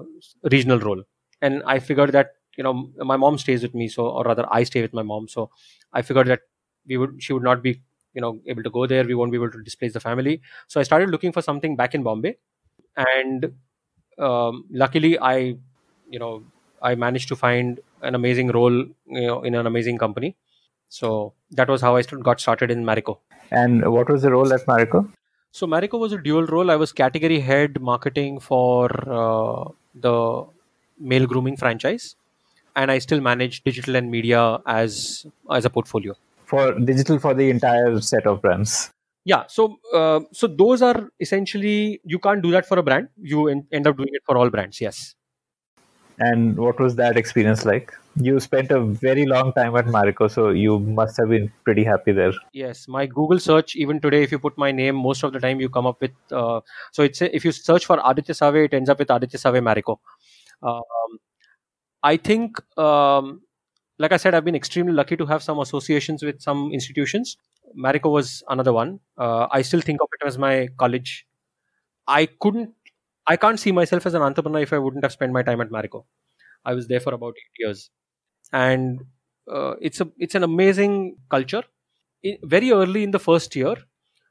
regional 0.51 0.79
role 0.79 1.03
and 1.41 1.61
i 1.65 1.77
figured 1.79 2.11
that 2.13 2.35
you 2.61 2.65
know 2.67 2.73
my 3.11 3.17
mom 3.25 3.37
stays 3.43 3.63
with 3.67 3.75
me 3.81 3.87
so 3.95 4.07
or 4.19 4.23
rather 4.31 4.45
i 4.59 4.63
stay 4.71 4.81
with 4.87 4.93
my 4.99 5.03
mom. 5.13 5.27
So 5.27 5.49
i 5.93 6.01
figured 6.01 6.27
that 6.27 6.41
we 6.87 6.97
would 7.03 7.23
she 7.23 7.33
would 7.33 7.43
not 7.49 7.63
be 7.67 7.73
you 8.13 8.21
know 8.21 8.31
able 8.45 8.63
to 8.63 8.69
go 8.77 8.85
there. 8.93 9.03
We 9.11 9.15
won't 9.15 9.31
be 9.31 9.37
able 9.41 9.51
to 9.57 9.63
displace 9.63 9.93
the 9.93 10.05
family. 10.07 10.41
So 10.67 10.79
i 10.79 10.83
started 10.83 11.09
looking 11.15 11.31
for 11.37 11.41
something 11.49 11.75
back 11.75 11.95
in 11.99 12.03
bombay. 12.03 12.37
And 12.97 13.51
um, 14.27 14.65
luckily 14.83 15.11
i 15.19 15.35
you 16.15 16.19
know 16.23 16.43
i 16.81 16.95
managed 16.95 17.29
to 17.33 17.35
find 17.35 17.79
an 18.09 18.15
amazing 18.19 18.49
role 18.57 18.77
you 19.21 19.27
know 19.27 19.41
in 19.43 19.55
an 19.55 19.67
amazing 19.73 19.97
company. 19.97 20.35
So 20.89 21.33
that 21.51 21.69
was 21.69 21.81
how 21.81 21.95
i 21.95 22.01
st- 22.01 22.23
got 22.29 22.39
started 22.47 22.71
in 22.71 22.83
marico. 22.91 23.17
And 23.51 23.91
what 23.93 24.09
was 24.09 24.21
the 24.21 24.31
role 24.31 24.53
at 24.53 24.65
Marico? 24.65 25.11
so 25.51 25.67
marico 25.67 25.99
was 25.99 26.13
a 26.13 26.17
dual 26.17 26.45
role. 26.45 26.71
I 26.71 26.75
was 26.77 26.91
category 26.93 27.39
head 27.41 27.81
marketing 27.81 28.39
for 28.39 28.89
uh, 29.19 29.69
the 29.93 30.45
male 30.99 31.25
grooming 31.27 31.57
franchise 31.57 32.15
and 32.75 32.91
i 32.91 32.97
still 32.99 33.21
manage 33.21 33.63
digital 33.63 33.95
and 33.95 34.09
media 34.11 34.59
as 34.65 35.25
as 35.51 35.65
a 35.65 35.69
portfolio 35.69 36.13
For 36.45 36.63
digital 36.87 37.17
for 37.19 37.33
the 37.33 37.49
entire 37.49 37.99
set 38.01 38.25
of 38.31 38.41
brands. 38.41 38.91
yeah 39.31 39.43
so 39.47 39.63
uh, 39.99 40.19
so 40.39 40.47
those 40.61 40.81
are 40.81 40.99
essentially 41.25 42.01
you 42.13 42.19
can't 42.19 42.41
do 42.45 42.51
that 42.55 42.65
for 42.69 42.77
a 42.79 42.83
brand 42.83 43.09
you 43.33 43.47
en- 43.53 43.65
end 43.71 43.87
up 43.91 43.97
doing 43.97 44.09
it 44.19 44.23
for 44.25 44.37
all 44.37 44.49
brands 44.57 44.81
yes 44.87 45.01
And 46.19 46.57
what 46.57 46.79
was 46.79 46.95
that 46.97 47.17
experience 47.17 47.65
like? 47.65 47.91
You 48.15 48.39
spent 48.39 48.71
a 48.71 48.79
very 48.79 49.25
long 49.25 49.53
time 49.53 49.75
at 49.75 49.85
Marico, 49.85 50.29
so 50.29 50.49
you 50.49 50.77
must 50.79 51.17
have 51.17 51.29
been 51.29 51.51
pretty 51.63 51.83
happy 51.83 52.11
there. 52.11 52.33
Yes, 52.53 52.87
my 52.87 53.05
Google 53.07 53.39
search 53.39 53.75
even 53.75 53.99
today, 53.99 54.21
if 54.21 54.31
you 54.31 54.37
put 54.37 54.57
my 54.57 54.71
name, 54.71 54.95
most 54.95 55.23
of 55.23 55.33
the 55.33 55.39
time 55.39 55.59
you 55.61 55.69
come 55.69 55.87
up 55.87 55.99
with. 56.01 56.11
Uh, 56.31 56.59
so 56.91 57.01
it's 57.03 57.21
a, 57.21 57.35
if 57.35 57.43
you 57.43 57.51
search 57.51 57.85
for 57.85 57.97
Aditya 58.11 58.35
Save, 58.35 58.55
it 58.55 58.73
ends 58.73 58.89
up 58.89 58.99
with 58.99 59.09
Aditya 59.09 59.39
Save 59.39 59.63
Marico. 59.69 59.97
Um, 60.61 61.17
I 62.03 62.17
think, 62.17 62.57
um, 62.77 63.41
like 63.99 64.11
I 64.11 64.17
said, 64.17 64.33
I've 64.33 64.45
been 64.45 64.55
extremely 64.55 64.93
lucky 64.93 65.17
to 65.17 65.25
have 65.27 65.43
some 65.43 65.59
associations 65.59 66.23
with 66.23 66.41
some 66.41 66.71
institutions. 66.73 67.37
Marico 67.77 68.11
was 68.11 68.43
another 68.49 68.73
one. 68.73 68.99
Uh, 69.17 69.47
I 69.51 69.61
still 69.61 69.81
think 69.81 70.01
of 70.01 70.07
it 70.19 70.25
as 70.27 70.37
my 70.37 70.69
college. 70.77 71.25
I 72.07 72.27
couldn't, 72.41 72.71
I 73.27 73.37
can't 73.37 73.59
see 73.59 73.71
myself 73.71 74.05
as 74.05 74.13
an 74.13 74.21
entrepreneur 74.21 74.61
if 74.61 74.73
I 74.73 74.79
wouldn't 74.79 75.03
have 75.03 75.13
spent 75.13 75.33
my 75.33 75.43
time 75.43 75.61
at 75.61 75.69
Marico. 75.69 76.05
I 76.65 76.73
was 76.73 76.87
there 76.87 76.99
for 76.99 77.13
about 77.13 77.35
eight 77.37 77.59
years, 77.65 77.89
and 78.53 79.01
uh, 79.51 79.75
it's 79.81 80.01
a 80.01 80.09
it's 80.19 80.35
an 80.35 80.43
amazing 80.43 81.17
culture 81.29 81.63
i- 82.25 82.39
very 82.43 82.71
early 82.71 83.03
in 83.03 83.11
the 83.11 83.19
first 83.19 83.55
year, 83.55 83.75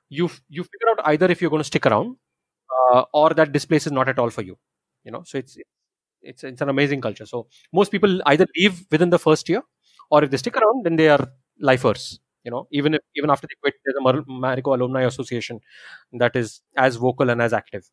you 0.09 0.31
you 0.49 0.63
figure 0.65 0.91
out 0.91 1.01
either 1.07 1.27
if 1.31 1.41
you're 1.41 1.51
going 1.51 1.61
to 1.61 1.73
stick 1.73 1.87
around 1.87 2.17
uh, 2.93 3.05
or 3.15 3.31
that 3.35 3.53
this 3.53 3.65
place 3.67 3.87
is 3.87 3.93
not 3.93 4.09
at 4.09 4.19
all 4.19 4.31
for 4.31 4.43
you. 4.43 4.59
You 5.05 5.13
know, 5.13 5.23
so 5.25 5.39
it's 5.39 5.57
it's 5.57 5.71
it's 6.23 6.45
it's 6.45 6.61
an 6.61 6.69
amazing 6.69 7.01
culture. 7.01 7.27
So 7.27 7.47
most 7.73 7.91
people 7.91 8.21
either 8.27 8.47
leave 8.57 8.87
within 8.91 9.11
the 9.11 9.19
first 9.19 9.49
year, 9.49 9.63
or 10.11 10.25
if 10.25 10.31
they 10.31 10.37
stick 10.37 10.57
around, 10.57 10.85
then 10.85 10.97
they 10.97 11.09
are 11.09 11.29
lifers. 11.61 12.21
You 12.45 12.51
know, 12.51 12.67
even 12.71 12.95
if 12.95 13.01
even 13.17 13.31
after 13.31 13.47
they 13.47 13.57
quit, 13.63 13.75
there's 13.85 13.97
a 13.97 14.01
Mar- 14.01 14.23
Marico 14.45 14.75
Alumni 14.77 15.03
Association 15.03 15.61
that 16.13 16.37
is 16.37 16.63
as 16.77 16.97
vocal 16.97 17.31
and 17.31 17.43
as 17.43 17.53
active. 17.53 17.91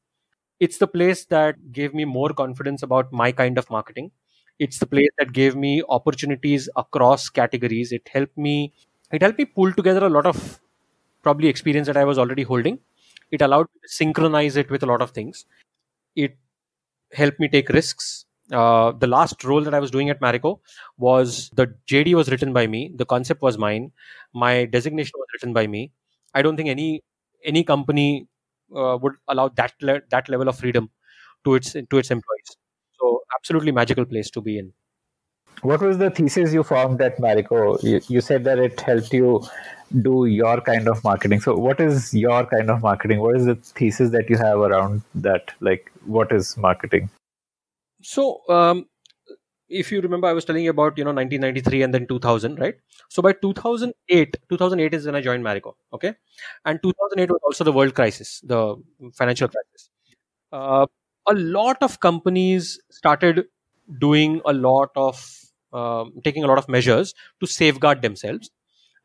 It's 0.60 0.78
the 0.78 0.88
place 0.88 1.26
that 1.26 1.72
gave 1.72 1.94
me 1.94 2.06
more 2.06 2.30
confidence 2.30 2.84
about 2.84 3.12
my 3.14 3.32
kind 3.32 3.58
of 3.58 3.70
marketing. 3.70 4.12
It's 4.60 4.80
the 4.80 4.88
place 4.88 5.10
that 5.20 5.34
gave 5.34 5.56
me 5.56 5.84
opportunities 5.90 6.68
across 6.76 7.30
categories. 7.30 7.92
It 7.92 8.08
helped 8.12 8.38
me 8.38 8.74
it 9.12 9.22
helped 9.22 9.38
me 9.40 9.46
pull 9.46 9.72
together 9.74 10.06
a 10.06 10.10
lot 10.10 10.26
of 10.26 10.60
probably 11.24 11.48
experience 11.48 11.88
that 11.88 11.98
I 11.98 12.06
was 12.06 12.18
already 12.18 12.44
holding. 12.44 12.80
It 13.32 13.42
allowed 13.42 13.68
me 13.74 13.82
to 13.84 13.90
synchronize 13.90 14.58
it 14.58 14.70
with 14.72 14.84
a 14.84 14.86
lot 14.88 15.02
of 15.02 15.12
things. 15.12 15.46
It 16.16 16.38
helped 17.14 17.40
me 17.40 17.48
take 17.48 17.70
risks. 17.70 18.26
Uh, 18.52 18.92
the 18.94 19.08
last 19.08 19.44
role 19.44 19.62
that 19.64 19.74
I 19.74 19.80
was 19.80 19.92
doing 19.92 20.10
at 20.10 20.22
Marico 20.22 20.60
was 20.98 21.50
the 21.56 21.74
JD 21.86 22.14
was 22.16 22.30
written 22.32 22.54
by 22.54 22.66
me. 22.68 22.92
The 22.96 23.06
concept 23.06 23.42
was 23.42 23.58
mine. 23.58 23.92
My 24.34 24.66
designation 24.66 25.12
was 25.16 25.28
written 25.34 25.54
by 25.54 25.68
me. 25.68 25.92
I 26.34 26.42
don't 26.42 26.56
think 26.56 26.70
any 26.70 27.04
any 27.44 27.64
company 27.64 28.28
uh, 28.76 28.98
would 29.02 29.16
allow 29.28 29.50
that 29.50 29.74
le- 29.82 30.02
that 30.12 30.30
level 30.30 30.48
of 30.48 30.58
freedom 30.58 30.90
to 31.46 31.56
its 31.56 31.74
to 31.74 31.98
its 31.98 32.12
employees. 32.12 32.58
So 33.00 33.22
absolutely 33.38 33.72
magical 33.74 34.06
place 34.06 34.30
to 34.32 34.42
be 34.42 34.60
in. 34.60 34.74
What 35.62 35.82
was 35.82 35.98
the 35.98 36.10
thesis 36.12 36.54
you 36.54 36.64
formed 36.64 37.02
at 37.02 37.18
Marico? 37.18 37.82
You, 37.84 38.02
you 38.08 38.22
said 38.22 38.44
that 38.44 38.60
it 38.60 38.80
helped 38.80 39.12
you 39.12 39.44
do 40.02 40.26
your 40.26 40.62
kind 40.62 40.88
of 40.88 41.04
marketing. 41.04 41.40
So, 41.42 41.56
what 41.56 41.80
is 41.80 42.14
your 42.14 42.46
kind 42.46 42.70
of 42.70 42.82
marketing? 42.82 43.20
What 43.22 43.38
is 43.38 43.46
the 43.46 43.56
thesis 43.56 44.12
that 44.12 44.30
you 44.30 44.38
have 44.38 44.60
around 44.60 45.02
that? 45.16 45.54
Like, 45.60 45.92
what 46.06 46.32
is 46.32 46.58
marketing? 46.58 47.10
So, 48.02 48.42
um, 48.50 48.86
if 49.70 49.92
you 49.92 50.02
remember, 50.02 50.28
I 50.28 50.34
was 50.34 50.46
telling 50.46 50.64
you 50.64 50.70
about 50.70 50.98
you 50.98 51.04
know 51.04 51.12
1993 51.12 51.82
and 51.84 51.94
then 51.94 52.08
2000, 52.08 52.60
right? 52.60 52.76
So 53.10 53.22
by 53.22 53.34
2008, 53.34 54.38
2008 54.50 54.94
is 54.94 55.06
when 55.06 55.16
I 55.16 55.22
joined 55.22 55.44
Marico, 55.44 55.74
okay, 55.94 56.14
and 56.66 56.82
2008 56.82 57.30
was 57.32 57.42
also 57.44 57.64
the 57.64 57.74
world 57.74 57.96
crisis, 57.96 58.42
the 58.44 58.76
financial 59.14 59.48
crisis. 59.48 59.90
Uh, 60.52 60.86
a 61.28 61.34
lot 61.34 61.78
of 61.82 62.00
companies 62.00 62.80
started 62.90 63.46
doing 64.00 64.42
a 64.46 64.54
lot 64.54 64.90
of 64.96 65.22
Um, 65.74 66.14
taking 66.24 66.44
a 66.44 66.48
lot 66.48 66.58
of 66.58 66.70
measures 66.70 67.14
to 67.42 67.48
safeguard 67.48 68.02
themselves, 68.02 68.50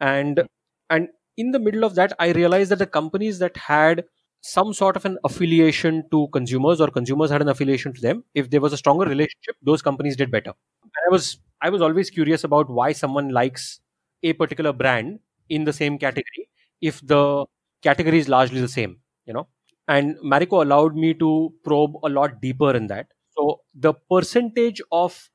and 0.01 0.43
and 0.91 1.09
in 1.37 1.51
the 1.53 1.59
middle 1.59 1.85
of 1.85 1.95
that, 1.97 2.13
I 2.19 2.33
realized 2.33 2.71
that 2.71 2.79
the 2.79 2.87
companies 2.87 3.39
that 3.41 3.57
had 3.57 4.05
some 4.43 4.73
sort 4.73 4.97
of 4.97 5.05
an 5.05 5.19
affiliation 5.25 6.05
to 6.11 6.29
consumers 6.33 6.81
or 6.81 6.89
consumers 6.89 7.31
had 7.31 7.43
an 7.43 7.49
affiliation 7.49 7.93
to 7.95 8.01
them 8.01 8.25
if 8.35 8.51
there 8.51 8.61
was 8.61 8.73
a 8.73 8.77
stronger 8.77 9.05
relationship 9.07 9.55
those 9.63 9.81
companies 9.83 10.17
did 10.17 10.33
better 10.33 10.53
and 10.83 11.05
i 11.09 11.13
was 11.13 11.39
I 11.65 11.71
was 11.71 11.81
always 11.81 12.11
curious 12.11 12.43
about 12.43 12.69
why 12.69 12.91
someone 12.91 13.29
likes 13.29 13.81
a 14.25 14.33
particular 14.33 14.73
brand 14.73 15.21
in 15.49 15.63
the 15.65 15.73
same 15.73 15.97
category 15.97 16.49
if 16.81 17.01
the 17.07 17.47
category 17.83 18.19
is 18.19 18.29
largely 18.29 18.61
the 18.61 18.67
same, 18.67 18.97
you 19.27 19.33
know. 19.33 19.47
And 19.87 20.17
Marico 20.25 20.63
allowed 20.65 20.97
me 20.97 21.15
to 21.15 21.55
probe 21.65 21.95
a 22.03 22.09
lot 22.09 22.41
deeper 22.41 22.75
in 22.75 22.89
that. 22.89 23.07
So 23.39 23.61
the 23.75 23.95
percentage 24.11 24.81
of 24.91 25.31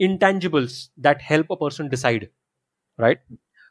intangibles 0.00 0.88
that 0.98 1.20
help 1.22 1.50
a 1.50 1.56
person 1.56 1.88
decide, 1.88 2.30
right? 2.98 3.18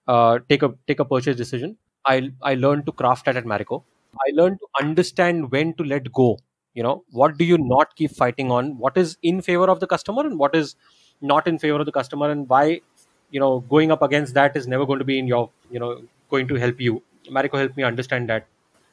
Uh, 0.07 0.39
take 0.49 0.63
a 0.63 0.73
take 0.87 0.99
a 0.99 1.05
purchase 1.05 1.35
decision. 1.37 1.77
I 2.05 2.31
I 2.41 2.55
learned 2.55 2.85
to 2.87 2.91
craft 2.91 3.25
that 3.25 3.37
at 3.37 3.45
Marico. 3.45 3.83
I 4.27 4.31
learned 4.33 4.59
to 4.59 4.67
understand 4.83 5.51
when 5.51 5.73
to 5.75 5.83
let 5.83 6.11
go. 6.11 6.39
You 6.73 6.83
know, 6.83 7.03
what 7.11 7.37
do 7.37 7.45
you 7.45 7.57
not 7.57 7.95
keep 7.95 8.11
fighting 8.11 8.51
on? 8.51 8.77
What 8.77 8.97
is 8.97 9.17
in 9.23 9.41
favor 9.41 9.69
of 9.69 9.79
the 9.79 9.87
customer 9.87 10.21
and 10.25 10.39
what 10.39 10.55
is 10.55 10.75
not 11.21 11.47
in 11.47 11.59
favor 11.59 11.79
of 11.79 11.85
the 11.85 11.91
customer, 11.91 12.29
and 12.31 12.47
why 12.49 12.81
you 13.31 13.39
know 13.39 13.59
going 13.61 13.91
up 13.91 14.01
against 14.01 14.33
that 14.33 14.55
is 14.57 14.67
never 14.67 14.85
going 14.85 14.99
to 14.99 15.05
be 15.05 15.19
in 15.19 15.27
your 15.27 15.49
you 15.71 15.79
know 15.79 16.01
going 16.29 16.47
to 16.47 16.55
help 16.55 16.79
you. 16.81 17.03
Marico 17.29 17.57
helped 17.57 17.77
me 17.77 17.83
understand 17.83 18.29
that. 18.29 18.47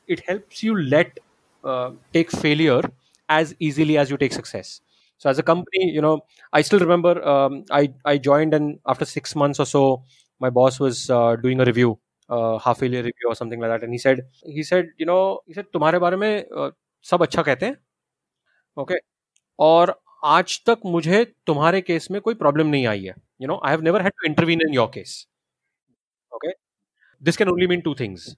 It 0.06 0.20
helps 0.20 0.62
you 0.62 0.78
let 0.78 1.18
uh, 1.64 1.92
take 2.12 2.30
failure 2.30 2.82
as 3.28 3.54
easily 3.58 3.98
as 3.98 4.10
you 4.10 4.16
take 4.16 4.32
success. 4.32 4.80
So 5.18 5.30
as 5.30 5.38
a 5.38 5.42
company, 5.42 5.90
you 5.92 6.00
know, 6.00 6.20
I 6.52 6.62
still 6.62 6.80
remember 6.80 7.12
um, 7.26 7.64
I 7.70 7.92
I 8.04 8.18
joined 8.18 8.54
and 8.54 8.78
after 8.86 9.04
six 9.04 9.34
months 9.34 9.60
or 9.60 9.66
so, 9.66 10.04
my 10.40 10.50
boss 10.50 10.78
was 10.80 11.08
uh, 11.10 11.36
doing 11.36 11.60
a 11.60 11.64
review, 11.64 11.98
uh, 12.30 12.58
half 12.58 12.82
yearly 12.82 12.98
review 12.98 13.30
or 13.30 13.34
something 13.34 13.60
like 13.60 13.70
that, 13.70 13.82
and 13.82 13.92
he 13.92 13.98
said 13.98 14.20
he 14.58 14.62
said 14.62 14.90
you 14.98 15.06
know 15.06 15.20
he 15.46 15.54
said 15.54 15.66
तुम्हारे 15.72 15.98
बारे 16.06 16.16
में 16.16 16.30
uh, 16.58 16.70
सब 17.06 17.22
अच्छा 17.22 17.42
कहते 17.42 17.66
हैं, 17.66 17.76
okay, 18.76 18.98
और 19.58 19.94
आज 20.24 20.60
तक 20.66 20.80
मुझे 20.86 21.24
तुम्हारे 21.46 21.80
केस 21.80 22.10
में 22.10 22.20
कोई 22.20 22.34
प्रॉब्लम 22.34 22.66
नहीं 22.68 22.86
आई 22.86 23.04
है 23.04 23.14
you 23.42 23.48
know 23.48 23.60
I 23.64 23.70
have 23.72 23.82
never 23.82 24.02
had 24.02 24.12
to 24.20 24.28
intervene 24.28 24.60
in 24.68 24.74
your 24.74 24.90
case 24.94 25.26
okay 26.32 26.50
this 27.22 27.36
can 27.36 27.48
only 27.48 27.66
mean 27.66 27.80
two 27.80 27.94
things 28.00 28.34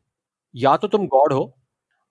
या 0.55 0.77
तो 0.83 0.89
तुम 0.89 1.07
गॉड 1.17 1.33
हो 1.33 1.45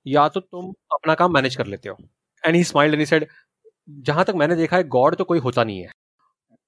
या 0.05 0.27
तो 0.35 0.39
तुम 0.39 0.73
अपना 0.95 1.15
काम 1.21 1.33
मैनेज 1.33 1.55
कर 1.55 1.67
लेते 1.67 1.89
हो 1.89 1.97
and 2.43 2.55
he 2.55 2.63
smiled 2.63 2.93
and 2.93 3.01
he 3.01 3.05
said 3.05 3.27
जहां 4.08 4.24
तक 4.24 4.34
मैंने 4.42 4.56
देखा 4.56 4.76
है 4.76 4.84
गॉड 4.96 5.16
तो 5.16 5.24
कोई 5.24 5.38
होता 5.46 5.64
नहीं 5.64 5.80
है 5.80 5.92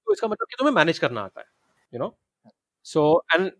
तो 0.05 0.13
इसका 0.13 0.27
मतलब 0.27 0.47
कि 0.49 0.55
तुम्हें 0.59 0.75
मैनेज 0.75 0.99
करना 0.99 1.21
आता 1.21 1.41
है 1.41 1.47
you 1.93 1.99
know 1.99 2.15
so 2.85 3.05
and 3.35 3.51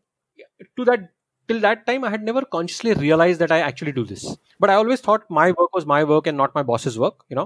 to 0.77 0.85
that 0.85 1.09
till 1.49 1.59
that 1.63 1.81
time 1.87 2.05
i 2.07 2.09
had 2.11 2.23
never 2.27 2.41
consciously 2.53 2.93
realized 2.99 3.41
that 3.41 3.51
i 3.55 3.57
actually 3.65 3.91
do 3.97 4.03
this 4.11 4.21
but 4.63 4.71
i 4.75 4.77
always 4.83 5.01
thought 5.07 5.25
my 5.39 5.43
work 5.59 5.75
was 5.77 5.85
my 5.91 5.99
work 6.11 6.29
and 6.31 6.41
not 6.41 6.55
my 6.59 6.63
boss's 6.69 6.95
work 7.03 7.25
you 7.33 7.37
know 7.39 7.43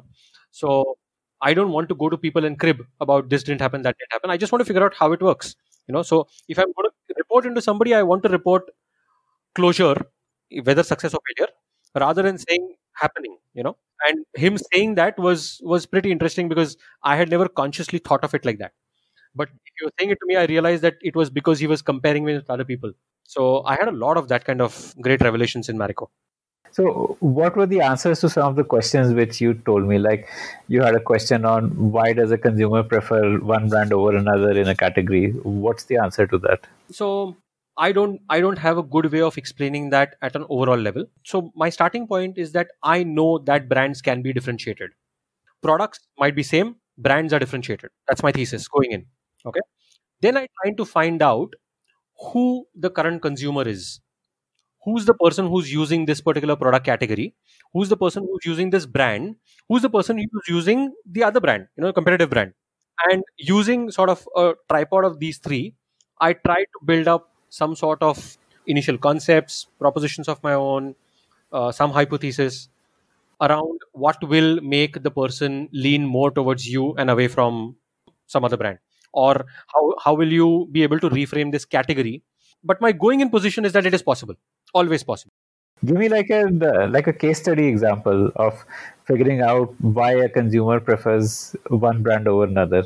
so 0.59 0.75
i 1.47 1.49
don't 1.59 1.73
want 1.77 1.91
to 1.93 1.97
go 2.03 2.09
to 2.13 2.19
people 2.25 2.47
and 2.49 2.59
crib 2.63 2.79
about 3.07 3.27
this 3.33 3.43
didn't 3.49 3.65
happen 3.65 3.85
that 3.87 3.99
didn't 4.03 4.15
happen 4.17 4.35
i 4.35 4.37
just 4.43 4.55
want 4.55 4.63
to 4.65 4.69
figure 4.69 4.85
out 4.87 4.95
how 5.01 5.09
it 5.17 5.25
works 5.29 5.51
you 5.89 5.95
know 5.97 6.05
so 6.11 6.21
if 6.55 6.61
i'm 6.63 6.71
going 6.79 6.89
to 6.91 7.19
report 7.23 7.49
into 7.51 7.65
somebody 7.67 7.95
i 7.99 8.01
want 8.11 8.23
to 8.27 8.33
report 8.37 8.71
closure 9.55 9.95
whether 10.69 10.83
success 10.83 11.13
or 11.13 11.21
failure 11.29 11.51
rather 12.05 12.23
than 12.29 12.37
saying 12.47 12.65
happening 13.03 13.37
you 13.53 13.63
know 13.63 13.75
And 14.06 14.24
him 14.34 14.58
saying 14.72 14.94
that 14.94 15.18
was 15.18 15.60
was 15.62 15.86
pretty 15.86 16.10
interesting 16.10 16.48
because 16.48 16.76
i 17.02 17.16
had 17.16 17.30
never 17.30 17.48
consciously 17.48 17.98
thought 17.98 18.24
of 18.24 18.34
it 18.34 18.44
like 18.44 18.58
that 18.58 18.72
but 19.34 19.48
if 19.48 19.72
you 19.80 19.86
were 19.86 19.92
saying 19.98 20.10
it 20.10 20.18
to 20.20 20.26
me 20.26 20.36
i 20.36 20.44
realized 20.46 20.82
that 20.82 20.96
it 21.02 21.16
was 21.16 21.30
because 21.30 21.58
he 21.58 21.66
was 21.66 21.82
comparing 21.82 22.24
me 22.24 22.34
with 22.34 22.50
other 22.50 22.64
people 22.64 22.92
so 23.24 23.62
i 23.64 23.74
had 23.74 23.88
a 23.88 23.98
lot 24.04 24.16
of 24.16 24.28
that 24.28 24.44
kind 24.44 24.60
of 24.60 24.94
great 25.00 25.22
revelations 25.22 25.68
in 25.68 25.78
marico 25.84 26.08
So, 26.76 27.16
what 27.20 27.56
were 27.56 27.66
the 27.66 27.80
answers 27.80 28.20
to 28.22 28.28
some 28.28 28.46
of 28.46 28.56
the 28.56 28.64
questions 28.70 29.10
which 29.18 29.40
you 29.40 29.50
told 29.66 29.84
me? 29.90 29.98
Like, 29.98 30.22
you 30.66 30.80
had 30.82 30.96
a 30.96 31.00
question 31.10 31.44
on 31.50 31.68
why 31.96 32.06
does 32.12 32.32
a 32.32 32.38
consumer 32.46 32.80
prefer 32.82 33.20
one 33.38 33.68
brand 33.68 33.92
over 33.92 34.16
another 34.16 34.50
in 34.62 34.66
a 34.72 34.74
category? 34.74 35.30
What's 35.66 35.84
the 35.84 35.98
answer 36.06 36.26
to 36.32 36.40
that? 36.46 36.66
so 36.90 37.36
i 37.78 37.90
don't 37.92 38.20
i 38.30 38.40
don't 38.40 38.58
have 38.58 38.78
a 38.78 38.82
good 38.82 39.06
way 39.12 39.20
of 39.20 39.36
explaining 39.38 39.90
that 39.90 40.16
at 40.22 40.36
an 40.36 40.44
overall 40.48 40.78
level. 40.78 41.04
So 41.24 41.52
my 41.56 41.70
starting 41.70 42.06
point 42.06 42.38
is 42.38 42.52
that 42.52 42.68
i 42.82 43.02
know 43.02 43.38
that 43.38 43.68
brands 43.68 44.02
can 44.02 44.22
be 44.22 44.32
differentiated. 44.32 44.90
Products 45.62 46.00
might 46.18 46.36
be 46.36 46.42
same 46.44 46.76
brands 46.98 47.32
are 47.32 47.40
differentiated. 47.40 47.90
That's 48.08 48.22
my 48.22 48.32
thesis 48.32 48.68
going 48.68 48.92
in 48.92 49.06
okay? 49.46 49.60
Then 50.22 50.36
i 50.38 50.48
try 50.62 50.72
to 50.72 50.86
find 50.86 51.22
out 51.22 51.54
who 52.32 52.66
the 52.74 52.90
current 52.90 53.22
consumer 53.22 53.68
is. 53.68 54.00
Who's 54.84 55.06
the 55.06 55.14
person 55.14 55.46
who's 55.48 55.72
using 55.72 56.04
this 56.06 56.20
particular 56.20 56.56
product 56.56 56.84
category? 56.86 57.34
Who's 57.72 57.88
the 57.88 57.96
person 57.96 58.24
who's 58.30 58.44
using 58.44 58.70
this 58.70 58.84
brand? 58.86 59.36
Who's 59.68 59.82
the 59.82 59.90
person 59.90 60.18
who's 60.18 60.48
using 60.48 60.92
the 61.06 61.24
other 61.24 61.40
brand 61.40 61.68
you 61.76 61.82
know 61.84 61.92
competitive 61.92 62.30
brand? 62.30 62.52
And 63.10 63.22
using 63.38 63.90
sort 63.90 64.10
of 64.10 64.26
a 64.36 64.54
tripod 64.70 65.04
of 65.04 65.18
these 65.20 65.38
three 65.38 65.74
i 66.20 66.32
try 66.32 66.56
to 66.62 66.78
build 66.86 67.08
up 67.08 67.30
some 67.60 67.74
sort 67.80 68.02
of 68.10 68.20
initial 68.66 68.98
concepts 69.06 69.66
propositions 69.78 70.28
of 70.28 70.42
my 70.42 70.54
own 70.54 70.94
uh, 71.52 71.70
some 71.70 71.90
hypothesis 71.96 72.68
around 73.40 73.78
what 73.92 74.22
will 74.32 74.60
make 74.60 75.02
the 75.02 75.10
person 75.10 75.68
lean 75.72 76.04
more 76.04 76.30
towards 76.30 76.66
you 76.68 76.94
and 76.96 77.10
away 77.10 77.28
from 77.28 77.76
some 78.26 78.44
other 78.44 78.56
brand. 78.56 78.78
Or 79.12 79.46
how, 79.72 79.94
how 80.04 80.14
will 80.14 80.32
you 80.32 80.68
be 80.72 80.82
able 80.82 80.98
to 81.00 81.10
reframe 81.10 81.52
this 81.52 81.64
category? 81.64 82.22
But 82.64 82.80
my 82.80 82.92
going 82.92 83.20
in 83.20 83.30
position 83.30 83.64
is 83.64 83.72
that 83.72 83.86
it 83.86 83.94
is 83.94 84.02
possible. 84.02 84.34
Always 84.72 85.04
possible. 85.04 85.32
Give 85.84 85.96
me 85.96 86.08
like 86.08 86.30
a 86.30 86.42
like 86.90 87.06
a 87.08 87.12
case 87.12 87.40
study 87.40 87.66
example 87.66 88.30
of 88.36 88.64
figuring 89.06 89.42
out 89.42 89.74
why 89.80 90.12
a 90.12 90.28
consumer 90.28 90.80
prefers 90.80 91.54
one 91.68 92.02
brand 92.02 92.26
over 92.26 92.44
another. 92.44 92.84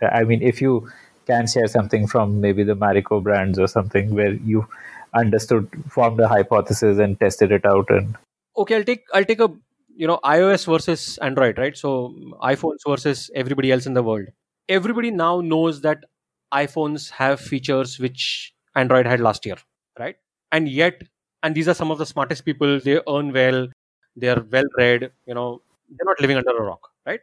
I 0.00 0.24
mean, 0.24 0.42
if 0.42 0.62
you 0.62 0.88
can 1.26 1.46
share 1.46 1.66
something 1.68 2.06
from 2.06 2.40
maybe 2.40 2.62
the 2.64 2.74
Marico 2.76 3.22
brands 3.22 3.58
or 3.58 3.66
something 3.66 4.14
where 4.14 4.32
you 4.32 4.66
understood, 5.14 5.68
formed 5.88 6.20
a 6.20 6.28
hypothesis 6.28 6.98
and 6.98 7.18
tested 7.18 7.52
it 7.52 7.64
out, 7.64 7.90
and 7.90 8.16
okay 8.56 8.76
i'll 8.76 8.84
take 8.84 9.04
i'll 9.14 9.24
take 9.24 9.40
a 9.40 9.48
you 9.96 10.06
know 10.06 10.18
ios 10.24 10.66
versus 10.66 11.18
android 11.18 11.58
right? 11.58 11.76
So 11.76 12.14
iphones 12.42 12.78
versus 12.86 13.30
everybody 13.34 13.72
else 13.72 13.86
in 13.86 13.94
the 13.94 14.02
world. 14.02 14.26
Everybody 14.68 15.10
now 15.10 15.40
knows 15.40 15.80
that 15.82 16.04
iphones 16.52 17.10
have 17.10 17.40
features 17.40 17.98
which 17.98 18.54
android 18.74 19.06
had 19.06 19.20
last 19.20 19.44
year 19.46 19.56
right? 19.98 20.16
And 20.52 20.68
yet 20.68 21.02
and 21.42 21.54
these 21.54 21.68
are 21.68 21.74
some 21.74 21.90
of 21.90 21.98
the 21.98 22.06
smartest 22.06 22.44
people. 22.44 22.80
They 22.80 23.00
earn 23.08 23.32
well. 23.32 23.68
They're 24.16 24.44
well 24.50 24.64
read 24.76 25.10
you 25.26 25.34
know 25.34 25.62
they're 25.88 26.06
not 26.06 26.20
living 26.20 26.36
under 26.36 26.56
a 26.56 26.62
rock 26.62 26.90
right? 27.06 27.20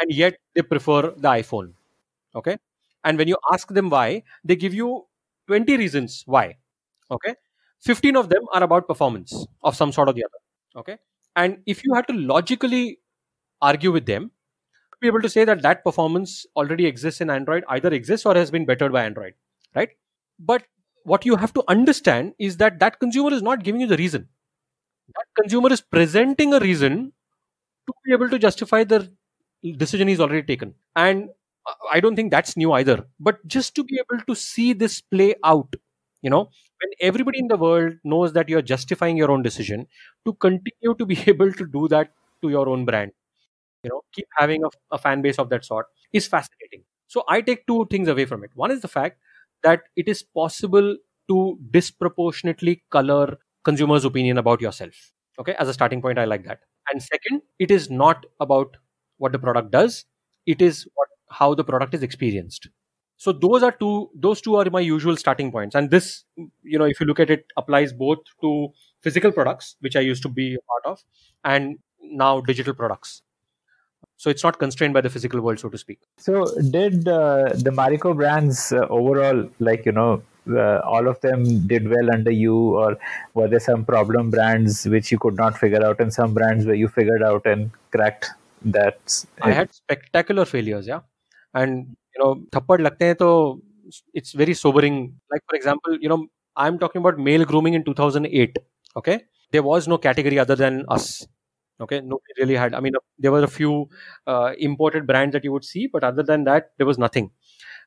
And 0.00 0.12
yet 0.12 0.36
they 0.54 0.62
prefer 0.62 1.02
the 1.02 1.28
iphone 1.40 1.72
okay 2.34 2.56
and 3.04 3.18
when 3.18 3.28
you 3.28 3.36
ask 3.52 3.68
them 3.68 3.90
why 3.90 4.22
they 4.44 4.56
give 4.56 4.74
you 4.74 5.06
20 5.46 5.76
reasons 5.76 6.22
why 6.26 6.56
okay? 7.10 7.34
15 7.80 8.16
of 8.16 8.28
them 8.28 8.42
are 8.52 8.62
about 8.62 8.88
performance 8.88 9.46
of 9.62 9.76
some 9.76 9.92
sort 9.92 10.08
or 10.08 10.12
the 10.12 10.24
other 10.24 10.40
okay? 10.80 10.98
And 11.36 11.58
if 11.66 11.84
you 11.84 11.94
had 11.94 12.06
to 12.08 12.14
logically 12.14 12.98
argue 13.62 13.92
with 13.92 14.06
them 14.06 14.30
be 15.00 15.06
able 15.06 15.20
to 15.22 15.28
say 15.30 15.44
that 15.44 15.62
that 15.62 15.82
performance 15.82 16.46
already 16.56 16.86
exists 16.86 17.20
in 17.20 17.30
android 17.30 17.64
either 17.68 17.92
exists 17.92 18.26
or 18.26 18.34
has 18.34 18.50
been 18.50 18.66
bettered 18.66 18.92
by 18.92 19.04
android 19.04 19.34
right? 19.74 19.90
But 20.38 20.64
what 21.04 21.24
you 21.24 21.36
have 21.36 21.52
to 21.54 21.64
understand 21.68 22.34
is 22.38 22.58
that 22.58 22.78
that 22.80 23.00
consumer 23.00 23.32
is 23.32 23.42
not 23.42 23.62
giving 23.62 23.80
you 23.80 23.86
the 23.86 23.96
reason. 23.96 24.28
That 25.14 25.26
consumer 25.42 25.72
is 25.72 25.80
presenting 25.80 26.54
a 26.54 26.60
reason 26.60 27.12
to 27.86 27.94
be 28.04 28.12
able 28.12 28.28
to 28.30 28.38
justify 28.38 28.84
the 28.84 29.10
decision 29.76 30.08
he's 30.08 30.20
already 30.20 30.42
taken. 30.42 30.74
And 30.96 31.30
i 31.92 32.00
don't 32.00 32.16
think 32.16 32.30
that's 32.30 32.56
new 32.56 32.72
either. 32.72 33.04
But 33.18 33.46
just 33.46 33.74
to 33.76 33.84
be 33.84 33.98
able 34.02 34.22
to 34.26 34.34
see 34.34 34.72
this 34.72 35.00
play 35.00 35.34
out 35.44 35.74
you 36.22 36.30
know 36.30 36.42
when 36.82 36.90
everybody 37.08 37.38
in 37.38 37.48
the 37.48 37.56
world 37.56 37.94
knows 38.04 38.32
that 38.34 38.48
you're 38.48 38.62
justifying 38.62 39.16
your 39.16 39.30
own 39.30 39.42
decision 39.42 39.86
to 40.26 40.32
continue 40.34 40.94
to 40.98 41.06
be 41.06 41.18
able 41.26 41.52
to 41.52 41.66
do 41.66 41.88
that 41.88 42.12
to 42.42 42.50
your 42.50 42.68
own 42.68 42.84
brand 42.84 43.12
you 43.84 43.90
know 43.90 44.02
keep 44.12 44.26
having 44.38 44.64
a, 44.64 44.68
a 44.92 44.98
fan 44.98 45.22
base 45.22 45.38
of 45.38 45.48
that 45.50 45.64
sort 45.64 45.86
is 46.12 46.26
fascinating. 46.26 46.84
So 47.08 47.24
i 47.28 47.40
take 47.40 47.66
two 47.66 47.86
things 47.90 48.08
away 48.08 48.24
from 48.24 48.44
it. 48.44 48.50
One 48.54 48.70
is 48.70 48.80
the 48.80 48.88
fact 48.88 49.18
that 49.62 49.82
it 49.96 50.08
is 50.08 50.22
possible 50.22 50.96
to 51.28 51.58
disproportionately 51.70 52.82
color 52.90 53.38
consumers 53.64 54.04
opinion 54.04 54.38
about 54.38 54.60
yourself. 54.60 54.94
Okay? 55.38 55.54
As 55.58 55.68
a 55.68 55.74
starting 55.74 56.02
point 56.02 56.18
i 56.18 56.24
like 56.24 56.44
that. 56.44 56.60
And 56.92 57.02
second 57.02 57.42
it 57.58 57.70
is 57.70 57.90
not 57.90 58.26
about 58.40 58.76
what 59.18 59.32
the 59.32 59.38
product 59.38 59.70
does. 59.70 60.04
It 60.46 60.62
is 60.62 60.86
what 60.94 61.08
how 61.30 61.54
the 61.54 61.64
product 61.64 61.94
is 61.94 62.02
experienced 62.02 62.68
so 63.16 63.32
those 63.32 63.62
are 63.62 63.72
two 63.72 64.10
those 64.14 64.40
two 64.40 64.56
are 64.56 64.68
my 64.70 64.80
usual 64.80 65.16
starting 65.16 65.52
points 65.52 65.74
and 65.74 65.90
this 65.90 66.24
you 66.62 66.78
know 66.78 66.84
if 66.84 67.00
you 67.00 67.06
look 67.06 67.20
at 67.20 67.30
it 67.30 67.44
applies 67.56 67.92
both 67.92 68.18
to 68.40 68.68
physical 69.02 69.32
products 69.32 69.76
which 69.80 69.96
i 69.96 70.00
used 70.00 70.22
to 70.22 70.28
be 70.28 70.54
a 70.54 70.62
part 70.72 70.92
of 70.92 71.02
and 71.44 71.78
now 72.00 72.40
digital 72.40 72.74
products 72.74 73.22
so 74.16 74.28
it's 74.28 74.44
not 74.44 74.58
constrained 74.58 74.94
by 74.94 75.00
the 75.00 75.10
physical 75.10 75.40
world 75.40 75.58
so 75.58 75.68
to 75.68 75.78
speak 75.78 76.00
So, 76.18 76.44
did 76.70 77.08
uh, 77.08 77.52
the 77.66 77.70
Marico 77.70 78.14
brands 78.14 78.70
uh, 78.70 78.86
overall, 78.98 79.48
like 79.60 79.86
you 79.86 79.92
know, 79.92 80.22
uh, 80.48 80.80
all 80.84 81.08
of 81.08 81.20
them 81.22 81.66
did 81.66 81.88
well 81.88 82.12
under 82.12 82.30
you, 82.30 82.56
or 82.82 82.98
were 83.34 83.48
there 83.48 83.60
some 83.60 83.84
problem 83.84 84.30
brands 84.30 84.84
which 84.86 85.10
you 85.10 85.18
could 85.18 85.36
not 85.36 85.56
figure 85.56 85.82
out, 85.84 86.00
and 86.00 86.12
some 86.12 86.34
brands 86.34 86.66
where 86.66 86.74
you 86.74 86.88
figured 86.88 87.22
out 87.22 87.46
and 87.46 87.70
cracked 87.92 88.30
that? 88.62 89.24
I 89.40 89.52
had 89.52 89.72
spectacular 89.72 90.44
failures, 90.44 90.86
yeah. 90.86 91.00
And 91.54 91.96
you 92.14 92.22
know 92.24 92.30
thappad 92.52 92.80
lagte 92.86 93.18
to 93.18 93.62
it's 94.14 94.32
very 94.32 94.54
sobering. 94.54 95.14
Like 95.30 95.42
for 95.48 95.56
example 95.56 95.98
you 96.00 96.08
know 96.08 96.26
i'm 96.56 96.78
talking 96.78 97.00
about 97.00 97.18
male 97.18 97.44
grooming 97.44 97.74
in 97.74 97.84
2008 97.84 98.58
okay? 98.96 99.20
There 99.52 99.62
was 99.62 99.88
no 99.88 99.98
category 99.98 100.38
other 100.38 100.56
than 100.56 100.84
us 100.88 101.26
okay? 101.80 102.00
Nobody 102.00 102.34
really 102.40 102.56
had 102.56 102.74
i 102.74 102.80
mean 102.80 102.94
there 103.18 103.32
were 103.32 103.44
a 103.44 103.48
few 103.48 103.88
uh, 104.26 104.52
imported 104.58 105.06
brands 105.06 105.32
that 105.34 105.44
you 105.44 105.52
would 105.52 105.64
see 105.64 105.86
but 105.86 106.04
other 106.04 106.22
than 106.22 106.44
that 106.44 106.72
there 106.78 106.86
was 106.86 106.98
nothing. 106.98 107.30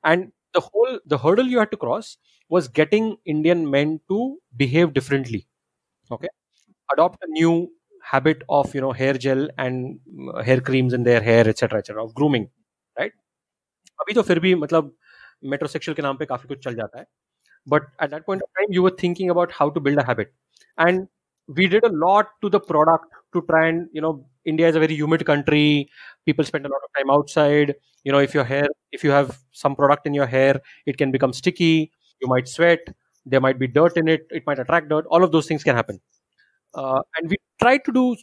And 0.04 0.32
the 0.54 0.62
whole 0.62 1.00
the 1.06 1.18
hurdle 1.18 1.48
you 1.48 1.60
had 1.60 1.72
to 1.72 1.78
cross 1.78 2.18
was 2.50 2.68
getting 2.68 3.18
indian 3.26 3.70
men 3.70 4.00
to 4.10 4.38
behave 4.58 4.94
differently 4.94 5.48
okay? 6.12 6.30
Adopt 6.94 7.20
a 7.24 7.28
new 7.30 7.72
habit 8.04 8.44
of 8.50 8.74
you 8.76 8.82
know 8.82 8.92
hair 8.94 9.14
gel 9.14 9.50
and 9.58 10.00
uh, 10.34 10.42
hair 10.44 10.62
creams 10.62 10.94
in 10.94 11.04
their 11.04 11.22
hair 11.22 11.48
etc 11.48 12.04
of 12.04 12.14
grooming 12.16 12.50
अभी 14.04 14.14
तो 14.14 14.22
फिर 14.22 14.40
भी 14.40 14.54
मतलब 14.56 14.96
metrosexual 15.46 15.96
के 15.96 16.02
नाम 16.02 16.18
पे 16.18 16.26
काफ़ी 16.26 16.48
कुछ 16.48 16.64
चल 16.64 16.76
जाता 16.76 17.00
है। 17.00 17.06
But 17.68 17.84
at 18.04 18.10
that 18.12 18.24
point 18.28 18.44
of 18.44 18.50
time 18.56 18.74
you 18.74 18.84
were 18.84 18.96
thinking 19.04 19.30
about 19.32 19.52
how 19.56 19.70
to 19.70 19.80
build 19.82 20.00
a 20.00 20.06
habit 20.08 20.34
and 20.78 21.08
we 21.50 21.68
did 21.68 21.86
a 21.86 21.90
lot 21.94 22.28
to 22.42 22.50
the 22.50 22.56
product 22.68 23.16
to 23.34 23.40
try 23.42 23.68
and 23.68 23.88
you 23.96 24.02
know 24.02 24.12
India 24.48 24.68
is 24.70 24.78
a 24.78 24.80
very 24.80 24.96
humid 24.96 25.24
country 25.24 25.66
people 26.26 26.44
spend 26.44 26.66
a 26.66 26.70
lot 26.70 26.84
of 26.84 26.92
time 26.94 27.12
outside 27.12 27.74
you 28.06 28.14
know 28.14 28.22
if 28.22 28.38
your 28.38 28.46
hair 28.48 28.70
if 28.94 29.06
you 29.08 29.14
have 29.14 29.32
some 29.64 29.74
product 29.74 30.08
in 30.08 30.16
your 30.16 30.28
hair 30.28 30.62
it 30.88 30.96
can 30.96 31.12
become 31.12 31.32
sticky 31.32 31.74
you 31.82 32.30
might 32.30 32.48
sweat 32.48 32.90
there 33.26 33.40
might 33.40 33.58
be 33.58 33.68
dirt 33.68 33.98
in 33.98 34.10
it 34.10 34.28
it 34.34 34.44
might 34.48 34.60
attract 34.60 34.88
dirt 34.88 35.06
all 35.06 35.24
of 35.24 35.32
those 35.32 35.52
happen 35.68 36.00
and 37.18 37.30
we 37.30 37.36
try 37.60 37.78
to 37.78 37.92
do 37.92 38.14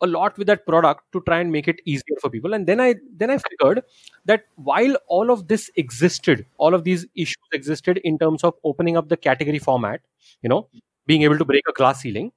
a 0.00 0.06
lot 0.06 0.36
with 0.38 0.46
that 0.46 0.66
product 0.66 1.02
to 1.12 1.20
try 1.22 1.40
and 1.40 1.50
make 1.50 1.66
it 1.68 1.80
easier 1.84 2.16
for 2.20 2.30
people. 2.30 2.54
And 2.54 2.66
then 2.66 2.80
i 2.80 2.94
then 3.16 3.30
i 3.30 3.38
figured 3.38 3.82
that 4.26 4.44
while 4.56 4.96
all 5.08 5.30
of 5.30 5.48
this 5.48 5.70
existed 5.76 6.44
all 6.58 6.74
of 6.74 6.84
these 6.84 7.06
issues 7.14 7.48
existed 7.52 7.98
in 8.04 8.18
terms 8.18 8.44
of 8.44 8.54
opening 8.64 8.96
up 8.96 9.08
the 9.08 9.16
category 9.16 9.58
format 9.58 10.00
you 10.42 10.48
know 10.48 10.68
being 11.06 11.22
able 11.22 11.38
to 11.38 11.44
break 11.44 11.64
a 11.68 11.72
glass 11.72 12.00
ceiling 12.02 12.30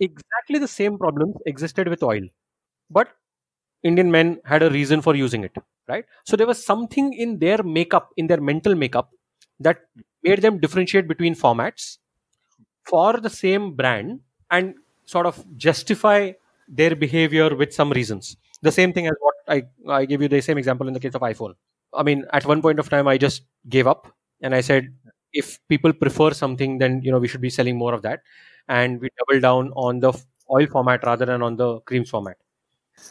exactly 0.00 0.58
the 0.58 0.68
same 0.68 0.98
problems 0.98 1.34
existed 1.46 1.88
with 1.88 2.02
oil. 2.02 2.22
But 2.90 3.08
indian 3.84 4.10
men 4.10 4.40
had 4.44 4.62
a 4.62 4.70
reason 4.70 5.02
for 5.02 5.14
using 5.14 5.44
it 5.44 5.56
right? 5.88 6.04
So 6.24 6.36
there 6.36 6.46
was 6.46 6.64
something 6.64 7.12
in 7.12 7.38
their 7.38 7.62
makeup 7.62 8.10
in 8.16 8.26
their 8.26 8.40
mental 8.40 8.74
makeup 8.74 9.10
that 9.60 9.78
made 10.22 10.42
them 10.42 10.58
differentiate 10.58 11.06
between 11.08 11.34
formats 11.34 11.98
for 12.84 13.18
the 13.20 13.30
same 13.30 13.72
brand 13.74 14.20
and 14.50 14.74
sort 15.04 15.26
of 15.26 15.44
justify 15.56 16.32
their 16.68 16.96
behavior 16.96 17.54
with 17.54 17.72
some 17.72 17.90
reasons 17.90 18.36
the 18.62 18.72
same 18.72 18.92
thing 18.92 19.06
as 19.06 19.14
what 19.20 19.34
i 19.48 19.62
i 19.88 20.04
gave 20.04 20.22
you 20.22 20.28
the 20.28 20.40
same 20.40 20.58
example 20.58 20.88
in 20.88 20.94
the 20.94 21.00
case 21.00 21.14
of 21.14 21.22
iphone 21.22 21.54
i 21.94 22.02
mean 22.02 22.24
at 22.32 22.46
one 22.46 22.62
point 22.62 22.78
of 22.78 22.88
time 22.88 23.08
i 23.08 23.16
just 23.16 23.42
gave 23.68 23.86
up 23.86 24.12
and 24.42 24.54
i 24.54 24.60
said 24.60 24.88
if 25.32 25.58
people 25.68 25.92
prefer 25.92 26.30
something 26.32 26.78
then 26.78 27.00
you 27.02 27.10
know 27.10 27.18
we 27.18 27.28
should 27.28 27.40
be 27.40 27.50
selling 27.50 27.76
more 27.76 27.94
of 27.94 28.02
that 28.02 28.20
and 28.68 29.00
we 29.00 29.08
double 29.18 29.40
down 29.40 29.70
on 29.76 30.00
the 30.00 30.12
oil 30.50 30.66
format 30.66 31.04
rather 31.04 31.26
than 31.26 31.42
on 31.42 31.56
the 31.56 31.80
creams 31.80 32.10
format 32.10 32.36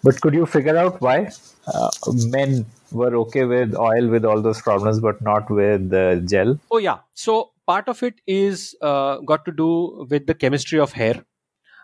But 0.03 0.19
could 0.21 0.33
you 0.33 0.45
figure 0.45 0.77
out 0.77 1.01
why 1.01 1.29
uh, 1.67 1.89
men 2.35 2.65
were 2.91 3.15
okay 3.17 3.45
with 3.45 3.75
oil 3.75 4.07
with 4.07 4.25
all 4.25 4.41
those 4.41 4.61
problems, 4.61 4.99
but 4.99 5.21
not 5.21 5.49
with 5.49 5.93
uh, 5.93 6.15
gel? 6.31 6.59
Oh 6.71 6.77
yeah. 6.77 6.99
So 7.13 7.51
part 7.67 7.87
of 7.87 8.01
it 8.03 8.15
is 8.27 8.75
uh, 8.81 9.17
got 9.17 9.45
to 9.45 9.51
do 9.51 10.07
with 10.09 10.25
the 10.27 10.33
chemistry 10.33 10.79
of 10.79 10.93
hair. 10.93 11.23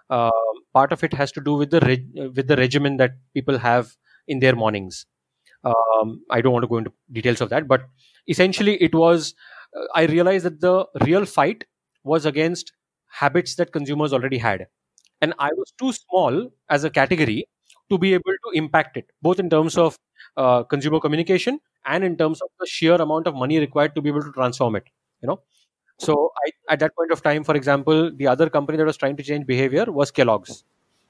Uh, 0.09 0.31
part 0.73 0.91
of 0.91 1.03
it 1.03 1.13
has 1.13 1.31
to 1.33 1.41
do 1.41 1.55
with 1.55 1.71
the 1.71 1.79
reg- 1.81 2.11
with 2.35 2.47
the 2.47 2.55
regimen 2.57 2.97
that 2.97 3.11
people 3.33 3.57
have 3.57 3.95
in 4.27 4.39
their 4.39 4.55
mornings. 4.55 5.05
Um, 5.63 6.23
I 6.29 6.41
don't 6.41 6.53
want 6.53 6.63
to 6.63 6.67
go 6.67 6.77
into 6.77 6.93
details 7.11 7.41
of 7.41 7.49
that, 7.49 7.67
but 7.67 7.83
essentially 8.27 8.81
it 8.81 8.95
was. 8.95 9.35
Uh, 9.77 9.85
I 9.95 10.05
realized 10.05 10.45
that 10.45 10.61
the 10.61 10.85
real 11.05 11.25
fight 11.25 11.65
was 12.03 12.25
against 12.25 12.73
habits 13.07 13.55
that 13.55 13.71
consumers 13.71 14.13
already 14.13 14.37
had, 14.37 14.67
and 15.21 15.33
I 15.39 15.49
was 15.53 15.71
too 15.79 15.91
small 15.93 16.49
as 16.69 16.83
a 16.83 16.89
category 16.89 17.47
to 17.89 17.97
be 17.97 18.13
able 18.13 18.33
to 18.45 18.51
impact 18.57 18.97
it, 18.97 19.05
both 19.21 19.39
in 19.39 19.49
terms 19.49 19.77
of 19.77 19.97
uh, 20.37 20.63
consumer 20.63 20.99
communication 20.99 21.59
and 21.85 22.03
in 22.03 22.17
terms 22.17 22.41
of 22.41 22.49
the 22.59 22.65
sheer 22.67 22.95
amount 22.95 23.27
of 23.27 23.35
money 23.35 23.59
required 23.59 23.95
to 23.95 24.01
be 24.01 24.09
able 24.09 24.23
to 24.23 24.31
transform 24.31 24.75
it. 24.75 24.83
You 25.21 25.27
know, 25.29 25.41
so 26.05 26.31
I, 26.45 26.73
at 26.73 26.79
that 26.79 26.95
point 26.95 27.11
of 27.11 27.21
time, 27.23 27.43
for 27.43 27.55
example, 27.55 28.11
the 28.11 28.27
other 28.27 28.49
company 28.49 28.77
that 28.77 28.85
was 28.85 28.97
trying 28.97 29.17
to 29.17 29.23
change 29.23 29.45
behavior 29.45 29.85
was 29.87 30.11
Kellogg's. 30.11 30.63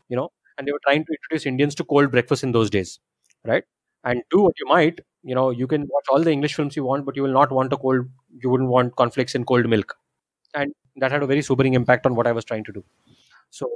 You 0.09 0.17
know, 0.17 0.29
and 0.57 0.67
they 0.67 0.71
were 0.73 0.81
trying 0.85 1.05
to 1.05 1.13
introduce 1.13 1.45
Indians 1.47 1.75
to 1.75 1.83
cold 1.85 2.11
breakfast 2.11 2.43
in 2.43 2.51
those 2.51 2.69
days, 2.69 2.99
right? 3.45 3.63
And 4.03 4.23
do 4.31 4.41
what 4.43 4.53
you 4.59 4.67
might, 4.67 5.01
you 5.23 5.35
know, 5.35 5.51
you 5.51 5.67
can 5.67 5.81
watch 5.83 6.05
all 6.11 6.21
the 6.21 6.31
English 6.31 6.55
films 6.55 6.75
you 6.75 6.83
want, 6.85 7.05
but 7.05 7.15
you 7.15 7.23
will 7.23 7.33
not 7.33 7.51
want 7.51 7.73
a 7.73 7.77
cold. 7.77 8.07
You 8.43 8.49
wouldn't 8.51 8.69
want 8.69 8.95
cornflakes 8.95 9.35
in 9.35 9.45
cold 9.45 9.69
milk, 9.69 9.97
and 10.55 10.73
that 10.97 11.11
had 11.11 11.23
a 11.23 11.27
very 11.27 11.41
sobering 11.43 11.75
impact 11.75 12.05
on 12.05 12.15
what 12.15 12.27
I 12.27 12.33
was 12.33 12.45
trying 12.45 12.65
to 12.65 12.73
do. 12.73 12.83
So 13.51 13.69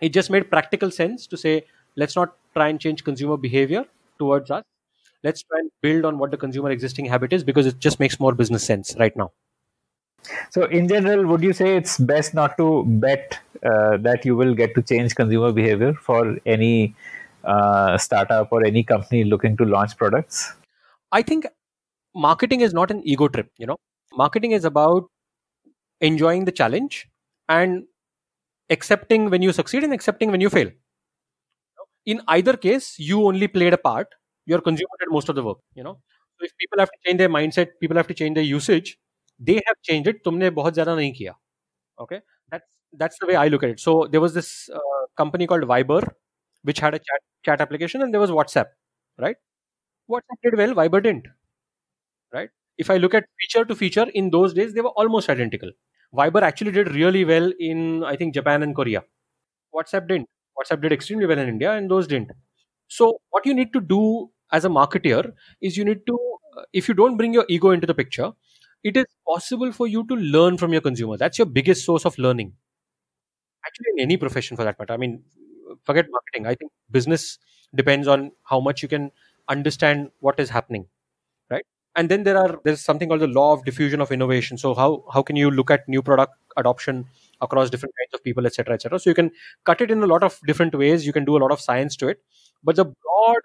it 0.00 0.10
just 0.10 0.30
made 0.30 0.50
practical 0.50 0.90
sense 0.90 1.26
to 1.26 1.36
say 1.36 1.64
let's 1.96 2.16
not 2.16 2.36
try 2.54 2.68
and 2.68 2.80
change 2.80 3.04
consumer 3.04 3.36
behavior 3.36 3.84
towards 4.18 4.50
us 4.50 4.64
let's 5.24 5.42
try 5.42 5.58
and 5.60 5.70
build 5.82 6.04
on 6.04 6.18
what 6.18 6.30
the 6.30 6.36
consumer 6.36 6.70
existing 6.70 7.06
habit 7.06 7.32
is 7.32 7.44
because 7.44 7.66
it 7.66 7.78
just 7.78 8.00
makes 8.00 8.20
more 8.20 8.34
business 8.34 8.64
sense 8.64 8.94
right 8.98 9.16
now 9.16 9.30
So, 10.50 10.64
in 10.64 10.88
general, 10.88 11.26
would 11.26 11.42
you 11.42 11.52
say 11.52 11.76
it's 11.76 11.98
best 11.98 12.34
not 12.34 12.56
to 12.58 12.84
bet 12.86 13.38
uh, 13.64 13.96
that 13.98 14.24
you 14.24 14.36
will 14.36 14.54
get 14.54 14.74
to 14.74 14.82
change 14.82 15.14
consumer 15.14 15.52
behavior 15.52 15.94
for 15.94 16.38
any 16.46 16.94
uh, 17.44 17.96
startup 17.98 18.52
or 18.52 18.64
any 18.64 18.82
company 18.82 19.24
looking 19.24 19.56
to 19.56 19.64
launch 19.64 19.96
products? 19.96 20.52
i 21.12 21.22
think 21.22 21.46
marketing 22.14 22.60
is 22.60 22.74
not 22.74 22.90
an 22.90 23.02
ego 23.04 23.28
trip 23.28 23.50
you 23.58 23.66
know. 23.66 23.76
Marketing 24.12 24.52
is 24.52 24.64
about 24.64 25.08
enjoying 26.00 26.44
the 26.44 26.52
challenge 26.52 27.08
and 27.48 27.84
accepting 28.70 29.30
when 29.30 29.42
you 29.42 29.52
succeed 29.52 29.84
and 29.84 29.92
accepting 29.92 30.30
when 30.30 30.40
you 30.40 30.50
fail. 30.50 30.70
In 32.06 32.22
either 32.28 32.56
case 32.56 32.98
you 32.98 33.24
only 33.26 33.48
played 33.48 33.74
a 33.74 33.78
part. 33.78 34.08
Your 34.46 34.60
consumer 34.62 34.96
did 34.98 35.10
most 35.10 35.28
of 35.28 35.34
the 35.34 35.42
work 35.42 35.58
you 35.74 35.82
know. 35.82 35.98
So 36.38 36.46
if 36.46 36.56
people 36.56 36.78
have 36.78 36.88
to 36.88 36.98
change 37.06 37.18
their 37.18 37.28
mindset 37.28 37.68
people 37.80 37.96
have 37.96 38.06
to 38.08 38.14
change 38.14 38.34
their 38.34 38.44
usage 38.44 38.98
they 39.38 39.60
have 39.66 39.76
changed 39.82 40.08
it 40.08 40.24
tumne 40.24 40.50
bahut 40.60 40.74
zyada 40.80 40.96
nahi 41.00 41.12
kiya. 41.18 41.34
Okay? 42.00 42.20
That's 42.92 43.18
the 43.20 43.26
way 43.26 43.36
i 43.36 43.48
look 43.48 43.62
at 43.62 43.70
it. 43.70 43.80
So 43.80 44.06
there 44.10 44.20
was 44.20 44.34
this 44.34 44.68
uh, 44.74 44.80
company 45.16 45.46
called 45.46 45.62
viber 45.64 46.02
which 46.62 46.80
had 46.80 46.94
a 46.94 47.00
chat 47.44 47.60
application 47.60 48.02
and 48.02 48.12
there 48.14 48.20
was 48.20 48.30
whatsapp 48.30 48.66
right? 49.18 49.36
Whatsapp 50.10 50.38
did 50.44 50.56
well 50.58 50.74
viber 50.74 51.02
didn't 51.02 51.26
right? 52.32 52.50
If 52.78 52.90
i 52.90 52.96
look 52.96 53.14
at 53.14 53.24
feature 53.40 53.64
to 53.64 53.74
feature 53.74 54.06
in 54.14 54.30
those 54.30 54.54
days 54.54 54.74
they 54.74 54.80
were 54.80 54.90
almost 55.02 55.28
identical. 55.28 55.70
Viber 56.14 56.42
actually 56.42 56.72
did 56.72 56.88
really 56.94 57.24
well 57.24 57.52
in 57.58 58.04
i 58.04 58.16
think 58.16 58.34
japan 58.34 58.62
and 58.62 58.74
korea. 58.74 59.02
Whatsapp 59.74 60.08
didn't. 60.08 60.28
Whatsapp 60.58 60.82
did 60.82 60.92
extremely 60.92 61.26
well 61.26 61.38
in 61.38 61.48
india 61.48 61.72
and 61.72 61.90
those 61.90 62.06
didn't. 62.08 62.32
So 62.88 63.20
what 63.30 63.46
you 63.46 63.54
need 63.54 63.72
to 63.74 63.80
do 63.80 64.30
as 64.52 64.64
a 64.64 64.68
marketer 64.68 65.32
is 65.60 65.76
you 65.76 65.84
need 65.84 66.06
to 66.06 66.18
uh, 66.58 66.62
if 66.72 66.88
you 66.88 66.94
don't 66.94 67.16
bring 67.18 67.34
your 67.34 67.46
ego 67.48 67.70
into 67.72 67.86
the 67.86 67.94
picture 67.94 68.32
it 68.84 68.96
is 68.96 69.06
possible 69.26 69.72
for 69.72 69.86
you 69.86 70.04
to 70.06 70.14
learn 70.14 70.58
from 70.58 70.72
your 70.72 70.80
consumer. 70.82 71.16
That's 71.16 71.38
your 71.38 71.46
biggest 71.46 71.84
source 71.84 72.04
of 72.04 72.18
learning. 72.18 72.54
Actually, 73.66 73.86
in 73.96 74.00
any 74.00 74.16
profession 74.16 74.56
for 74.56 74.64
that 74.64 74.78
matter. 74.78 74.92
I 74.92 74.96
mean, 74.96 75.22
forget 75.84 76.06
marketing. 76.10 76.46
I 76.46 76.54
think 76.54 76.70
business 76.90 77.38
depends 77.74 78.08
on 78.08 78.32
how 78.44 78.60
much 78.60 78.82
you 78.82 78.88
can 78.88 79.10
understand 79.48 80.10
what 80.20 80.38
is 80.40 80.48
happening, 80.48 80.86
right? 81.50 81.64
And 81.96 82.08
then 82.08 82.24
there 82.24 82.38
are 82.38 82.60
there's 82.64 82.82
something 82.82 83.08
called 83.08 83.22
the 83.22 83.28
law 83.28 83.52
of 83.54 83.64
diffusion 83.64 84.00
of 84.00 84.12
innovation. 84.12 84.58
So 84.58 84.74
how 84.74 85.04
how 85.12 85.22
can 85.22 85.36
you 85.36 85.50
look 85.50 85.70
at 85.70 85.88
new 85.88 86.02
product 86.02 86.34
adoption 86.56 87.06
across 87.42 87.70
different 87.70 87.94
kinds 88.00 88.14
of 88.14 88.24
people, 88.24 88.46
etc., 88.46 88.74
etc. 88.76 89.00
So 89.00 89.10
you 89.10 89.14
can 89.14 89.30
cut 89.64 89.80
it 89.82 89.90
in 89.90 90.02
a 90.02 90.06
lot 90.06 90.22
of 90.24 90.38
different 90.46 90.74
ways. 90.74 91.06
You 91.06 91.12
can 91.14 91.24
do 91.24 91.36
a 91.36 91.42
lot 91.46 91.52
of 91.52 91.60
science 91.60 91.96
to 91.96 92.08
it, 92.08 92.20
but 92.64 92.76
the 92.76 92.86
broad 92.86 93.42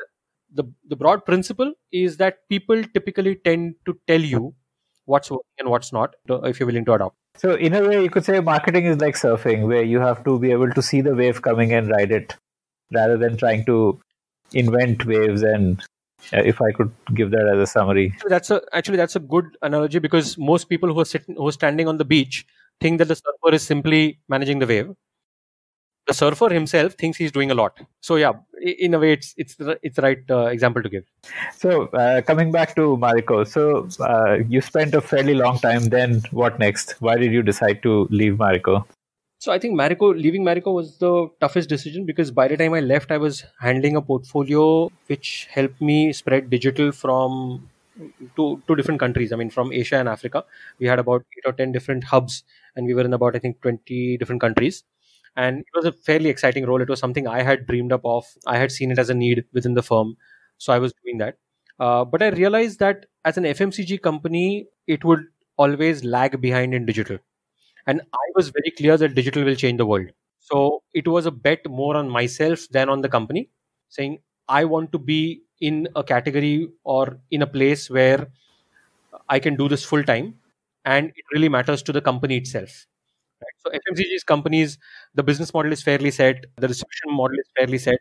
the, 0.54 0.66
the 0.90 0.96
broad 0.96 1.26
principle 1.26 1.74
is 1.92 2.18
that 2.18 2.48
people 2.50 2.84
typically 2.94 3.36
tend 3.36 3.76
to 3.86 3.98
tell 4.08 4.22
you 4.22 4.54
what's 5.06 5.30
working 5.32 5.60
and 5.60 5.70
what's 5.70 5.92
not 5.94 6.16
if 6.30 6.60
you're 6.60 6.68
willing 6.68 6.86
to 6.86 6.94
adopt. 6.94 7.16
So, 7.38 7.56
in 7.56 7.74
a 7.74 7.82
way, 7.88 8.04
you 8.04 8.10
could 8.10 8.26
say 8.26 8.40
marketing 8.40 8.86
is 8.86 9.00
like 9.00 9.16
surfing, 9.16 9.68
where 9.68 9.84
you 9.84 10.00
have 10.00 10.24
to 10.24 10.38
be 10.40 10.52
able 10.52 10.72
to 10.72 10.82
see 10.82 11.02
the 11.02 11.16
wave 11.16 11.42
coming 11.42 11.74
and 11.74 11.90
ride 11.90 12.12
it 12.12 12.36
rather 12.94 13.18
than 13.18 13.38
trying 13.38 13.66
to 13.66 14.00
invent 14.54 15.06
waves 15.06 15.42
and 15.42 15.82
uh, 16.32 16.42
if 16.46 16.62
I 16.62 16.72
could 16.72 16.92
give 17.14 17.32
that 17.32 17.48
as 17.54 17.60
a 17.60 17.68
summary. 17.68 18.14
That's 18.28 18.52
a 18.52 18.62
actually 18.72 18.98
that's 18.98 19.16
a 19.16 19.20
good 19.20 19.58
analogy 19.62 20.00
because 20.00 20.38
most 20.38 20.70
people 20.70 20.94
who 20.94 21.00
are 21.00 21.06
sitting 21.06 21.36
who 21.36 21.48
are 21.48 21.52
standing 21.52 21.88
on 21.88 21.98
the 21.98 22.06
beach 22.06 22.46
think 22.80 23.00
that 23.00 23.08
the 23.08 23.16
surfer 23.16 23.56
is 23.56 23.64
simply 23.64 24.20
managing 24.30 24.60
the 24.60 24.68
wave. 24.68 24.94
The 26.08 26.14
surfer 26.14 26.50
himself 26.50 26.94
thinks 26.94 27.18
he's 27.18 27.32
doing 27.32 27.50
a 27.50 27.56
lot. 27.56 27.80
So 28.02 28.18
yeah, 28.18 28.34
in 28.62 28.94
a 28.94 29.00
way, 29.00 29.14
it's 29.14 29.34
it's 29.38 29.56
the, 29.56 29.80
it's 29.82 29.96
the 29.96 30.02
right 30.02 30.18
uh, 30.30 30.48
example 30.48 30.84
to 30.84 30.90
give. 30.90 31.06
So 31.56 31.86
uh, 31.88 32.22
coming 32.22 32.52
back 32.52 32.76
to 32.76 32.98
Marico, 32.98 33.48
so 33.48 33.88
uh, 34.04 34.40
you 34.50 34.60
spent 34.60 34.94
a 34.96 35.02
fairly 35.02 35.34
long 35.34 35.60
time. 35.60 35.86
Then 35.86 36.22
what 36.32 36.60
next? 36.60 36.96
Why 37.00 37.16
did 37.18 37.32
you 37.32 37.42
decide 37.42 37.82
to 37.84 38.08
leave 38.10 38.34
Marico? 38.34 38.86
So 39.40 39.52
I 39.52 39.60
think 39.60 39.80
Marico 39.80 40.14
leaving 40.14 40.44
Marico 40.44 40.74
was 40.74 40.98
the 40.98 41.28
toughest 41.42 41.68
decision 41.70 42.06
because 42.06 42.32
by 42.32 42.48
the 42.48 42.56
time 42.58 42.74
I 42.74 42.80
left, 42.80 43.12
I 43.12 43.18
was 43.18 43.44
handling 43.60 43.96
a 43.98 44.02
portfolio 44.02 44.90
which 45.08 45.48
helped 45.52 45.82
me 45.82 46.14
spread 46.14 46.50
digital 46.50 46.92
from 46.92 47.70
to 48.36 48.62
to 48.68 48.76
different 48.76 49.00
countries. 49.00 49.32
I 49.32 49.36
mean, 49.36 49.50
from 49.50 49.72
Asia 49.72 49.98
and 49.98 50.10
Africa, 50.10 50.46
we 50.80 50.88
had 50.88 51.00
about 51.00 51.26
eight 51.38 51.46
or 51.46 51.54
ten 51.54 51.72
different 51.72 52.06
hubs, 52.06 52.44
and 52.76 52.86
we 52.86 52.94
were 52.94 53.02
in 53.02 53.14
about 53.14 53.36
I 53.36 53.40
think 53.40 53.62
twenty 53.62 54.18
different 54.18 54.42
countries. 54.42 54.84
And 55.36 55.60
it 55.60 55.66
was 55.76 55.86
a 55.86 55.92
fairly 55.92 56.30
exciting 56.30 56.66
role. 56.66 56.82
It 56.82 56.90
was 56.90 57.00
something 57.00 57.28
I 57.28 57.42
had 57.42 57.66
dreamed 57.68 57.92
up 57.92 58.02
of. 58.06 58.26
I 58.46 58.58
had 58.58 58.72
seen 58.72 58.92
it 58.92 59.00
as 59.00 59.10
a 59.10 59.14
need 59.14 59.46
within 59.54 59.74
the 59.74 59.84
firm, 59.84 60.16
so 60.58 60.74
I 60.74 60.80
was 60.80 60.94
doing 61.04 61.18
that. 61.20 61.38
Uh, 61.80 62.06
but 62.06 62.22
I 62.22 62.30
realized 62.30 62.80
that 62.80 63.08
as 63.26 63.38
an 63.38 63.46
FMCG 63.46 63.98
company, 63.98 64.68
it 64.88 65.04
would 65.04 65.26
always 65.58 66.04
lag 66.04 66.40
behind 66.40 66.74
in 66.76 66.86
digital, 66.86 67.18
and 67.88 68.02
I 68.14 68.28
was 68.36 68.50
very 68.50 68.72
clear 68.72 68.98
that 68.98 69.16
digital 69.16 69.44
will 69.44 69.56
change 69.56 69.78
the 69.78 69.86
world. 69.86 70.10
So 70.40 70.84
it 70.94 71.08
was 71.08 71.26
a 71.26 71.32
bet 71.32 71.66
more 71.70 71.96
on 71.96 72.10
myself 72.10 72.68
than 72.72 72.90
on 72.90 73.02
the 73.02 73.10
company, 73.10 73.50
saying 73.90 74.20
I 74.48 74.66
want 74.66 74.92
to 74.94 75.00
be 75.00 75.44
in 75.62 75.88
a 75.96 76.04
category 76.04 76.70
or 76.84 77.20
in 77.32 77.42
a 77.42 77.48
place 77.48 77.90
where 77.90 78.28
I 79.30 79.40
can 79.40 79.56
do 79.56 79.68
this 79.70 79.84
full 79.86 80.04
time, 80.04 80.40
and 80.86 81.10
it 81.10 81.26
really 81.34 81.50
matters 81.50 81.82
to 81.84 81.92
the 81.92 82.02
company 82.02 82.38
itself. 82.38 82.86
So 83.66 83.72
FMCG's 83.72 84.24
companies, 84.24 84.78
the 85.16 85.24
business 85.24 85.54
model 85.54 85.72
is 85.72 85.82
fairly 85.82 86.12
set, 86.12 86.46
the 86.58 86.68
distribution 86.68 87.12
model 87.12 87.38
is 87.40 87.50
fairly 87.58 87.78
set, 87.78 88.00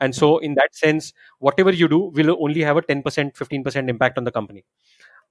and 0.00 0.14
so 0.14 0.38
in 0.38 0.54
that 0.56 0.74
sense, 0.74 1.12
whatever 1.38 1.70
you 1.72 1.88
do 1.88 1.98
will 2.14 2.36
only 2.40 2.62
have 2.62 2.76
a 2.76 2.82
ten 2.82 3.02
percent, 3.02 3.36
fifteen 3.36 3.62
percent 3.64 3.88
impact 3.90 4.18
on 4.18 4.24
the 4.24 4.32
company. 4.32 4.64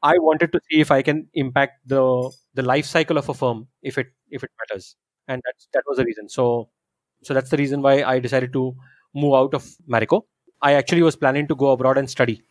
I 0.02 0.18
wanted 0.20 0.52
to 0.54 0.60
see 0.70 0.82
if 0.82 0.92
I 0.92 1.02
can 1.02 1.28
impact 1.34 1.88
the 1.88 2.04
the 2.54 2.62
life 2.64 2.86
cycle 2.86 3.18
of 3.18 3.30
a 3.30 3.34
firm 3.34 3.68
if 3.82 3.98
it 3.98 4.08
if 4.30 4.44
it 4.44 4.52
matters, 4.62 4.96
and 5.28 5.42
that's 5.46 5.68
that 5.74 5.84
was 5.88 5.98
the 5.98 6.06
reason. 6.06 6.30
So 6.30 6.70
so 7.24 7.34
that's 7.34 7.50
the 7.50 7.58
reason 7.58 7.82
why 7.82 8.04
I 8.04 8.20
decided 8.20 8.54
to 8.54 8.76
move 9.16 9.34
out 9.36 9.54
of 9.54 9.66
Marico. 9.90 10.24
I 10.62 10.74
actually 10.74 11.04
was 11.04 11.16
planning 11.16 11.48
to 11.48 11.56
go 11.56 11.72
abroad 11.72 11.98
and 11.98 12.10
study. 12.10 12.42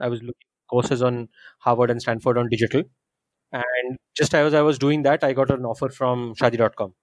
I 0.00 0.08
was 0.08 0.20
looking 0.22 0.48
courses 0.70 1.02
on 1.02 1.28
Harvard 1.60 1.90
and 1.90 2.00
Stanford 2.00 2.38
on 2.38 2.48
digital, 2.48 2.82
and 3.52 3.98
just 4.16 4.34
as 4.34 4.54
I 4.54 4.62
was 4.62 4.78
doing 4.78 5.02
that, 5.02 5.24
I 5.24 5.32
got 5.32 5.50
an 5.50 5.64
offer 5.64 5.88
from 5.88 6.34
Shaadi.com. 6.34 6.94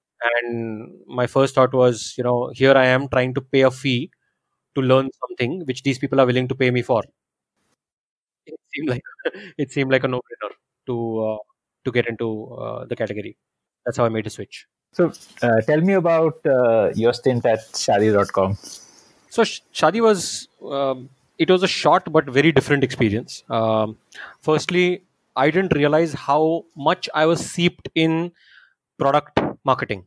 And 0.44 0.92
my 1.08 1.28
first 1.28 1.56
thought 1.56 1.74
was, 1.74 2.14
you 2.18 2.24
know, 2.24 2.52
here 2.54 2.74
I 2.74 2.86
am 2.88 3.08
trying 3.08 3.34
to 3.36 3.42
pay 3.42 3.62
a 3.62 3.72
fee 3.72 4.10
to 4.76 4.82
learn 4.82 5.10
something 5.20 5.64
which 5.66 5.84
these 5.84 6.00
people 6.00 6.20
are 6.20 6.26
willing 6.26 6.48
to 6.48 6.56
pay 6.56 6.72
me 6.72 6.82
for. 6.82 7.04
It 8.46 8.60
seemed 8.74 8.90
like 8.90 9.04
it 9.58 9.72
seemed 9.72 9.92
like 9.92 10.04
a 10.04 10.08
no-brainer 10.08 10.52
to 10.88 11.20
uh, 11.26 11.38
to 11.86 11.92
get 11.92 12.08
into 12.08 12.46
uh, 12.56 12.86
the 12.86 12.96
category. 12.96 13.38
That's 13.86 13.98
how 13.98 14.06
I 14.06 14.10
made 14.10 14.28
a 14.28 14.30
switch. 14.30 14.66
So, 14.94 15.12
uh, 15.42 15.62
tell 15.62 15.82
me 15.82 15.94
about 15.94 16.46
uh, 16.46 16.92
your 16.96 17.14
stint 17.14 17.46
at 17.46 17.60
Shaadi.com. 17.74 18.58
So 19.30 19.44
Sh- 19.44 19.62
Shaadi 19.74 20.02
was 20.02 20.48
um, 20.64 21.10
it 21.38 21.50
was 21.50 21.64
a 21.64 21.68
short 21.68 22.12
but 22.12 22.26
very 22.26 22.52
different 22.52 22.84
experience. 22.84 23.44
Um, 23.50 23.98
firstly, 24.42 25.04
I 25.38 25.52
didn't 25.52 25.76
realize 25.76 26.14
how 26.14 26.66
much 26.76 27.10
I 27.14 27.26
was 27.26 27.40
seeped 27.40 27.90
in 27.96 28.32
product 29.00 29.40
marketing. 29.64 30.06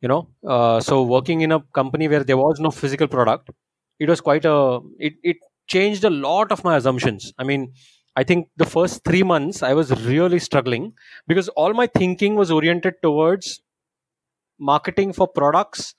You 0.00 0.08
know, 0.08 0.28
uh, 0.46 0.80
so 0.80 1.02
working 1.04 1.42
in 1.42 1.52
a 1.52 1.60
company 1.74 2.08
where 2.08 2.24
there 2.24 2.36
was 2.36 2.58
no 2.58 2.70
physical 2.72 3.06
product, 3.06 3.50
it 4.00 4.08
was 4.08 4.20
quite 4.20 4.44
a 4.44 4.80
it, 4.98 5.14
it 5.22 5.36
changed 5.68 6.04
a 6.04 6.10
lot 6.10 6.50
of 6.50 6.64
my 6.64 6.76
assumptions. 6.76 7.32
I 7.38 7.44
mean, 7.44 7.72
I 8.16 8.24
think 8.24 8.48
the 8.56 8.66
first 8.66 9.04
three 9.04 9.22
months 9.22 9.62
I 9.62 9.74
was 9.74 9.90
really 10.04 10.40
struggling 10.40 10.94
because 11.28 11.48
all 11.50 11.72
my 11.72 11.86
thinking 11.86 12.34
was 12.34 12.50
oriented 12.50 12.94
towards 13.02 13.62
marketing 14.58 15.12
for 15.12 15.28
products 15.28 15.94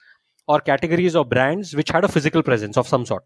or 0.48 0.60
categories 0.60 1.16
or 1.16 1.26
brands 1.26 1.76
which 1.76 1.90
had 1.90 2.04
a 2.04 2.08
physical 2.08 2.44
presence 2.44 2.78
of 2.78 2.88
some 2.88 3.06
sort 3.06 3.24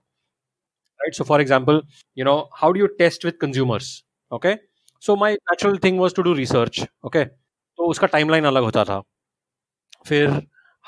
right 1.04 1.16
so 1.16 1.24
for 1.24 1.40
example 1.40 1.82
you 2.16 2.24
know 2.24 2.50
how 2.56 2.72
do 2.72 2.80
you 2.80 2.90
test 3.00 3.24
with 3.24 3.40
consumers 3.40 4.04
okay 4.32 4.58
so 5.06 5.16
my 5.16 5.34
natural 5.34 5.78
thing 5.84 6.00
was 6.00 6.16
to 6.16 6.22
do 6.22 6.34
research 6.34 6.86
okay 7.06 7.26
तो 7.26 7.90
उसका 7.90 8.08
timeline 8.08 8.46
अलग 8.46 8.64
होता 8.64 8.84
था। 8.84 9.02
फिर 10.08 10.30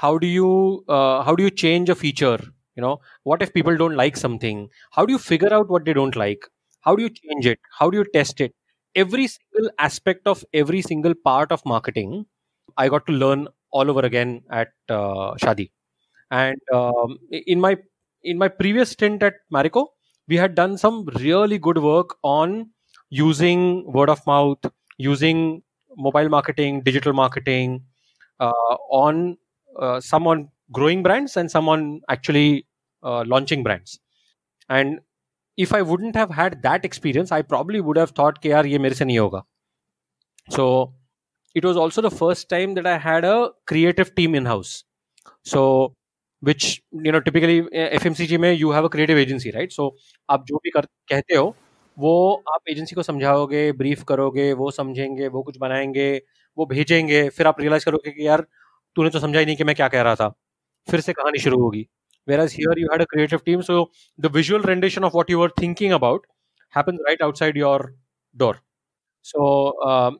how 0.01 0.17
do 0.17 0.27
you 0.27 0.49
how 0.91 1.35
do 1.35 1.43
you 1.43 1.49
change 1.63 1.91
a 1.91 1.93
feature 1.93 2.41
you 2.77 2.81
know 2.81 2.93
like 3.27 3.41
if 3.43 3.51
people 3.53 3.77
don't 3.77 3.95
like 3.97 4.17
something 4.17 4.67
how 4.95 5.05
do 5.05 5.11
you 5.11 5.17
figure 5.17 5.53
out 5.53 5.67
what 5.71 5.83
they 5.83 5.93
don't 5.93 6.17
like 6.17 6.45
how 6.85 6.95
do 6.95 7.03
you 7.03 7.09
change 7.09 7.47
it 7.47 7.59
how 7.79 7.89
do 7.89 7.97
you 7.97 8.03
test 8.17 8.41
it 8.41 8.53
every 8.95 9.25
single 9.31 9.67
aspect 9.83 10.29
of 10.29 10.39
every 10.59 10.79
single 10.85 11.13
part 11.27 11.51
of 11.55 11.63
marketing 11.71 12.13
i 12.83 12.85
got 12.93 13.03
to 13.09 13.13
learn 13.23 13.43
all 13.71 13.91
over 13.91 14.03
again 14.07 14.31
at 14.49 14.71
uh, 14.89 15.35
shaadi. 15.43 15.69
And 16.31 16.73
um, 16.73 17.17
in 17.31 17.59
my 17.59 17.77
in 18.23 18.37
my 18.37 18.47
previous 18.47 18.91
stint 18.91 19.23
at 19.23 19.35
marico 19.57 19.83
we 20.27 20.37
had 20.37 20.55
done 20.55 20.77
some 20.77 20.97
really 21.25 21.59
good 21.67 21.77
work 21.77 22.15
on 22.23 22.55
using 23.10 23.84
word 23.92 24.08
of 24.08 24.26
mouth 24.26 24.58
using 24.98 25.62
mobile 25.96 26.28
marketing 26.28 26.82
digital 26.82 27.12
marketing 27.12 27.82
uh, 28.40 28.76
on 28.90 29.36
uh, 29.78 30.00
some 30.00 30.26
on 30.26 30.48
growing 30.72 31.02
brands 31.02 31.36
and 31.36 31.50
some 31.50 31.68
on 31.68 32.00
actually 32.08 32.66
uh, 33.02 33.24
launching 33.26 33.62
brands 33.62 33.98
and 34.68 35.00
if 35.56 35.72
i 35.72 35.82
wouldn't 35.82 36.16
have 36.16 36.30
had 36.30 36.62
that 36.62 36.84
experience 36.84 37.30
i 37.32 37.42
probably 37.42 37.80
would 37.80 37.96
have 37.96 38.10
thought 38.10 38.38
कि 38.42 38.50
यार 38.52 38.66
ये 38.66 38.78
मेरे 38.78 38.94
से 38.94 39.04
नहीं 39.04 39.18
होगा 39.18 39.44
so 40.50 40.92
it 41.54 41.64
was 41.64 41.76
also 41.76 42.02
the 42.02 42.10
first 42.10 42.48
time 42.48 42.74
that 42.74 42.86
i 42.86 42.98
had 42.98 43.24
a 43.24 43.50
creative 43.66 44.14
team 44.14 44.34
in 44.34 44.46
house 44.46 44.72
so 45.52 45.94
which 46.40 46.82
you 46.92 47.12
know 47.12 47.20
typically 47.20 47.60
uh, 47.60 47.88
fmcg 48.00 48.38
में 48.38 48.58
you 48.58 48.72
have 48.72 48.84
a 48.84 48.90
creative 48.96 49.20
agency 49.24 49.52
right 49.58 49.72
so 49.78 49.90
आप 50.30 50.44
जो 50.46 50.56
भी 50.64 50.70
कर, 50.70 50.86
कहते 51.08 51.36
हो 51.36 51.54
वो 51.99 52.11
आप 52.55 52.69
एजेंसी 52.69 52.95
को 52.95 53.03
समझाओगे 53.03 53.71
ब्रीफ 53.73 54.03
करोगे, 54.07 54.51
वो 54.53 54.71
समझेंगे, 54.71 55.27
वो 55.27 55.43
कुछ 55.43 55.57
बनाएँगे, 55.57 56.11
वो 56.57 56.65
भेजेंगे, 56.65 57.27
फिर 57.29 57.47
आप 57.47 57.59
रियलाइज़ 57.61 57.85
करोगे 57.85 58.11
कि 58.11 58.27
यार, 58.27 58.45
तूने 58.95 59.09
तो 59.09 59.19
समझा 59.19 59.39
ही 59.39 59.45
नहीं 59.45 59.55
कि 59.57 59.63
मैं 59.63 59.75
क्या 59.75 59.87
कह 59.87 60.01
रहा 60.01 60.15
था। 60.15 60.29
फिर 60.87 61.01
से 61.01 61.13
कहानी 61.13 61.39
शुरू 61.39 61.61
होगी। 61.61 61.87
Whereas 62.39 62.53
here 62.53 62.79
you 62.79 62.87
had 62.91 63.03
creative 63.11 63.39
team 63.45 63.61
so 63.61 63.83
the 64.19 64.31
visual 64.35 64.63
rendition 64.63 65.03
of 65.03 65.13
what 65.15 65.31
you 65.31 65.41
are 65.43 65.51
thinking 65.61 65.93
about 65.93 66.27
happens 66.73 67.01
right 67.07 67.21
outside 67.23 67.57
your 67.57 67.85
door 68.35 68.59
so 69.25 69.45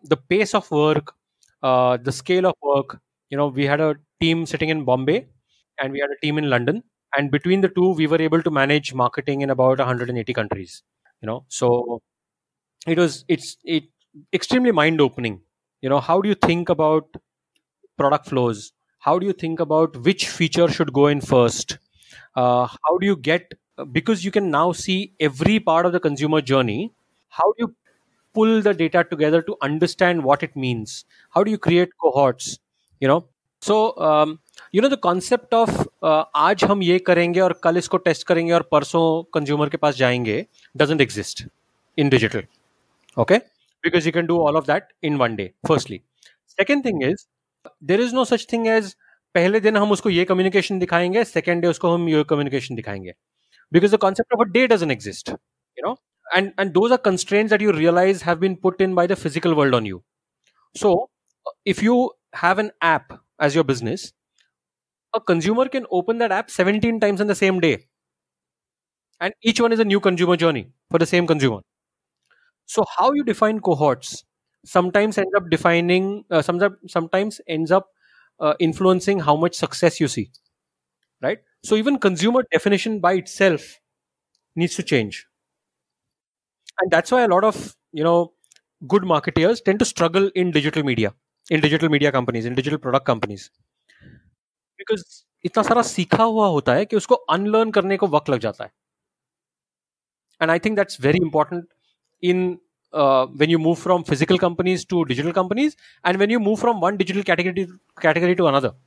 the 0.09 0.17
pace 0.29 0.55
of 0.55 0.73
work 0.75 1.13
the 2.03 2.09
scale 2.11 2.45
of 2.45 2.67
work 2.67 2.99
you 3.31 3.39
know 3.39 3.49
we 3.49 3.65
had 3.65 3.81
a 3.81 3.91
team 4.19 4.43
sitting 4.45 4.71
in 4.71 4.83
Bombay 4.85 5.15
and 5.77 5.91
we 5.93 5.99
had 5.99 6.11
a 6.11 6.19
team 6.21 6.39
in 6.39 6.45
London 6.45 6.81
and 7.13 7.31
between 7.31 7.61
the 7.61 7.71
two 7.75 7.93
we 7.95 8.05
were 8.05 8.21
able 8.21 8.41
to 8.41 8.51
manage 8.51 8.91
marketing 8.95 9.43
in 9.43 9.49
about 9.49 9.81
hundred 9.81 10.09
and 10.09 10.17
eighty 10.17 10.33
countries 10.33 10.81
you 11.21 11.27
know. 11.27 11.45
So 11.47 12.01
it 12.87 12.97
was 12.97 13.25
it's 13.27 13.57
it 13.63 13.85
extremely 14.33 14.71
mind 14.71 15.01
opening 15.01 15.41
you 15.81 15.89
know 15.89 15.99
how 15.99 16.21
do 16.21 16.29
you 16.29 16.35
think 16.35 16.69
about 16.69 17.05
product 17.97 18.27
flows? 18.29 18.73
How 18.99 19.19
do 19.19 19.25
you 19.25 19.33
think 19.33 19.59
about 19.59 19.95
which 19.97 20.27
feature 20.29 20.67
should 20.67 20.93
go 20.93 21.07
in 21.07 21.21
first? 21.21 21.77
Uh, 22.35 22.67
how 22.67 22.97
do 22.99 23.05
you 23.05 23.15
get 23.15 23.53
because 23.91 24.25
you 24.25 24.31
can 24.31 24.49
now 24.51 24.71
see 24.71 25.13
every 25.19 25.59
part 25.59 25.85
of 25.85 25.93
the 25.93 25.99
consumer 25.99 26.41
journey 26.41 26.91
how 27.29 27.45
do 27.53 27.55
you 27.59 27.75
pull 28.33 28.61
the 28.61 28.73
data 28.73 29.03
together 29.09 29.41
to 29.43 29.55
understand 29.61 30.23
what 30.23 30.43
it 30.43 30.55
means? 30.55 31.05
How 31.31 31.43
do 31.43 31.51
you 31.51 31.57
create 31.57 31.89
cohorts? 32.01 32.59
You 32.99 33.07
know? 33.07 33.25
So 33.61 33.97
um, 33.99 34.39
you 34.75 34.81
know 34.81 34.89
the 34.89 34.97
concept 34.99 35.53
of 35.53 36.05
आज 36.37 36.63
हम 36.63 36.83
ये 36.83 36.97
करेंगे 36.99 37.39
और 37.39 37.59
कल 37.63 37.77
इसको 37.77 37.97
test 37.97 38.27
करेंगे 38.27 38.53
और 38.53 38.67
परसों 38.71 39.01
कंज्यूमर 39.33 39.69
के 39.69 39.77
पास 39.77 39.95
जाएँगे 39.95 40.45
doesn't 40.75 41.01
exist 41.01 41.43
in 41.97 42.09
digital 42.09 42.43
okay 43.17 43.37
because 43.83 44.05
you 44.05 44.11
can 44.11 44.25
do 44.25 44.39
all 44.39 44.57
of 44.57 44.65
that 44.65 44.87
in 45.03 45.17
one 45.17 45.35
day 45.35 45.51
firstly 45.67 46.01
second 46.49 46.85
thing 46.85 47.03
is 47.03 47.25
there 47.83 48.01
is 48.01 48.15
no 48.15 48.25
such 48.25 48.47
thing 48.53 48.67
as 48.67 48.93
पहले 49.35 49.59
दिन 49.59 49.77
हम 49.77 49.91
उसको 49.91 50.09
ये 50.09 50.25
कम्युनिकेशन 50.25 50.79
दिखाएँगे 50.79 51.23
सेकेंड 51.23 51.61
डे 51.61 51.67
उसको 51.67 51.93
हम 51.93 52.07
ये 52.09 52.23
कम्युनिकेशन 52.29 52.75
दिखाएँगे. 52.75 53.13
Because 53.71 53.95
the 53.95 53.97
concept 53.97 54.33
of 54.33 54.41
a 54.41 54.51
day 54.51 54.65
doesn't 54.67 54.91
exist 54.91 55.29
you 55.29 55.87
know 55.87 55.95
and 56.25 56.51
and 56.59 56.71
those 56.71 56.91
are 56.91 56.97
constraint 57.05 57.49
that 57.49 57.61
you 57.61 57.71
realise 57.71 58.23
have 58.23 58.37
been 58.39 58.55
put 58.55 58.81
in 58.81 58.95
by 58.95 59.07
the 59.07 59.13
physical 59.15 59.53
world 59.53 59.75
on 59.75 59.85
you 59.85 60.01
so 60.75 60.93
if 61.67 61.83
you 61.85 62.05
have 62.43 62.59
an 62.59 62.71
app 62.83 63.17
as 63.43 63.55
your 63.55 63.65
business 63.65 64.13
a 65.13 65.21
consumer 65.21 65.67
can 65.69 65.85
open 65.91 66.17
that 66.19 66.31
app 66.31 66.49
17 66.51 66.99
times 66.99 67.21
in 67.21 67.27
the 67.27 67.35
same 67.35 67.59
day. 67.59 67.87
And 69.21 69.33
each 69.41 69.61
one 69.61 69.71
is 69.71 69.79
a 69.79 69.85
new 69.85 70.01
consumer 70.01 70.35
journey 70.35 70.71
for 70.91 70.97
the 70.99 71.05
same 71.05 71.25
consumer. 71.25 71.61
So 72.65 72.85
how 72.97 73.11
you 73.13 73.23
define 73.23 73.59
cohorts 73.59 74.23
sometimes 74.65 75.17
ends 75.17 75.31
up 75.35 75.49
defining 75.49 76.25
uh, 76.29 76.41
sometimes 76.41 76.75
sometimes 76.87 77.41
ends 77.47 77.71
up 77.71 77.87
uh, 78.39 78.53
influencing 78.59 79.19
how 79.19 79.35
much 79.35 79.55
success 79.55 79.99
you 79.99 80.07
see 80.07 80.31
right? 81.21 81.39
So 81.63 81.75
even 81.75 81.99
consumer 81.99 82.43
definition 82.51 82.99
by 82.99 83.13
itself 83.13 83.79
needs 84.55 84.75
to 84.75 84.83
change. 84.83 85.27
And 86.81 86.91
that's 86.91 87.11
why 87.11 87.23
a 87.23 87.27
lot 87.27 87.43
of 87.43 87.75
you 87.91 88.03
know 88.03 88.33
good 88.87 89.03
marketeers 89.03 89.63
tend 89.63 89.79
to 89.79 89.85
struggle 89.85 90.29
in 90.35 90.51
digital 90.51 90.83
media 90.83 91.13
in 91.49 91.59
digital 91.61 91.89
media 91.89 92.11
companies 92.11 92.45
in 92.45 92.55
digital 92.55 92.79
product 92.79 93.05
companies 93.05 93.49
because 94.79 95.03
इतना 95.45 95.63
सारा 95.63 95.81
सीखा 95.91 96.23
हुआ 96.23 96.47
होता 96.57 96.73
है 96.73 96.85
कि 96.85 96.95
उसको 96.95 97.15
unlearn 97.35 97.71
करने 97.71 97.97
को 97.97 98.07
वक्त 98.17 98.29
लग 98.29 98.39
जाता 98.47 98.63
है 98.63 98.71
and 100.41 100.51
I 100.51 100.59
think 100.65 100.75
that's 100.75 101.01
very 101.01 101.19
important 101.23 101.65
in 102.23 102.45
when 103.39 103.49
you 103.49 103.59
move 103.59 103.75
from 103.85 104.03
physical 104.09 104.37
companies 104.37 104.85
to 104.89 105.03
digital 105.13 105.31
companies 105.41 105.75
and 106.05 106.17
when 106.17 106.31
you 106.31 106.39
move 106.39 106.55
from 106.65 106.79
one 106.85 106.97
digital 106.97 107.21
category 107.31 108.35
to 108.35 108.45
another 108.45 108.77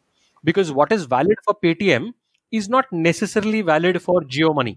because 0.44 0.70
what 0.76 0.92
is 0.94 1.02
valid 1.10 1.40
for 1.46 1.52
P 1.64 1.72
T 1.80 1.88
M 1.96 2.06
is 2.52 2.68
not 2.68 2.88
necessarily 3.02 3.58
valid 3.66 3.98
for 4.06 4.14
Jio 4.36 4.48
Money, 4.54 4.72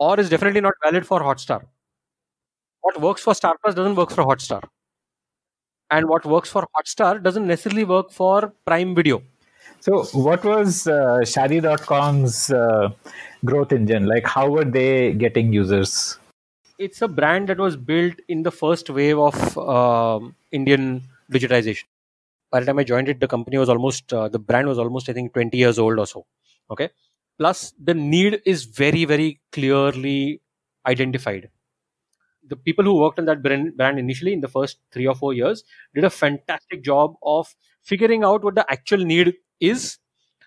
or 0.00 0.10
is 0.24 0.28
definitely 0.34 0.60
not 0.66 0.76
valid 0.84 1.06
for 1.08 1.18
Hotstar. 1.28 1.56
What 2.84 3.00
works 3.04 3.24
for 3.28 3.34
Star 3.38 3.50
Plus 3.64 3.74
doesn't 3.78 3.98
work 4.02 4.12
for 4.18 4.26
Hotstar, 4.28 4.60
and 5.90 6.12
what 6.12 6.28
works 6.34 6.54
for 6.56 6.62
Hotstar 6.76 7.10
doesn't 7.24 7.52
necessarily 7.52 7.86
work 7.94 8.12
for 8.18 8.36
Prime 8.70 8.94
Video. 9.00 9.18
So, 9.78 10.04
what 10.12 10.44
was 10.44 10.86
uh, 10.86 11.20
Shaadi.com's 11.22 12.50
uh, 12.50 12.90
growth 13.44 13.72
engine? 13.72 14.06
Like, 14.06 14.26
how 14.26 14.50
were 14.50 14.64
they 14.64 15.12
getting 15.12 15.52
users? 15.52 16.18
it's 16.80 17.02
a 17.02 17.08
brand 17.08 17.48
that 17.50 17.58
was 17.58 17.76
built 17.76 18.14
in 18.26 18.42
the 18.42 18.50
first 18.50 18.88
wave 18.88 19.18
of 19.18 19.58
um, 19.58 20.34
Indian 20.50 21.02
digitization. 21.30 21.84
By 22.50 22.60
the 22.60 22.66
time 22.66 22.78
I 22.78 22.84
joined 22.84 23.08
it, 23.08 23.20
the 23.20 23.28
company 23.28 23.58
was 23.58 23.68
almost 23.68 24.12
uh, 24.12 24.28
the 24.28 24.38
brand 24.38 24.66
was 24.66 24.78
almost 24.78 25.08
I 25.08 25.12
think 25.12 25.34
20 25.34 25.56
years 25.56 25.78
old 25.78 25.98
or 25.98 26.06
so. 26.06 26.24
Okay, 26.70 26.88
plus 27.38 27.74
the 27.78 27.94
need 27.94 28.40
is 28.46 28.64
very 28.64 29.04
very 29.04 29.40
clearly 29.52 30.40
identified. 30.86 31.50
The 32.48 32.56
people 32.56 32.84
who 32.84 32.98
worked 32.98 33.18
on 33.18 33.26
that 33.26 33.42
brand, 33.42 33.76
brand 33.76 33.98
initially 33.98 34.32
in 34.32 34.40
the 34.40 34.48
first 34.48 34.78
three 34.90 35.06
or 35.06 35.14
four 35.14 35.34
years 35.34 35.62
did 35.94 36.04
a 36.04 36.10
fantastic 36.10 36.82
job 36.82 37.14
of 37.22 37.54
figuring 37.82 38.24
out 38.24 38.42
what 38.42 38.54
the 38.54 38.68
actual 38.72 39.04
need 39.04 39.34
is, 39.60 39.98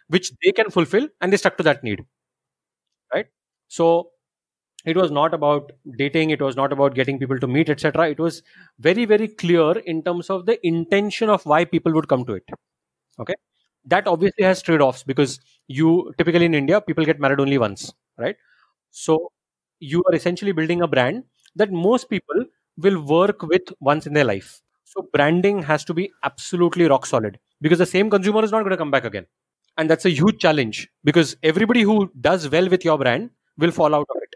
which 0.09 0.31
they 0.43 0.51
can 0.51 0.69
fulfill, 0.71 1.07
and 1.21 1.33
they 1.33 1.37
stuck 1.37 1.57
to 1.57 1.63
that 1.63 1.83
need. 1.83 2.05
Right. 3.13 3.27
So 3.67 4.09
it 4.85 4.97
was 4.97 5.11
not 5.11 5.33
about 5.33 5.71
dating 5.97 6.31
it 6.31 6.41
was 6.41 6.55
not 6.57 6.73
about 6.73 6.95
getting 6.95 7.19
people 7.19 7.39
to 7.39 7.47
meet 7.47 7.69
etc 7.69 8.09
it 8.09 8.19
was 8.19 8.43
very 8.79 9.05
very 9.05 9.27
clear 9.27 9.71
in 9.93 10.03
terms 10.03 10.29
of 10.29 10.45
the 10.47 10.57
intention 10.67 11.29
of 11.29 11.45
why 11.45 11.65
people 11.65 11.93
would 11.93 12.07
come 12.07 12.25
to 12.25 12.33
it 12.33 12.43
okay 13.19 13.35
that 13.85 14.07
obviously 14.07 14.45
has 14.45 14.61
trade-offs 14.63 15.03
because 15.03 15.39
you 15.67 16.13
typically 16.17 16.45
in 16.45 16.55
india 16.55 16.81
people 16.81 17.05
get 17.05 17.19
married 17.19 17.39
only 17.41 17.59
once 17.59 17.93
right 18.17 18.37
so 18.91 19.31
you 19.79 20.03
are 20.09 20.15
essentially 20.15 20.53
building 20.53 20.81
a 20.81 20.87
brand 20.87 21.23
that 21.55 21.71
most 21.71 22.09
people 22.09 22.45
will 22.77 23.01
work 23.03 23.43
with 23.43 23.63
once 23.81 24.07
in 24.07 24.13
their 24.13 24.25
life 24.25 24.62
so 24.93 25.07
branding 25.13 25.61
has 25.63 25.83
to 25.85 25.93
be 25.93 26.11
absolutely 26.23 26.85
rock 26.87 27.05
solid 27.05 27.39
because 27.61 27.79
the 27.79 27.85
same 27.85 28.09
consumer 28.09 28.43
is 28.43 28.51
not 28.51 28.59
going 28.59 28.71
to 28.71 28.77
come 28.77 28.91
back 28.91 29.05
again. 29.05 29.25
And 29.77 29.89
that's 29.89 30.05
a 30.05 30.09
huge 30.09 30.39
challenge 30.39 30.89
because 31.03 31.35
everybody 31.43 31.81
who 31.81 32.11
does 32.21 32.49
well 32.49 32.69
with 32.69 32.85
your 32.85 32.97
brand 32.97 33.31
will 33.57 33.71
fall 33.71 33.95
out 33.95 34.07
of 34.09 34.17
it. 34.21 34.35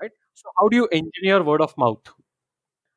Right? 0.00 0.10
So 0.34 0.48
how 0.58 0.68
do 0.68 0.76
you 0.76 0.88
engineer 0.92 1.42
word 1.42 1.60
of 1.60 1.76
mouth? 1.76 2.02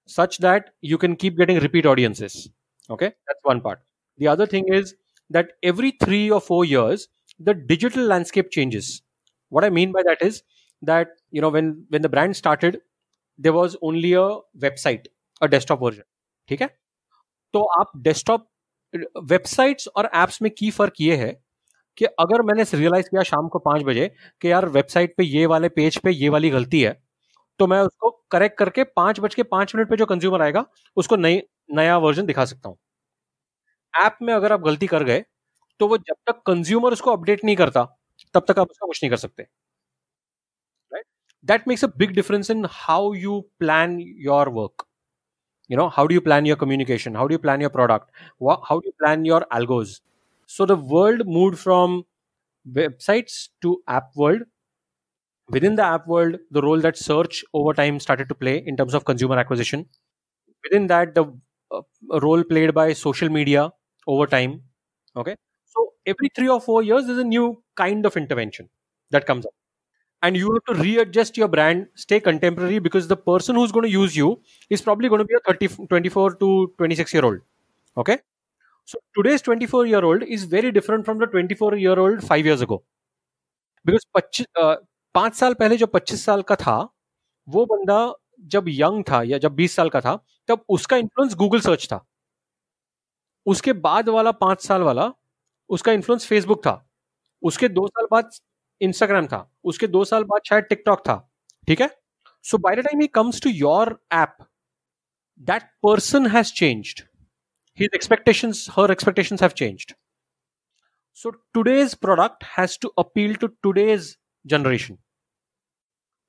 Such 0.08 0.38
that 0.40 0.72
you 0.82 0.98
can 0.98 1.16
keep 1.16 1.38
getting 1.38 1.60
repeat 1.60 1.86
audiences. 1.86 2.50
Okay? 2.90 3.08
That's 3.28 3.40
one 3.44 3.62
part. 3.62 3.82
The 4.18 4.28
other 4.28 4.46
thing 4.46 4.66
is 4.68 4.96
that 5.30 5.54
every 5.64 5.92
3 6.04 6.30
or 6.32 6.42
4 6.42 6.66
years 6.66 7.08
the 7.40 7.54
digital 7.54 8.06
landscape 8.06 8.52
changes. 8.52 9.02
What 9.50 9.64
i 9.64 9.70
mean 9.70 9.92
by 9.92 10.04
that 10.04 10.22
is 10.22 10.44
that 10.82 11.10
you 11.32 11.42
know 11.42 11.50
when 11.50 11.86
when 11.90 12.02
the 12.02 12.10
brand 12.10 12.36
started 12.38 12.82
there 13.38 13.54
was 13.54 13.76
only 13.82 14.14
a 14.14 14.28
website 14.66 15.08
a 15.42 15.48
desktop 15.48 15.80
version, 15.80 16.06
ठीक 16.50 16.62
है? 16.62 16.68
तो 17.54 17.64
आप 17.74 17.92
desktop 18.00 18.48
websites 19.26 19.88
और 19.90 20.10
apps 20.16 20.42
में 20.42 20.52
की 20.52 20.70
फ़र्क 20.72 20.94
ये 21.02 21.16
है 21.18 21.32
कि 21.98 22.06
अगर 22.20 22.42
मैंने 22.44 22.64
रियलाइज़ 22.74 23.08
किया 23.08 23.24
शाम 23.24 23.48
को 23.50 23.60
पाँच 23.62 23.84
बजे 23.84 24.08
कि 24.42 24.52
यार 24.52 24.68
वेबसाइट 24.70 25.16
पे 25.18 25.24
ये 25.26 25.46
वाले 25.48 25.70
पेज 25.72 25.98
पे 26.00 26.12
ये 26.12 26.30
वाली 26.30 26.50
गलती 26.52 26.82
है 26.82 26.94
तो 27.60 27.68
मैं 27.68 27.82
उसको 27.84 28.12
करेक्ट 28.32 28.58
करके 28.60 28.84
पाँच 28.86 29.20
बज 29.22 29.36
के 29.36 29.44
पाँच 29.46 29.76
मिनट 29.76 29.90
पे 29.90 29.98
जो 29.98 30.06
कंज्यूमर 30.08 30.42
आएगा, 30.42 30.66
उसको 30.98 31.16
नई, 31.18 31.42
नया 31.72 31.98
वर्जन 32.00 32.26
दिखा 32.26 32.46
सकता 32.46 32.70
हूँ। 32.70 32.78
ऐप 33.94 34.18
में 34.22 34.34
अगर 34.34 34.54
आप 34.54 34.62
गलती 34.62 34.88
कर 34.88 35.04
गए 35.04 35.24
तो 35.80 35.88
वो 35.88 35.98
जब 36.00 36.16
तक 36.28 36.42
कंज्यूमर 36.48 36.94
उसको 36.94 37.12
अपडेट 37.12 37.44
नहीं 37.46 37.56
करता, 37.58 37.84
तब 38.36 38.46
तक 38.48 38.60
आप 38.60 38.72
उसका 38.72 38.88
कुछ 38.88 39.04
नहीं 39.04 39.10
कर 39.12 39.18
सकते। 39.18 39.48
Right 40.92 41.06
that 41.46 41.68
makes 41.68 41.84
a 41.86 41.88
big 41.98 42.12
difference 42.14 42.52
in 42.52 42.66
how 42.72 43.14
you 43.16 43.40
plan 43.60 44.00
your 44.00 44.50
work 44.52 44.86
you 45.72 45.78
know 45.80 45.90
how 45.90 46.06
do 46.08 46.16
you 46.16 46.22
plan 46.22 46.46
your 46.46 46.58
communication? 46.58 47.16
How 47.16 47.28
do 47.28 47.34
you 47.34 47.40
plan 47.40 47.62
your 47.62 47.72
product? 47.72 48.12
How 48.70 48.80
do 48.80 48.88
you 48.92 48.94
plan 49.04 49.26
your 49.26 49.42
algos? 49.60 50.02
So 50.48 50.66
the 50.66 50.76
world 50.76 51.28
moved 51.28 51.60
from 51.60 52.06
websites 52.80 53.50
to 53.64 53.82
app 53.88 54.16
world. 54.16 54.44
Within 55.50 55.76
the 55.76 55.84
app 55.84 56.08
world 56.08 56.38
the 56.50 56.62
role 56.62 56.80
that 56.80 56.98
search 56.98 57.44
over 57.54 57.74
time 57.74 58.00
started 58.00 58.30
to 58.30 58.36
play 58.36 58.58
in 58.66 58.78
terms 58.78 58.94
of 58.94 59.06
consumer 59.06 59.38
acquisition. 59.38 59.88
Within 60.64 60.88
that 60.88 61.16
the 61.16 61.26
uh, 61.72 61.82
role 62.22 62.44
played 62.44 62.74
by 62.74 62.94
social 62.94 63.30
media 63.30 63.72
over 64.08 64.28
time. 64.28 64.64
Okay? 65.16 65.36
So 65.66 65.94
every 66.06 66.30
3 66.36 66.50
or 66.50 66.62
4 66.62 66.84
years 66.84 67.08
there's 67.08 67.20
a 67.20 67.24
new 67.24 67.64
kind 67.76 68.06
of 68.06 68.18
intervention 68.18 68.70
that 69.12 69.26
comes 69.28 69.46
up 69.46 69.54
and 70.24 70.38
you 70.38 70.52
have 70.54 70.64
to 70.70 70.82
readjust 70.82 71.38
your 71.38 71.48
brand 71.48 71.88
stay 71.96 72.20
contemporary 72.20 72.80
because 72.80 73.08
the 73.08 73.18
person 73.18 73.56
who's 73.56 73.72
going 73.72 73.86
to 73.86 73.92
use 73.92 74.16
you 74.16 74.40
is 74.70 74.82
probably 74.82 75.10
going 75.10 75.20
to 75.20 75.26
be 75.26 75.36
a 75.36 75.40
30 75.48 75.88
24 75.88 76.36
to 76.36 76.74
26 76.78 77.14
year 77.14 77.26
old 77.26 77.40
okay 77.98 78.18
so 78.86 79.00
today's 79.16 79.42
24 79.42 79.86
year 79.88 80.04
old 80.04 80.24
is 80.24 80.46
very 80.46 80.72
different 80.72 81.06
from 81.06 81.20
the 81.20 81.28
24 81.28 81.76
year 81.78 82.00
old 82.00 82.24
5 82.24 82.46
years 82.46 82.62
ago 82.62 82.84
because 83.86 84.06
पाँच 85.16 85.36
साल 85.36 85.54
पहले 85.54 85.78
जो 85.78 85.86
25 85.96 86.20
साल 86.26 86.42
का 86.50 86.56
था 86.56 86.76
वो 87.48 87.66
बंदा 87.66 87.98
जब 88.54 88.66
यंग 88.70 89.04
था 89.10 89.22
या 89.24 89.38
जब 89.38 89.56
20 89.58 89.72
साल 89.72 89.90
का 89.90 90.02
था 90.02 90.16
तब 90.48 90.64
उसका 90.70 90.98
इन्फ्लुएंस 90.98 91.36
गूगल 91.36 91.60
सर्च 91.62 91.88
था 91.92 92.06
उसके 93.46 93.74
बाद 93.74 94.10
वाला 94.10 94.32
पाँच 94.32 94.62
साल 94.62 94.82
वाला 94.82 95.12
उसका 95.70 95.92
इन्फ्लुएंस 95.92 96.26
फेसबुक 96.28 96.66
था 96.66 96.74
उसके 97.44 97.68
दो 97.70 97.88
साल 97.88 98.08
बाद 98.12 98.30
इंस्टाग्राम 98.82 99.28
था। 99.28 99.48
उसके 99.64 99.88
दो 99.88 100.04
साल 100.06 100.24
बाद 100.24 100.42
शायद 100.46 100.64
टिकटॉक 100.64 101.00
था। 101.00 101.18
ठीक 101.68 101.82
है? 101.82 101.90
So 102.46 102.58
by 102.58 102.76
the 102.76 102.80
time 102.80 103.02
he 103.02 103.08
comes 103.08 103.42
to 103.42 103.50
your 103.50 104.00
app 104.14 104.38
that 105.40 105.64
person 105.84 106.28
has 106.28 106.54
changed 106.54 107.02
his 107.80 107.90
expectations 107.96 108.66
her 108.72 108.92
expectations 108.92 109.42
have 109.42 109.52
changed 109.58 109.94
so 111.18 111.30
today's 111.54 111.94
product 111.96 112.44
has 112.58 112.78
to 112.82 112.88
appeal 113.00 113.36
to 113.36 113.48
today's 113.64 114.16
generation 114.46 114.98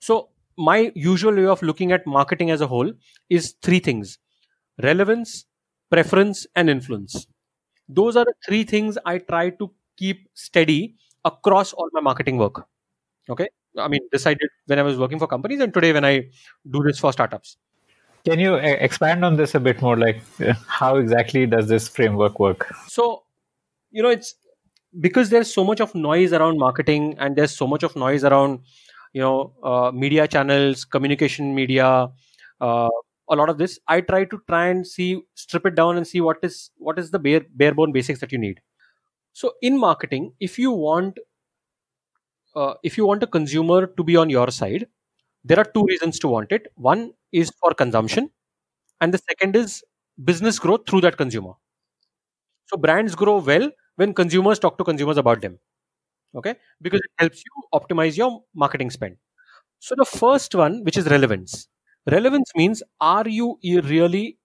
so 0.03 0.19
my 0.59 0.91
usual 0.97 1.35
way 1.35 1.45
of 1.47 1.65
looking 1.65 1.93
at 1.93 2.09
marketing 2.09 2.51
as 2.51 2.63
a 2.63 2.67
whole 2.67 2.97
is 3.31 3.53
three 3.65 3.81
things 3.87 4.19
relevance 4.79 5.47
preference 5.93 6.47
and 6.57 6.71
influence 6.71 7.27
those 7.89 8.17
are 8.17 8.31
three 8.47 8.65
things 8.65 8.99
I 9.07 9.19
try 9.19 9.51
to 9.51 9.67
keep 9.99 10.27
study 10.35 10.81
across 11.25 11.73
all 11.73 11.89
my 11.93 12.01
marketing 12.01 12.39
work 12.39 12.67
okay 13.31 13.49
i 13.79 13.89
mean 13.89 14.01
this 14.13 14.27
i 14.27 14.35
did 14.35 14.51
when 14.67 14.79
i 14.79 14.83
was 14.83 14.99
working 14.99 15.19
for 15.19 15.27
companies 15.27 15.61
and 15.61 15.73
today 15.75 15.93
when 15.93 16.05
i 16.05 16.15
do 16.71 16.83
this 16.83 16.99
for 16.99 17.13
startups 17.13 17.57
Can 18.27 18.41
you 18.41 18.55
expand 18.87 19.25
on 19.27 19.37
this 19.39 19.53
a 19.59 19.61
bit 19.63 19.81
more? 19.85 19.95
Like, 20.01 20.19
uh, 20.49 20.53
how 20.81 20.91
exactly 20.99 21.41
does 21.55 21.71
this 21.71 21.89
framework 21.95 22.37
work? 22.43 22.67
so 22.97 23.07
you 23.91 24.03
know 24.05 24.13
it's 24.17 24.35
because 25.07 25.31
there's 25.31 25.53
so 25.53 25.65
much 25.65 25.81
of 25.81 25.95
noise 25.95 26.33
around 26.33 26.59
marketing 26.59 27.17
and 27.19 27.37
there's 27.37 27.57
so 27.57 27.67
much 27.67 27.83
of 27.83 27.97
noise 27.97 28.25
around 28.25 28.61
you 29.13 29.21
know 29.21 29.53
uh, 29.63 29.91
media 29.93 30.27
channels 30.27 30.85
communication 30.85 31.55
media 31.55 32.09
uh, 32.61 32.89
a 33.29 33.37
lot 33.37 33.49
of 33.49 33.59
this 33.59 33.79
i 33.89 34.01
try 34.01 34.25
to 34.25 34.41
try 34.49 34.67
and 34.67 34.87
see 34.87 35.23
strip 35.35 35.67
it 35.67 35.75
down 35.75 35.97
and 35.97 36.07
see 36.07 36.21
what 36.21 36.39
is 36.43 36.71
what 36.77 36.99
is 36.99 37.11
the 37.11 37.19
bare 37.19 37.45
bare 37.63 37.75
bone 37.75 37.93
basics 37.93 38.21
that 38.21 38.33
you 38.33 38.39
need 38.39 38.61
so 39.33 39.55
in 39.63 39.79
marketing 39.79 40.33
if 40.41 40.59
you 40.59 40.71
want 40.73 41.19
uh, 42.57 42.75
if 42.83 42.97
you 42.97 43.07
want 43.07 43.23
a 43.23 43.27
consumer 43.27 43.87
to 43.87 44.05
be 44.05 44.17
on 44.17 44.31
your 44.31 44.51
side 44.51 44.87
there 45.45 45.59
are 45.61 45.65
two 45.75 45.85
reasons 45.87 46.19
to 46.21 46.29
want 46.29 46.53
it. 46.53 46.73
One 46.77 47.13
is 47.33 47.53
for 47.61 47.75
consumption 47.75 48.31
and 49.01 49.15
the 49.15 49.19
second 49.19 49.57
is 49.57 49.85
business 50.25 50.59
growth 50.59 50.83
through 50.89 51.03
that 51.03 51.17
consumer. 51.19 51.53
So 52.67 52.77
brands 52.77 53.15
grow 53.15 53.39
well 53.39 53.71
when 53.97 54.15
consumers 54.15 54.59
talk 54.59 54.79
to 54.79 54.85
consumers 54.85 55.17
about 55.17 55.41
them 55.43 55.59
okay? 56.37 56.57
Because 56.83 57.01
it 57.01 57.13
helps 57.19 57.43
you 57.45 57.63
optimize 57.75 58.17
your 58.17 58.45
marketing 58.55 58.91
spend. 58.91 59.19
So 59.81 59.95
the 59.97 60.07
first 60.07 60.55
one 60.55 60.85
which 60.85 60.99
is 60.99 61.09
relevance. 61.09 61.69
Relevance 62.11 62.51
means 62.57 62.83
are 63.01 63.29
you 63.29 63.59
really 63.65 64.39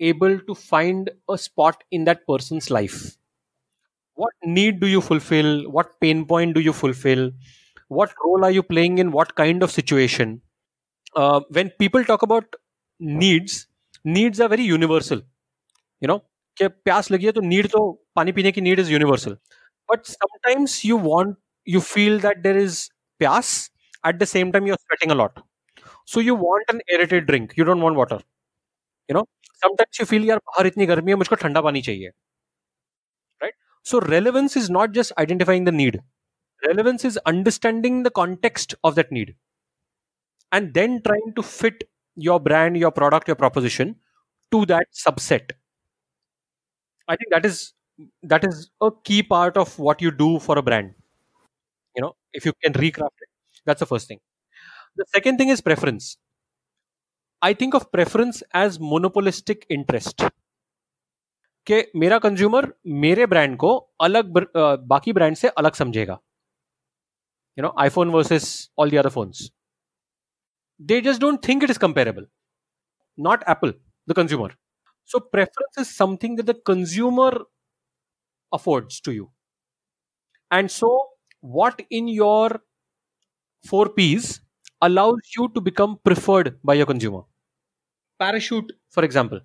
able 0.00 0.40
to 0.40 0.54
find 0.56 1.10
a 1.28 1.38
spot 1.38 1.84
in 1.90 2.04
that 2.04 2.26
person's 2.26 2.70
life 2.70 3.17
what 4.17 4.33
need 4.57 4.79
do 4.79 4.87
you 4.87 5.01
fulfill 5.01 5.51
what 5.77 5.93
pain 6.05 6.25
point 6.25 6.53
do 6.53 6.61
you 6.61 6.73
fulfill 6.73 7.31
what 7.99 8.11
role 8.25 8.45
are 8.47 8.51
you 8.51 8.63
playing 8.63 8.97
in 9.03 9.11
what 9.11 9.33
kind 9.35 9.63
of 9.63 9.71
situation 9.71 10.41
uh, 11.15 11.39
when 11.49 11.71
people 11.83 12.03
talk 12.03 12.23
about 12.23 12.55
needs 12.99 13.67
needs 14.05 14.39
are 14.39 14.49
very 14.55 14.69
universal 14.75 15.25
you 16.01 16.13
know 16.13 16.21
कि 16.57 16.67
प्यास 16.85 17.09
लगी 17.11 17.25
है 17.25 17.31
तो 17.31 17.41
need 17.41 17.67
तो 17.67 17.79
पानी 18.15 18.31
पीने 18.31 18.51
की 18.51 18.61
need 18.61 18.79
is 18.79 18.91
universal 18.91 19.31
but 19.91 20.05
sometimes 20.05 20.85
you 20.85 20.97
want 21.05 21.35
you 21.67 21.79
feel 21.79 22.19
that 22.21 22.37
there 22.41 22.57
is 22.57 22.77
प्यास 23.19 23.49
at 24.07 24.15
the 24.15 24.25
same 24.33 24.51
time 24.51 24.67
you 24.67 24.73
are 24.73 24.77
sweating 24.81 25.11
a 25.11 25.15
lot 25.15 25.39
so 26.05 26.19
you 26.19 26.35
want 26.35 26.71
an 26.73 26.81
aerated 26.93 27.27
drink 27.27 27.53
you 27.57 27.63
don't 27.63 27.81
want 27.81 27.95
water 27.95 28.19
you 29.09 29.15
know 29.17 29.25
sometimes 29.63 29.99
you 29.99 30.05
feel 30.11 30.25
यार 30.29 30.37
बाहर 30.49 30.67
इतनी 30.67 30.85
गर्मी 30.85 31.11
है 31.11 31.17
मुझको 31.17 31.35
ठंडा 31.43 31.61
पानी 31.61 31.81
चाहिए 31.81 32.09
right 32.09 32.26
so 33.88 34.00
relevance 34.00 34.56
is 34.56 34.70
not 34.70 34.92
just 34.92 35.12
identifying 35.18 35.64
the 35.64 35.72
need. 35.72 36.00
Relevance 36.66 37.04
is 37.04 37.18
understanding 37.26 38.02
the 38.02 38.10
context 38.10 38.74
of 38.84 38.94
that 38.96 39.12
need. 39.12 39.34
And 40.52 40.74
then 40.74 41.00
trying 41.02 41.32
to 41.36 41.42
fit 41.42 41.84
your 42.16 42.40
brand 42.40 42.76
your 42.76 42.90
product 42.90 43.28
your 43.28 43.36
proposition 43.36 43.96
to 44.50 44.66
that 44.66 44.88
subset. 44.92 45.52
I 47.08 47.16
think 47.16 47.30
that 47.30 47.44
is 47.46 47.72
that 48.22 48.44
is 48.44 48.70
a 48.80 48.90
key 49.04 49.22
part 49.22 49.56
of 49.56 49.78
what 49.78 50.00
you 50.02 50.10
do 50.10 50.38
for 50.38 50.58
a 50.58 50.62
brand. 50.62 50.94
You 51.96 52.02
know 52.02 52.14
if 52.32 52.44
you 52.44 52.52
can 52.62 52.72
recraft 52.72 53.18
it. 53.20 53.28
That's 53.66 53.80
the 53.80 53.86
first 53.86 54.08
thing. 54.08 54.20
The 54.96 55.06
second 55.14 55.38
thing 55.38 55.48
is 55.50 55.60
preference. 55.60 56.18
I 57.42 57.52
think 57.52 57.74
of 57.74 57.90
preference 57.90 58.42
as 58.52 58.78
monopolistic 58.80 59.66
interest 59.68 60.22
कि 61.67 61.81
मेरा 62.03 62.17
consumer 62.19 62.73
मेरे 63.05 63.25
brand 63.33 63.57
को 63.57 63.75
अलग 64.07 64.31
ब्र- 64.33 64.47
अ, 64.57 64.75
बाकी 64.93 65.13
brand 65.19 65.35
से 65.35 65.47
अलग 65.63 65.73
समझेगा 65.81 66.19
you 67.57 67.63
know 67.63 67.73
iPhone 67.79 68.09
versus 68.11 68.47
all 68.79 68.91
the 68.91 68.97
other 69.05 69.09
phones 69.19 69.49
they 70.89 70.95
just 71.05 71.21
don't 71.23 71.41
think 71.47 71.63
it 71.65 71.71
is 71.71 71.77
comparable 71.81 72.23
not 73.17 73.43
apple 73.53 73.73
the 74.11 74.15
consumer 74.19 74.47
so 75.13 75.19
preference 75.35 75.77
is 75.83 75.91
something 75.99 76.33
that 76.39 76.47
the 76.51 76.55
consumer 76.69 77.29
affords 78.51 78.99
to 79.01 79.11
you 79.11 79.27
and 80.51 80.71
so 80.71 80.89
what 81.43 81.81
in 81.89 82.07
your 82.07 82.61
4 83.65 83.89
p's 83.97 84.41
allows 84.81 85.33
you 85.37 85.47
to 85.57 85.61
become 85.61 85.97
preferred 86.09 86.49
by 86.63 86.75
your 86.75 86.85
consumer 86.85 87.21
parachute 88.19 88.73
for 88.89 89.03
example 89.03 89.41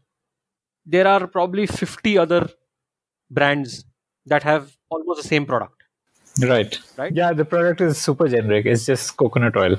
there 0.86 1.08
are 1.08 1.28
probably 1.28 1.66
50 1.68 2.18
other 2.18 2.50
brands 3.30 3.86
that 4.26 4.44
have 4.44 4.76
almost 4.90 5.22
the 5.22 5.28
same 5.28 5.46
product 5.46 5.84
Right. 6.42 6.80
Right. 6.98 7.14
Yeah, 7.14 7.34
the 7.34 7.46
product 7.46 7.82
is 7.82 8.02
super 8.02 8.28
generic. 8.28 8.66
It's 8.66 8.86
just 8.86 9.16
coconut 9.18 9.56
oil. 9.56 9.78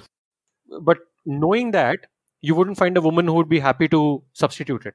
but 0.82 0.98
knowing 1.26 1.70
that 1.72 2.06
you 2.42 2.54
wouldn't 2.54 2.78
find 2.78 2.96
a 2.96 3.00
woman 3.00 3.26
who 3.26 3.34
would 3.34 3.48
be 3.48 3.58
happy 3.58 3.88
to 3.88 4.22
substitute 4.32 4.86
it 4.86 4.94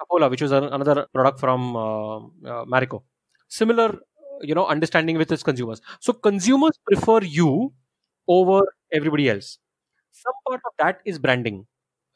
Saffola, 0.00 0.30
which 0.30 0.42
was 0.42 0.52
another 0.52 1.06
product 1.14 1.38
from 1.40 1.76
uh, 1.76 2.16
uh, 2.18 2.64
Marico. 2.64 3.02
Similar, 3.48 3.98
you 4.40 4.54
know, 4.54 4.66
understanding 4.66 5.18
with 5.18 5.30
its 5.30 5.42
consumers. 5.42 5.80
So 6.00 6.12
consumers 6.12 6.78
prefer 6.86 7.20
you 7.22 7.72
over 8.28 8.62
everybody 8.92 9.28
else. 9.30 9.58
Some 10.12 10.32
part 10.48 10.60
of 10.66 10.72
that 10.78 11.00
is 11.04 11.18
branding 11.18 11.66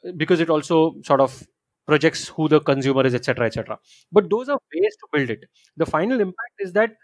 uh, 0.07 0.11
because 0.17 0.39
it 0.39 0.49
also 0.49 0.95
sort 1.05 1.21
of 1.21 1.47
projects 1.86 2.28
who 2.28 2.48
the 2.48 2.60
consumer 2.60 3.06
is, 3.06 3.14
etc., 3.14 3.46
etc. 3.46 3.78
But 4.10 4.30
those 4.30 4.48
are 4.48 4.58
ways 4.74 4.96
to 5.00 5.08
build 5.12 5.30
it. 5.30 5.44
The 5.76 5.86
final 5.86 6.20
impact 6.20 6.60
is 6.60 6.72
that 6.74 6.96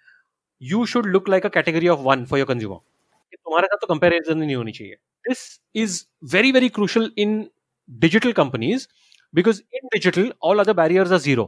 you 0.61 0.87
should 0.87 1.07
look 1.07 1.29
like 1.29 1.45
a 1.45 1.51
category 1.51 1.89
of 1.89 2.03
one 2.03 2.27
for 2.27 2.39
your 2.39 2.47
consumer. 2.47 2.79
कि 3.31 3.37
तुम्हारे 3.37 3.67
साथ 3.67 3.79
तो 3.81 3.87
comparison 3.87 4.39
नहीं 4.39 4.57
होनी 4.57 4.73
चाहिए 4.73 4.97
this 5.29 5.41
is 5.75 5.97
very 6.35 6.53
very 6.57 6.71
crucial 6.77 7.09
in 7.25 7.33
digital 8.05 8.35
companies 8.39 8.87
because 9.39 9.61
in 9.79 9.91
digital 9.95 10.31
all 10.41 10.63
other 10.65 10.75
barriers 10.79 11.13
are 11.13 11.19
zero 11.25 11.45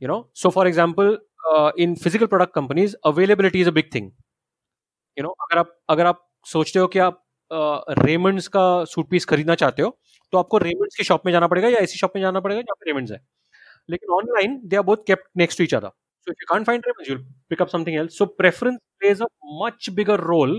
you 0.00 0.08
know 0.08 0.18
so 0.42 0.50
for 0.50 0.66
example 0.70 1.10
uh, 1.50 1.70
in 1.76 1.96
physical 2.04 2.30
product 2.34 2.54
companies 2.54 2.94
availability 3.12 3.60
is 3.60 3.72
a 3.72 3.74
big 3.80 3.90
thing 3.96 4.08
you 5.16 5.26
know 5.26 5.34
अगर 5.46 5.58
आप 5.58 5.76
अगर 5.90 6.06
आप 6.06 6.26
सोचते 6.52 6.78
हो 6.78 6.86
कि 6.94 6.98
आप 7.08 7.22
Raymond's 7.98 8.48
का 8.56 8.64
suit 8.94 9.08
piece 9.10 9.24
खरीदना 9.32 9.54
चाहते 9.62 9.82
हो 9.82 9.96
तो 10.33 10.37
आपको 10.37 10.57
रेमंड्स 10.57 10.95
की 10.97 11.03
शॉप 11.03 11.25
में 11.25 11.31
जाना 11.33 11.47
पड़ेगा 11.47 11.69
या 11.69 11.79
ऐसी 11.79 11.97
शॉप 11.99 12.11
में 12.15 12.21
जाना 12.21 12.39
पड़ेगा, 12.39 12.61
जहाँ 12.61 12.75
पे 12.79 12.89
रेमंड्स 12.91 13.11
है। 13.11 13.19
लेकिन 13.89 14.09
online 14.13 14.59
they 14.67 14.75
are 14.75 14.83
both 14.83 14.97
kept 15.07 15.27
next 15.37 15.59
to 15.59 15.77
other 15.77 15.89
so 15.89 16.31
if 16.31 16.37
you 16.41 16.45
can't 16.49 16.67
find 16.67 16.83
Raymond 16.87 17.09
you'll 17.09 17.25
pick up 17.49 17.67
something 17.69 17.97
else 17.97 18.17
so 18.17 18.25
preference 18.41 18.79
plays 18.99 19.21
a 19.21 19.25
much 19.63 19.89
bigger 19.95 20.19
role 20.31 20.55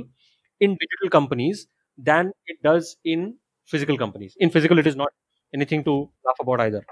in 0.60 0.74
digital 0.74 1.08
companies 1.08 1.66
than 1.98 2.32
it 2.50 2.58
does 2.66 2.96
in 3.06 3.30
physical 3.70 3.96
companies 3.96 4.34
in 4.42 4.48
physical 4.48 4.78
it 4.78 4.86
is 4.86 4.96
not 4.98 5.12
anything 5.52 5.84
to 5.84 6.00
laugh 6.26 6.36
about 6.40 6.60
either 6.60 6.84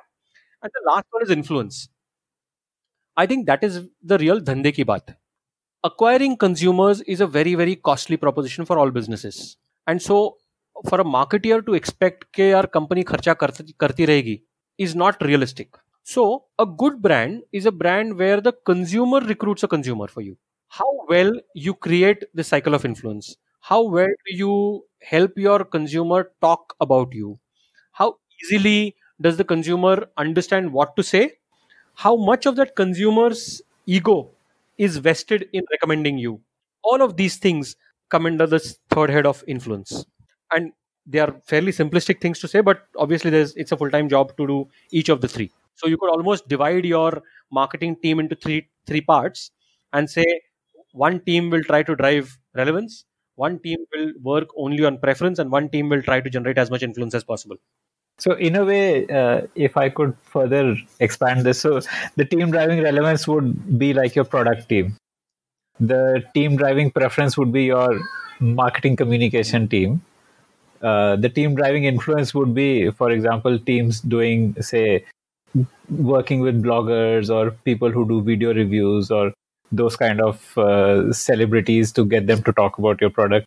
and 0.62 0.70
the 0.70 0.82
last 0.86 1.06
one 1.14 1.22
is 1.22 1.32
influence 1.32 1.88
I 3.16 3.26
think 3.26 3.46
that 3.46 3.64
is 3.64 3.78
the 4.06 4.12
real 4.20 4.40
धंधे 4.40 4.72
की 4.72 4.84
बात 4.84 5.16
acquiring 5.84 6.36
consumers 6.36 7.02
is 7.08 7.22
a 7.22 7.26
very 7.26 7.54
very 7.54 7.74
costly 7.88 8.16
proposition 8.16 8.64
for 8.64 8.78
all 8.78 8.90
businesses 8.90 9.40
and 9.86 10.00
so 10.00 10.16
for 10.89 11.01
a 11.01 11.03
marketeer 11.03 11.61
to 11.65 11.73
expect 11.80 12.23
कि 12.36 12.51
यार 12.51 12.69
company 12.75 13.03
खर्चा 13.07 13.34
करती 13.43 13.73
करती 13.80 14.05
रहेगी 14.05 14.39
is 14.86 14.95
not 14.95 15.21
realistic. 15.30 15.77
So, 16.03 16.23
a 16.57 16.65
good 16.65 17.01
brand 17.01 17.41
is 17.51 17.65
a 17.65 17.71
brand 17.71 18.17
where 18.17 18.41
the 18.41 18.53
consumer 18.69 19.19
recruits 19.32 19.63
a 19.63 19.67
consumer 19.67 20.07
for 20.07 20.21
you. 20.21 20.38
How 20.77 20.88
well 21.09 21.34
you 21.53 21.73
create 21.73 22.23
the 22.34 22.43
cycle 22.43 22.73
of 22.73 22.86
influence. 22.86 23.36
How 23.61 23.82
well 23.84 24.13
do 24.27 24.36
you 24.41 24.86
help 25.01 25.38
your 25.38 25.63
consumer 25.65 26.32
talk 26.41 26.75
about 26.80 27.13
you? 27.13 27.39
How 27.91 28.17
easily 28.43 28.95
does 29.21 29.38
the 29.38 29.43
consumer 29.43 30.07
understand 30.17 30.71
what 30.73 30.95
to 30.95 31.03
say? 31.03 31.34
How 31.95 32.15
much 32.15 32.45
of 32.45 32.55
that 32.57 32.75
consumer's 32.75 33.61
ego 33.86 34.32
is 34.77 34.97
vested 34.97 35.49
in 35.53 35.63
recommending 35.71 36.17
you? 36.17 36.41
All 36.84 37.01
of 37.01 37.17
these 37.17 37.38
things 37.38 37.75
come 38.09 38.25
under 38.25 38.47
this 38.47 38.80
third 38.89 39.09
head 39.09 39.25
of 39.25 39.43
influence. 39.47 40.05
And 40.55 40.72
they 41.07 41.18
are 41.18 41.34
fairly 41.44 41.72
simplistic 41.72 42.20
things 42.20 42.38
to 42.40 42.48
say, 42.48 42.61
but 42.61 42.86
obviously 42.96 43.30
there's 43.30 43.55
it's 43.57 43.72
a 43.72 43.76
full-time 43.76 44.09
job 44.09 44.36
to 44.36 44.46
do 44.46 44.68
each 44.90 45.09
of 45.09 45.20
the 45.20 45.28
three. 45.28 45.50
So 45.74 45.86
you 45.88 45.98
could 45.98 46.11
almost 46.11 46.48
divide 46.48 46.84
your 46.84 47.22
marketing 47.50 47.96
team 48.02 48.20
into 48.20 48.36
three 48.36 48.68
three 48.86 49.00
parts 49.00 49.50
and 49.92 50.09
say 50.09 50.24
one 50.92 51.20
team 51.20 51.50
will 51.50 51.62
try 51.64 51.82
to 51.82 51.96
drive 51.96 52.38
relevance, 52.55 53.05
one 53.34 53.59
team 53.59 53.78
will 53.92 54.12
work 54.22 54.48
only 54.57 54.84
on 54.84 54.98
preference, 54.98 55.38
and 55.38 55.50
one 55.50 55.68
team 55.68 55.88
will 55.88 56.02
try 56.02 56.20
to 56.20 56.30
generate 56.30 56.57
as 56.59 56.70
much 56.70 56.82
influence 56.82 57.14
as 57.14 57.24
possible. 57.24 57.57
So, 58.18 58.32
in 58.34 58.55
a 58.57 58.64
way, 58.64 59.07
uh, 59.09 59.42
if 59.57 59.76
I 59.76 59.88
could 59.88 60.16
further 60.22 60.76
expand 61.00 61.44
this, 61.44 61.61
so 61.61 61.80
the 62.16 62.24
team 62.24 62.50
driving 62.52 62.82
relevance 62.82 63.26
would 63.26 63.78
be 63.78 63.92
like 63.92 64.14
your 64.14 64.24
product 64.24 64.68
team. 64.68 64.96
The 65.80 66.24
team 66.34 66.57
driving 66.57 66.90
preference 66.92 67.36
would 67.36 67.52
be 67.52 67.64
your 67.64 68.00
marketing 68.40 68.96
communication 68.96 69.68
team. 69.68 70.02
Uh, 70.85 71.16
the 71.16 71.30
team 71.30 71.55
driving 71.55 71.85
influence 71.85 72.35
would 72.35 72.55
be, 72.55 72.91
for 72.91 73.11
example, 73.11 73.59
teams 73.59 74.01
doing, 74.01 74.55
say, 74.61 75.05
working 75.89 76.41
with 76.41 76.62
bloggers 76.62 77.30
or 77.30 77.53
people 77.68 77.91
who 77.91 78.07
do 78.07 78.20
video 78.22 78.53
reviews 78.53 79.11
or 79.11 79.32
those 79.72 79.97
kind 79.97 80.20
of 80.20 80.59
uh, 80.59 81.12
celebrities 81.12 81.91
to 81.93 82.05
get 82.05 82.26
them 82.26 82.43
to 82.43 82.53
talk 82.53 82.78
about 82.78 83.01
your 83.01 83.11
product. 83.11 83.47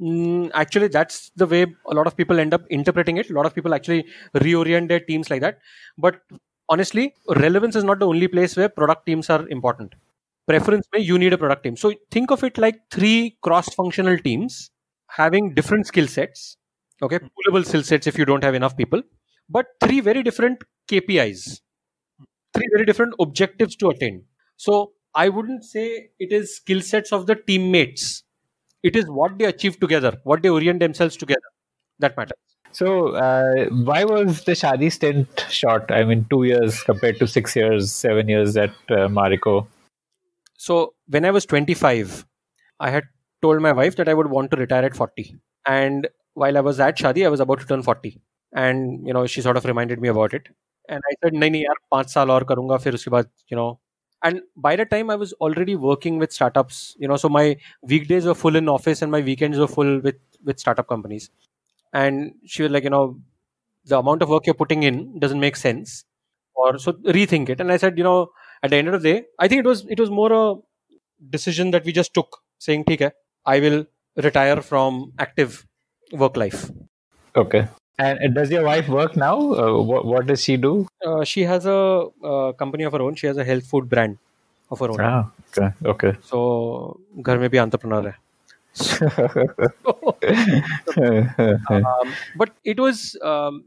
Mm, 0.00 0.50
actually, 0.54 0.88
that's 0.88 1.30
the 1.36 1.46
way 1.46 1.66
a 1.86 1.94
lot 1.94 2.06
of 2.06 2.16
people 2.16 2.40
end 2.40 2.54
up 2.54 2.62
interpreting 2.70 3.18
it. 3.18 3.28
A 3.28 3.34
lot 3.34 3.44
of 3.44 3.54
people 3.54 3.74
actually 3.74 4.06
reorient 4.34 4.88
their 4.88 5.00
teams 5.00 5.28
like 5.28 5.42
that. 5.42 5.58
But 5.98 6.22
honestly, 6.70 7.14
relevance 7.36 7.76
is 7.76 7.84
not 7.84 7.98
the 7.98 8.06
only 8.06 8.28
place 8.28 8.56
where 8.56 8.70
product 8.70 9.04
teams 9.04 9.28
are 9.28 9.46
important. 9.48 9.94
Preference 10.48 10.86
may 10.94 11.00
you 11.00 11.18
need 11.18 11.34
a 11.34 11.38
product 11.38 11.64
team. 11.64 11.76
So 11.76 11.92
think 12.10 12.30
of 12.30 12.42
it 12.42 12.56
like 12.56 12.80
three 12.90 13.36
cross-functional 13.42 14.18
teams 14.18 14.70
having 15.08 15.52
different 15.52 15.86
skill 15.86 16.08
sets. 16.08 16.56
Okay, 17.02 17.18
poolable 17.18 17.64
skill 17.66 17.82
sets 17.82 18.06
if 18.06 18.18
you 18.18 18.24
don't 18.24 18.44
have 18.44 18.54
enough 18.54 18.76
people, 18.76 19.02
but 19.48 19.66
three 19.80 20.00
very 20.00 20.22
different 20.22 20.62
KPIs, 20.88 21.60
three 22.54 22.68
very 22.72 22.84
different 22.84 23.14
objectives 23.20 23.76
to 23.76 23.88
attain. 23.90 24.24
So 24.56 24.92
I 25.14 25.28
wouldn't 25.28 25.64
say 25.64 26.10
it 26.18 26.32
is 26.32 26.56
skill 26.56 26.80
sets 26.82 27.12
of 27.12 27.26
the 27.26 27.34
teammates. 27.36 28.22
It 28.82 28.96
is 28.96 29.06
what 29.06 29.38
they 29.38 29.44
achieve 29.46 29.78
together 29.80 30.16
what 30.24 30.42
they 30.42 30.48
orient 30.50 30.80
themselves 30.80 31.16
together. 31.16 31.50
That 31.98 32.16
matters. 32.16 32.38
So, 32.72 33.08
uh, 33.16 33.66
why 33.70 34.04
was 34.04 34.44
the 34.44 34.52
Shaadi 34.52 34.92
stint 34.92 35.46
short? 35.48 35.90
I 35.90 36.04
mean, 36.04 36.26
two 36.30 36.44
years 36.44 36.82
compared 36.82 37.18
to 37.18 37.26
six 37.26 37.56
years, 37.56 37.92
seven 37.92 38.28
years 38.28 38.56
at 38.56 38.70
uh, 38.88 39.08
Marico. 39.18 39.66
so 40.56 40.94
when 41.14 41.24
i 41.24 41.30
was 41.30 41.46
25 41.46 42.26
i 42.80 42.90
had 42.90 43.04
told 43.42 43.62
my 43.66 43.72
wife 43.72 43.96
that 43.96 44.08
i 44.08 44.14
would 44.14 44.30
want 44.34 44.50
to 44.50 44.56
retire 44.56 44.84
at 44.84 44.96
40 44.96 45.36
and 45.66 46.08
while 46.42 46.56
I 46.58 46.60
was 46.60 46.80
at 46.80 46.98
Shaadi, 46.98 47.24
I 47.26 47.28
was 47.28 47.40
about 47.40 47.60
to 47.60 47.66
turn 47.66 47.82
40. 47.82 48.20
And, 48.52 49.06
you 49.06 49.12
know, 49.12 49.26
she 49.26 49.40
sort 49.42 49.56
of 49.56 49.64
reminded 49.64 50.00
me 50.00 50.08
about 50.08 50.34
it. 50.34 50.48
And 50.88 51.00
I 51.10 51.14
said, 51.22 51.34
नहीं 51.34 51.50
नहीं 51.50 51.62
यार 51.62 51.76
पाँच 51.92 52.10
साल 52.12 52.30
और 52.30 52.44
करूँगा 52.44 52.76
फिर 52.84 52.94
उसके 52.94 53.10
बाद 53.10 53.28
you 53.52 53.56
know 53.58 53.68
and 54.28 54.40
by 54.64 54.70
the 54.80 54.84
time 54.92 55.10
i 55.12 55.16
was 55.20 55.32
already 55.46 55.74
working 55.84 56.16
with 56.22 56.32
startups 56.38 56.80
you 57.04 57.08
know 57.10 57.16
so 57.22 57.28
my 57.36 57.44
weekdays 57.92 58.26
were 58.30 58.34
full 58.40 58.58
in 58.60 58.68
office 58.72 59.02
and 59.06 59.12
my 59.16 59.20
weekends 59.28 59.60
were 59.62 59.68
full 59.76 59.92
with 60.06 60.18
with 60.50 60.58
startup 60.64 60.88
companies 60.94 61.30
and 62.02 62.32
she 62.54 62.62
was 62.64 62.72
like 62.76 62.84
you 62.88 62.92
know 62.96 63.04
the 63.86 63.98
amount 63.98 64.22
of 64.22 64.28
work 64.28 64.46
you're 64.46 64.60
putting 64.62 64.82
in 64.90 64.98
doesn't 65.18 65.40
make 65.46 65.56
sense 65.56 66.04
or 66.54 66.78
so 66.78 66.92
rethink 67.18 67.48
it 67.54 67.60
and 67.60 67.72
i 67.72 67.78
said 67.84 67.96
you 68.02 68.04
know 68.10 68.18
at 68.62 68.70
the 68.70 68.76
end 68.76 68.88
of 68.88 69.00
the 69.00 69.12
day 69.12 69.24
i 69.38 69.48
think 69.48 69.60
it 69.66 69.70
was 69.72 69.86
it 69.88 70.00
was 70.04 70.10
more 70.20 70.32
a 70.42 70.44
decision 71.36 71.70
that 71.70 71.84
we 71.84 71.92
just 71.92 72.14
took 72.14 72.38
saying 72.58 72.84
okay 72.90 73.10
i 73.46 73.58
will 73.60 73.84
retire 74.28 74.60
from 74.70 75.12
active 75.18 75.66
work 76.11 76.37
life 76.37 76.69
Okay. 77.35 77.67
And 77.97 78.35
does 78.35 78.51
your 78.51 78.63
wife 78.63 78.87
work 78.89 79.15
now? 79.15 79.37
Uh, 79.53 79.81
what, 79.81 80.05
what 80.05 80.25
does 80.25 80.43
she 80.43 80.57
do? 80.57 80.87
Uh, 81.05 81.23
she 81.23 81.43
has 81.43 81.65
a 81.65 82.07
uh, 82.23 82.51
company 82.53 82.83
of 82.83 82.91
her 82.91 83.01
own. 83.01 83.15
She 83.15 83.27
has 83.27 83.37
a 83.37 83.43
health 83.43 83.65
food 83.65 83.89
brand 83.89 84.17
of 84.69 84.79
her 84.79 84.89
own. 84.89 84.99
Ah, 84.99 85.31
okay. 85.49 85.73
Okay. 85.85 86.13
So 86.21 86.99
घर 87.17 87.37
में 87.37 87.49
भी 87.49 87.57
entrepreneur 87.57 88.03
है. 88.07 88.15
um, 91.69 92.13
but 92.35 92.49
it 92.65 92.77
was 92.77 93.17
um, 93.23 93.63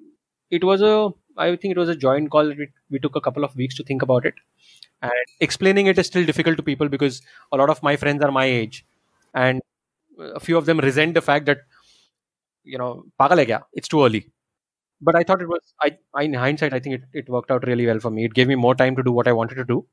it 0.50 0.62
was 0.62 0.82
a 0.82 1.08
I 1.38 1.56
think 1.56 1.72
it 1.72 1.78
was 1.78 1.88
a 1.88 1.96
joint 1.96 2.30
call. 2.30 2.48
We, 2.48 2.68
we 2.90 2.98
took 2.98 3.16
a 3.16 3.20
couple 3.22 3.44
of 3.44 3.56
weeks 3.56 3.74
to 3.76 3.84
think 3.84 4.02
about 4.02 4.26
it, 4.26 4.34
and 5.00 5.12
explaining 5.40 5.86
it 5.86 5.98
is 5.98 6.06
still 6.06 6.26
difficult 6.26 6.58
to 6.58 6.62
people 6.62 6.88
because 6.88 7.22
a 7.52 7.56
lot 7.56 7.70
of 7.70 7.82
my 7.82 7.96
friends 7.96 8.22
are 8.22 8.30
my 8.30 8.44
age, 8.44 8.84
and 9.32 9.62
a 10.18 10.40
few 10.40 10.58
of 10.58 10.66
them 10.66 10.78
resent 10.80 11.14
the 11.14 11.22
fact 11.22 11.46
that 11.46 11.60
you 12.63 12.77
know 12.77 13.05
pagal 13.19 13.37
hai 13.37 13.45
kya? 13.45 13.61
It's 13.73 13.87
too 13.87 14.03
early. 14.05 14.27
But 15.01 15.15
I 15.15 15.23
thought 15.23 15.41
it 15.41 15.49
was. 15.49 15.73
I, 15.81 15.97
I 16.15 16.23
in 16.23 16.33
hindsight, 16.33 16.73
I 16.73 16.79
think 16.79 16.95
it, 16.95 17.01
it 17.13 17.29
worked 17.29 17.51
out 17.51 17.67
really 17.67 17.85
well 17.85 17.99
for 17.99 18.09
me. 18.09 18.25
It 18.25 18.33
gave 18.33 18.47
me 18.47 18.55
more 18.55 18.75
time 18.75 18.95
to 18.95 19.03
do 19.03 19.11
what 19.11 19.27
I 19.27 19.33
wanted 19.33 19.55
to 19.55 19.65
do, 19.65 19.85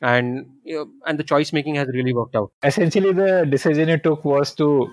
and 0.00 0.46
you 0.64 0.76
know, 0.76 0.90
and 1.06 1.18
the 1.18 1.24
choice 1.24 1.52
making 1.52 1.74
has 1.74 1.88
really 1.88 2.14
worked 2.14 2.36
out. 2.36 2.50
Essentially, 2.62 3.12
the 3.12 3.46
decision 3.48 3.88
you 3.88 3.98
took 3.98 4.24
was 4.24 4.54
to 4.54 4.88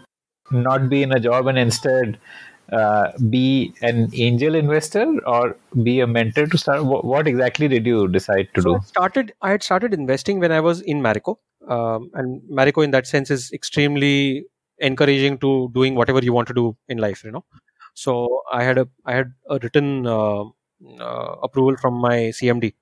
not 0.51 0.89
be 0.89 1.03
in 1.03 1.13
a 1.13 1.19
job 1.19 1.47
and 1.47 1.57
instead 1.57 2.19
uh, 2.71 3.11
be 3.29 3.73
an 3.81 4.09
angel 4.13 4.55
investor 4.55 5.05
or 5.25 5.55
be 5.83 5.99
a 5.99 6.07
mentor 6.07 6.47
to 6.47 6.57
start. 6.57 6.83
What, 6.85 7.05
what 7.05 7.27
exactly 7.27 7.67
did 7.67 7.85
you 7.85 8.07
decide 8.07 8.49
to 8.55 8.61
so 8.61 8.69
do? 8.69 8.75
I 8.75 8.79
started. 8.79 9.33
I 9.41 9.51
had 9.51 9.63
started 9.63 9.93
investing 9.93 10.39
when 10.39 10.51
I 10.51 10.59
was 10.59 10.81
in 10.81 11.01
Marico, 11.01 11.37
um, 11.67 12.09
and 12.13 12.41
Marico 12.49 12.83
in 12.83 12.91
that 12.91 13.07
sense 13.07 13.31
is 13.31 13.51
extremely 13.53 14.45
encouraging 14.83 15.39
to 15.39 15.71
doing 15.73 15.95
whatever 15.95 16.19
you 16.23 16.33
want 16.33 16.47
to 16.49 16.53
do 16.53 16.77
in 16.89 16.99
life. 16.99 17.23
You 17.23 17.31
know, 17.31 17.45
so 17.93 18.43
I 18.51 18.63
had 18.63 18.77
a 18.77 18.87
I 19.05 19.13
had 19.15 19.33
a 19.49 19.59
written 19.63 20.07
uh, 20.07 20.43
uh, 20.99 21.35
approval 21.43 21.77
from 21.81 21.95
my 21.95 22.17
CMD 22.39 22.73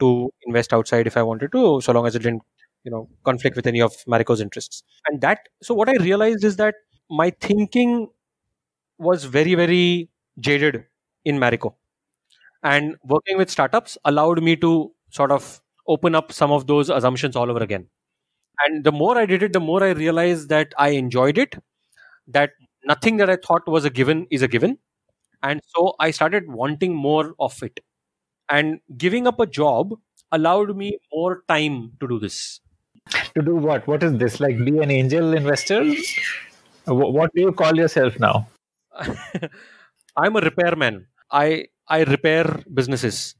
to 0.00 0.30
invest 0.46 0.72
outside 0.72 1.06
if 1.06 1.16
I 1.16 1.22
wanted 1.22 1.52
to, 1.52 1.80
so 1.80 1.92
long 1.92 2.06
as 2.06 2.14
it 2.16 2.20
didn't 2.22 2.42
you 2.84 2.90
know 2.90 3.08
conflict 3.24 3.56
with 3.56 3.66
any 3.66 3.80
of 3.80 3.94
Marico's 4.06 4.40
interests. 4.40 4.82
And 5.08 5.20
that 5.22 5.48
so 5.62 5.74
what 5.74 5.88
I 5.88 5.96
realized 5.96 6.44
is 6.44 6.56
that 6.56 6.74
my 7.10 7.30
thinking 7.40 8.08
was 8.98 9.24
very 9.24 9.54
very 9.54 10.10
jaded 10.40 10.84
in 11.24 11.38
Marico, 11.38 11.74
and 12.62 12.96
working 13.04 13.38
with 13.38 13.50
startups 13.50 13.98
allowed 14.04 14.42
me 14.42 14.56
to 14.56 14.92
sort 15.10 15.32
of 15.32 15.60
open 15.88 16.14
up 16.14 16.32
some 16.32 16.52
of 16.52 16.66
those 16.66 16.90
assumptions 16.90 17.36
all 17.36 17.50
over 17.50 17.62
again. 17.62 17.88
And 18.66 18.84
the 18.84 18.92
more 18.92 19.16
I 19.18 19.26
did 19.26 19.42
it, 19.42 19.52
the 19.52 19.60
more 19.60 19.82
I 19.82 19.90
realized 19.90 20.48
that 20.48 20.72
I 20.78 20.90
enjoyed 20.90 21.38
it, 21.38 21.54
that 22.28 22.50
nothing 22.84 23.16
that 23.18 23.30
I 23.30 23.36
thought 23.36 23.66
was 23.66 23.84
a 23.84 23.90
given 23.90 24.26
is 24.30 24.42
a 24.42 24.48
given. 24.48 24.78
And 25.42 25.60
so 25.66 25.94
I 25.98 26.10
started 26.10 26.50
wanting 26.50 26.94
more 26.94 27.34
of 27.38 27.62
it. 27.62 27.80
And 28.48 28.80
giving 28.96 29.26
up 29.26 29.40
a 29.40 29.46
job 29.46 29.94
allowed 30.32 30.76
me 30.76 30.98
more 31.12 31.42
time 31.48 31.92
to 32.00 32.08
do 32.08 32.18
this. 32.18 32.60
To 33.34 33.42
do 33.42 33.56
what? 33.56 33.86
What 33.86 34.02
is 34.02 34.18
this? 34.18 34.40
Like 34.40 34.58
be 34.64 34.78
an 34.78 34.90
angel 34.90 35.32
investor? 35.34 35.84
What 36.86 37.32
do 37.34 37.42
you 37.42 37.52
call 37.52 37.76
yourself 37.76 38.18
now? 38.18 38.48
I'm 40.16 40.36
a 40.36 40.40
repairman. 40.40 41.06
I 41.30 41.66
I 41.88 42.02
repair 42.04 42.62
businesses. 42.72 43.34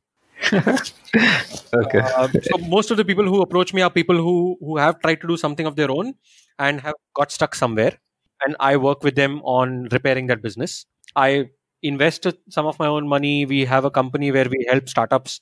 Okay. 1.75 1.99
Uh, 2.01 2.29
so 2.43 2.59
most 2.69 2.91
of 2.91 2.97
the 2.97 3.05
people 3.05 3.25
who 3.25 3.43
approach 3.43 3.73
me 3.75 3.83
are 3.83 3.91
people 3.91 4.17
who 4.17 4.57
who 4.61 4.77
have 4.77 5.01
tried 5.01 5.21
to 5.23 5.29
do 5.29 5.37
something 5.37 5.67
of 5.67 5.77
their 5.77 5.91
own 5.91 6.15
and 6.59 6.81
have 6.81 6.95
got 7.15 7.33
stuck 7.33 7.55
somewhere. 7.55 7.99
And 8.45 8.57
i 8.59 8.77
work 8.77 9.05
with 9.05 9.17
them 9.17 9.41
on 9.43 9.89
repairing 9.93 10.29
that 10.29 10.43
business. 10.43 10.87
I 11.17 11.51
invest 11.83 12.27
some 12.49 12.67
of 12.67 12.79
my 12.79 12.87
own 12.87 13.09
money. 13.09 13.47
We 13.47 13.65
have 13.65 13.85
a 13.85 13.91
company 13.91 14.31
where 14.33 14.49
we 14.49 14.67
help 14.69 14.89
startups 14.89 15.41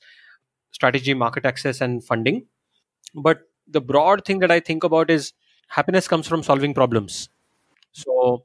strategy 0.72 1.14
market 1.14 1.46
access 1.46 1.80
and 1.80 2.04
funding. 2.04 2.46
But 3.14 3.42
the 3.68 3.80
broad 3.80 4.24
thing 4.24 4.38
that 4.40 4.50
i 4.50 4.60
think 4.60 4.84
about 4.84 5.10
is 5.10 5.32
happiness 5.68 6.08
comes 6.08 6.28
from 6.28 6.42
solving 6.42 6.74
problems. 6.74 7.28
So 7.92 8.44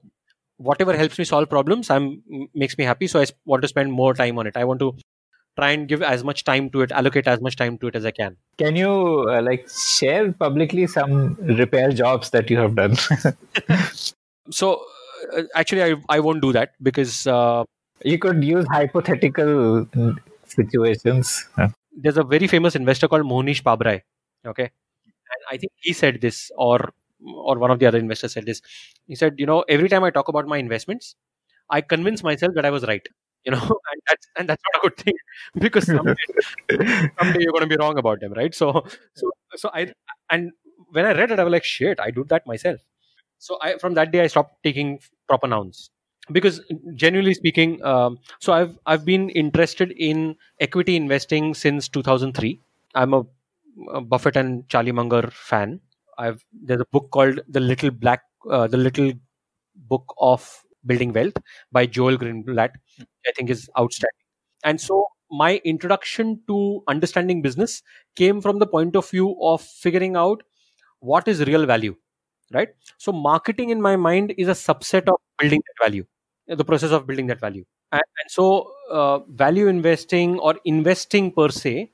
whatever 0.57 0.95
helps 0.97 1.17
me 1.19 1.25
solve 1.25 1.49
problems 1.49 1.89
i'm 1.89 2.23
makes 2.55 2.77
me 2.77 2.85
happy. 2.85 3.07
So 3.07 3.21
i 3.21 3.25
want 3.45 3.61
to 3.63 3.67
spend 3.67 3.91
more 3.93 4.13
time 4.13 4.39
on 4.39 4.47
it. 4.47 4.57
I 4.57 4.65
want 4.65 4.79
to 4.87 4.95
try 5.57 5.71
and 5.71 5.87
give 5.87 6.01
as 6.01 6.23
much 6.23 6.43
time 6.43 6.69
to 6.69 6.81
it 6.81 6.91
allocate 6.91 7.27
as 7.27 7.41
much 7.41 7.55
time 7.55 7.77
to 7.77 7.87
it 7.87 7.95
as 7.95 8.05
i 8.05 8.11
can 8.11 8.35
Can 8.57 8.75
you 8.75 8.91
uh, 9.29 9.41
like 9.41 9.69
share 9.69 10.31
publicly 10.31 10.87
some 10.87 11.35
repair 11.59 11.91
jobs 11.91 12.29
that 12.31 12.49
you 12.49 12.57
have 12.57 12.75
done? 12.75 12.95
so 14.49 14.81
uh, 15.37 15.43
actually 15.55 15.83
I, 15.83 15.95
I 16.09 16.19
won't 16.19 16.41
do 16.41 16.53
that 16.53 16.73
because 16.81 17.27
uh, 17.27 17.63
you 18.03 18.19
could 18.19 18.43
use 18.43 18.65
hypothetical 18.71 19.87
situations. 20.45 21.47
There's 21.95 22.17
a 22.17 22.23
very 22.23 22.47
famous 22.47 22.75
investor 22.75 23.07
called 23.07 23.25
mohnish 23.33 23.63
pabrai 23.63 24.01
okay 24.45 24.69
and 25.33 25.41
i 25.51 25.57
think 25.57 25.71
he 25.77 25.93
said 25.93 26.19
this 26.21 26.51
or 26.57 26.91
or 27.23 27.57
one 27.57 27.71
of 27.71 27.79
the 27.79 27.85
other 27.85 27.97
investors 27.97 28.33
said 28.33 28.45
this 28.45 28.61
he 29.07 29.15
said 29.15 29.35
you 29.37 29.45
know 29.45 29.63
every 29.69 29.89
time 29.89 30.03
i 30.03 30.09
talk 30.09 30.27
about 30.27 30.47
my 30.47 30.57
investments 30.57 31.15
i 31.69 31.81
convince 31.81 32.23
myself 32.23 32.53
that 32.55 32.65
i 32.65 32.69
was 32.69 32.85
right 32.91 33.07
you 33.45 33.51
know 33.51 33.61
and 33.91 34.01
that's 34.09 34.27
and 34.37 34.49
that's 34.49 34.63
not 34.73 34.79
a 34.79 34.89
good 34.89 34.97
thing 34.97 35.15
because 35.65 35.85
someday, 35.87 36.27
someday 37.19 37.39
you're 37.41 37.51
going 37.53 37.67
to 37.67 37.67
be 37.67 37.77
wrong 37.77 37.97
about 37.97 38.19
them 38.19 38.33
right? 38.33 38.53
So 38.55 38.83
so 39.15 39.31
so 39.55 39.69
i 39.73 39.91
and 40.29 40.51
when 40.91 41.05
i 41.05 41.13
read 41.13 41.31
it 41.31 41.39
i 41.39 41.43
was 41.43 41.51
like 41.51 41.63
shit 41.63 41.99
i 41.99 42.09
do 42.11 42.23
that 42.29 42.45
myself. 42.47 42.79
So 43.39 43.57
i 43.61 43.77
from 43.77 43.93
that 43.95 44.11
day 44.11 44.21
i 44.21 44.27
stopped 44.27 44.63
taking 44.63 44.99
proper 45.27 45.47
nouns 45.47 45.89
because 46.31 46.61
genuinely 46.95 47.33
speaking 47.33 47.83
um, 47.83 48.17
so 48.39 48.53
i've 48.53 48.77
i've 48.85 49.03
been 49.05 49.29
interested 49.31 49.91
in 49.97 50.35
equity 50.59 50.95
investing 50.95 51.53
since 51.53 51.89
2003 51.89 52.59
i'm 52.95 53.13
a, 53.13 53.23
a 53.93 54.01
buffett 54.01 54.35
and 54.37 54.67
charlie 54.69 54.91
munger 54.91 55.29
fan. 55.31 55.79
I've 56.17 56.45
there's 56.53 56.81
a 56.81 56.85
book 56.91 57.09
called 57.11 57.39
the 57.47 57.59
little 57.59 57.89
black 57.89 58.21
uh, 58.49 58.67
the 58.67 58.77
little 58.77 59.13
book 59.75 60.13
of 60.19 60.63
building 60.85 61.13
wealth 61.13 61.37
by 61.71 61.85
joel 61.85 62.17
greenblatt 62.17 62.71
i 63.27 63.31
think 63.35 63.49
is 63.49 63.69
outstanding. 63.79 64.19
And 64.65 64.79
so 64.79 65.07
my 65.29 65.61
introduction 65.65 66.41
to 66.47 66.83
understanding 66.87 67.41
business 67.41 67.81
came 68.15 68.39
from 68.39 68.59
the 68.59 68.67
point 68.67 68.95
of 68.95 69.09
view 69.09 69.35
of 69.41 69.61
figuring 69.61 70.15
out 70.15 70.43
what 70.99 71.27
is 71.27 71.41
real 71.45 71.65
value 71.65 71.95
right? 72.53 72.69
So 72.97 73.11
marketing 73.11 73.69
in 73.69 73.81
my 73.81 73.95
mind 73.95 74.33
is 74.37 74.47
a 74.47 74.51
subset 74.51 75.07
of 75.07 75.15
building 75.39 75.61
that 75.65 75.85
value 75.85 76.05
the 76.47 76.65
process 76.65 76.91
of 76.91 77.07
building 77.07 77.27
that 77.27 77.39
value. 77.39 77.63
And, 77.91 78.01
and 78.21 78.31
so 78.31 78.71
uh, 78.91 79.19
value 79.19 79.67
investing 79.67 80.39
or 80.39 80.55
investing 80.65 81.31
per 81.31 81.49
se 81.49 81.89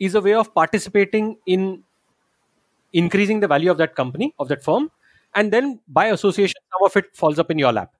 is 0.00 0.14
a 0.16 0.20
way 0.20 0.34
of 0.34 0.52
participating 0.54 1.36
in 1.46 1.84
increasing 2.92 3.40
the 3.40 3.48
value 3.48 3.70
of 3.70 3.78
that 3.78 3.94
company 3.94 4.34
of 4.38 4.48
that 4.48 4.62
firm 4.62 4.90
and 5.34 5.52
then 5.52 5.80
by 5.88 6.06
association 6.06 6.60
some 6.72 6.86
of 6.86 6.96
it 6.96 7.16
falls 7.16 7.38
up 7.38 7.50
in 7.50 7.58
your 7.58 7.72
lap 7.72 7.90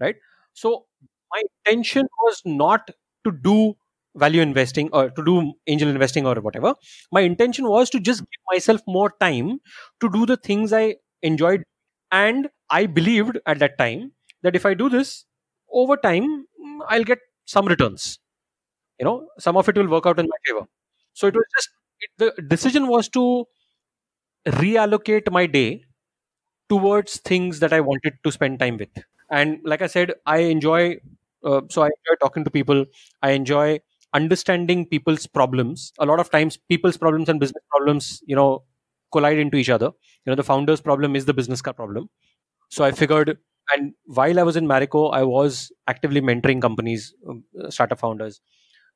right? 0.00 0.16
So 0.54 0.86
my 1.32 1.42
intention 1.66 2.06
was 2.22 2.42
not 2.44 2.90
to 3.24 3.32
do 3.32 3.74
value 4.16 4.40
investing 4.40 4.88
or 4.92 5.10
to 5.10 5.24
do 5.24 5.52
angel 5.66 5.88
investing 5.88 6.26
or 6.26 6.34
whatever. 6.36 6.74
My 7.12 7.20
intention 7.20 7.68
was 7.68 7.90
to 7.90 8.00
just 8.00 8.20
give 8.20 8.40
myself 8.52 8.80
more 8.86 9.12
time 9.20 9.60
to 10.00 10.08
do 10.10 10.26
the 10.26 10.36
things 10.36 10.72
i 10.72 10.96
enjoyed 11.22 11.62
and 12.10 12.48
i 12.70 12.86
believed 12.86 13.38
at 13.46 13.58
that 13.58 13.76
time 13.78 14.12
that 14.42 14.56
if 14.56 14.64
i 14.66 14.72
do 14.74 14.88
this 14.88 15.24
over 15.72 15.96
time 15.96 16.24
mm, 16.64 16.78
i'll 16.88 17.04
get 17.04 17.18
some 17.46 17.66
returns. 17.66 18.18
You 18.98 19.04
know 19.06 19.28
some 19.38 19.56
of 19.56 19.68
it 19.68 19.76
will 19.76 19.88
work 19.88 20.06
out 20.06 20.18
in 20.18 20.26
my 20.28 20.38
favor. 20.46 20.66
So 21.14 21.26
it 21.28 21.34
was 21.34 21.44
just 21.56 21.70
it, 22.00 22.10
the 22.18 22.42
decision 22.42 22.88
was 22.88 23.08
to 23.10 23.46
reallocate 24.46 25.30
my 25.30 25.46
day 25.46 25.84
towards 26.70 27.18
things 27.30 27.60
that 27.60 27.72
i 27.72 27.80
wanted 27.90 28.14
to 28.24 28.32
spend 28.32 28.58
time 28.60 28.76
with 28.78 28.90
and 29.30 29.58
like 29.64 29.82
i 29.82 29.86
said 29.86 30.12
i 30.26 30.38
enjoy 30.38 30.96
uh, 31.44 31.60
so 31.70 31.82
i 31.82 31.86
enjoy 31.86 32.16
talking 32.20 32.44
to 32.44 32.50
people. 32.50 32.84
I 33.22 33.30
enjoy 33.30 33.80
understanding 34.14 34.86
people's 34.86 35.26
problems. 35.26 35.92
A 35.98 36.06
lot 36.06 36.18
of 36.20 36.30
times 36.30 36.56
people's 36.68 36.96
problems 36.96 37.28
and 37.28 37.38
business 37.38 37.62
problems 37.70 38.22
you 38.26 38.34
know 38.36 38.64
collide 39.12 39.38
into 39.38 39.56
each 39.56 39.70
other. 39.70 39.86
You 40.24 40.30
know 40.32 40.34
the 40.34 40.42
founder's 40.44 40.80
problem 40.80 41.14
is 41.16 41.26
the 41.26 41.34
business 41.34 41.62
car 41.62 41.74
problem. 41.74 42.08
So 42.70 42.84
i 42.84 42.92
figured 42.92 43.38
and 43.74 43.92
while 44.06 44.40
i 44.40 44.42
was 44.42 44.56
in 44.56 44.66
marico 44.66 45.12
i 45.14 45.22
was 45.22 45.72
actively 45.88 46.20
mentoring 46.20 46.60
companies 46.62 47.14
um, 47.28 47.44
uh, 47.62 47.70
startup 47.70 47.98
founders. 48.00 48.40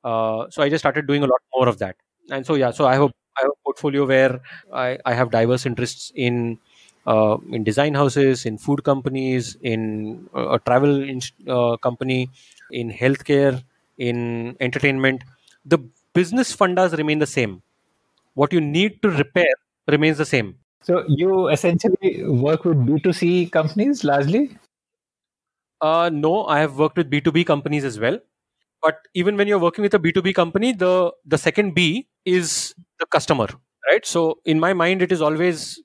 Uh, 0.03 0.45
so 0.49 0.61
i 0.63 0.69
just 0.69 0.81
started 0.83 1.07
doing 1.07 1.23
a 1.23 1.27
lot 1.27 1.41
more 1.55 1.67
of 1.67 1.79
that. 1.79 1.95
And 2.31 2.45
so 2.45 2.55
yeah 2.55 2.71
so 2.71 2.85
i 2.87 2.93
have, 2.95 3.11
i 3.37 3.41
have 3.43 3.51
a 3.51 3.59
portfolio 3.65 4.05
where 4.05 4.41
i, 4.73 4.97
I 5.05 5.13
have 5.13 5.31
diverse 5.31 5.65
interests 5.65 6.11
in 6.15 6.59
uh, 7.05 7.37
in 7.51 7.63
design 7.63 7.93
houses 7.93 8.45
in 8.45 8.57
food 8.57 8.83
companies 8.83 9.57
in 9.61 10.27
uh, 10.35 10.49
a 10.49 10.59
travel 10.59 11.03
in, 11.03 11.21
uh, 11.47 11.77
company 11.77 12.29
in 12.71 12.91
healthcare 12.91 13.63
in 13.97 14.55
entertainment 14.59 15.23
the 15.65 15.79
business 16.13 16.55
fundas 16.55 16.97
remain 16.97 17.19
the 17.19 17.31
same 17.37 17.61
what 18.33 18.53
you 18.53 18.61
need 18.61 19.01
to 19.01 19.09
repair 19.09 19.53
remains 19.87 20.17
the 20.17 20.25
same 20.25 20.55
so 20.83 21.05
you 21.07 21.47
essentially 21.47 22.25
work 22.25 22.65
with 22.65 22.85
B2C 22.85 23.49
companies 23.51 24.03
largely? 24.03 24.57
Uh, 25.79 26.09
no, 26.11 26.45
I 26.45 26.59
have 26.59 26.77
worked 26.77 26.97
with 26.97 27.09
B2B 27.09 27.45
companies 27.45 27.85
as 27.85 27.99
well. 27.99 28.19
But 28.81 28.99
even 29.13 29.37
when 29.37 29.47
you're 29.47 29.59
working 29.59 29.81
with 29.81 29.93
a 29.93 29.99
B2B 29.99 30.35
company, 30.35 30.73
the 30.73 31.13
the 31.25 31.37
second 31.37 31.73
B 31.73 32.09
is 32.25 32.75
the 32.99 33.05
customer, 33.05 33.47
right? 33.89 34.05
So 34.05 34.39
in 34.43 34.59
my 34.59 34.73
mind, 34.73 35.01
it 35.01 35.13
is 35.13 35.21
always 35.21 35.81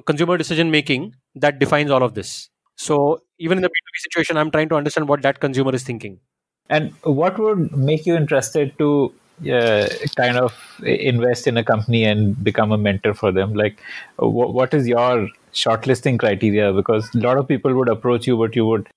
consumer 0.00 0.36
decision 0.36 0.70
making 0.70 1.14
that 1.34 1.58
defines 1.58 1.90
all 1.90 2.02
of 2.02 2.14
this. 2.14 2.48
So 2.76 3.20
even 3.38 3.58
in 3.58 3.62
the 3.62 3.68
B2B 3.68 3.98
situation, 4.10 4.36
I'm 4.36 4.50
trying 4.50 4.68
to 4.70 4.76
understand 4.76 5.08
what 5.08 5.22
that 5.22 5.40
consumer 5.40 5.74
is 5.74 5.82
thinking. 5.82 6.20
And 6.68 6.92
what 7.02 7.38
would 7.38 7.76
make 7.76 8.06
you 8.06 8.16
interested 8.16 8.76
to 8.78 9.12
uh, 9.50 9.88
kind 10.16 10.36
of 10.36 10.54
invest 10.82 11.46
in 11.46 11.56
a 11.56 11.64
company 11.64 12.04
and 12.04 12.42
become 12.42 12.72
a 12.72 12.78
mentor 12.78 13.14
for 13.14 13.32
them? 13.32 13.54
Like, 13.54 13.80
w- 14.18 14.50
what 14.50 14.72
is 14.72 14.86
your 14.86 15.28
shortlisting 15.52 16.18
criteria? 16.18 16.72
Because 16.72 17.14
a 17.14 17.18
lot 17.18 17.36
of 17.36 17.46
people 17.46 17.74
would 17.74 17.88
approach 17.88 18.26
you, 18.26 18.36
but 18.36 18.56
you 18.56 18.64
would 18.66 18.88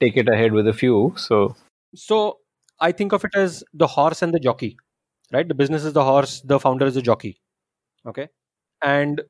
take 0.00 0.16
it 0.16 0.28
ahead 0.28 0.52
with 0.52 0.68
a 0.68 0.72
few. 0.72 1.14
So, 1.16 1.56
so 1.94 2.38
I 2.80 2.92
think 2.92 3.12
of 3.12 3.24
it 3.24 3.34
as 3.34 3.64
the 3.72 3.86
horse 3.86 4.22
and 4.22 4.32
the 4.32 4.38
jockey, 4.38 4.76
right? 5.32 5.48
The 5.48 5.54
business 5.54 5.84
is 5.84 5.94
the 5.94 6.04
horse, 6.04 6.42
the 6.44 6.60
founder 6.60 6.86
is 6.86 6.94
the 6.94 7.02
jockey. 7.02 7.40
Okay. 8.06 8.28
And 8.82 9.22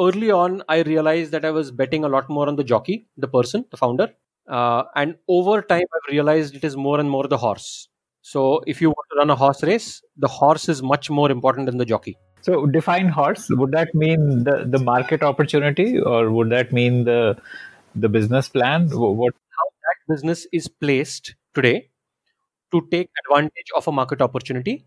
early 0.00 0.30
on, 0.30 0.62
I 0.68 0.82
realized 0.82 1.32
that 1.32 1.44
I 1.44 1.50
was 1.50 1.70
betting 1.70 2.04
a 2.04 2.08
lot 2.08 2.28
more 2.28 2.48
on 2.48 2.56
the 2.56 2.64
jockey, 2.64 3.06
the 3.16 3.28
person, 3.28 3.64
the 3.70 3.76
founder. 3.76 4.08
Uh, 4.48 4.84
and 4.94 5.16
over 5.28 5.60
time, 5.60 5.82
I've 5.94 6.12
realized 6.12 6.54
it 6.54 6.64
is 6.64 6.76
more 6.76 6.98
and 7.00 7.10
more 7.10 7.26
the 7.28 7.36
horse. 7.36 7.88
So 8.22 8.62
if 8.66 8.80
you 8.80 8.88
want 8.88 9.06
to 9.12 9.18
run 9.18 9.30
a 9.30 9.36
horse 9.36 9.62
race, 9.62 10.02
the 10.16 10.28
horse 10.28 10.68
is 10.68 10.82
much 10.82 11.10
more 11.10 11.30
important 11.30 11.66
than 11.66 11.78
the 11.78 11.84
jockey. 11.84 12.16
So 12.42 12.66
define 12.66 13.08
horse. 13.08 13.48
Would 13.50 13.72
that 13.72 13.94
mean 13.94 14.44
the, 14.44 14.64
the 14.66 14.78
market 14.78 15.22
opportunity, 15.22 15.98
or 15.98 16.30
would 16.30 16.50
that 16.50 16.72
mean 16.72 17.04
the 17.04 17.36
the 17.94 18.08
business 18.08 18.48
plan? 18.48 18.88
What 18.90 19.34
how 19.56 19.66
that 19.86 20.14
business 20.14 20.46
is 20.52 20.68
placed 20.68 21.34
today 21.54 21.90
to 22.72 22.86
take 22.90 23.10
advantage 23.24 23.70
of 23.76 23.88
a 23.88 23.92
market 23.92 24.22
opportunity 24.22 24.84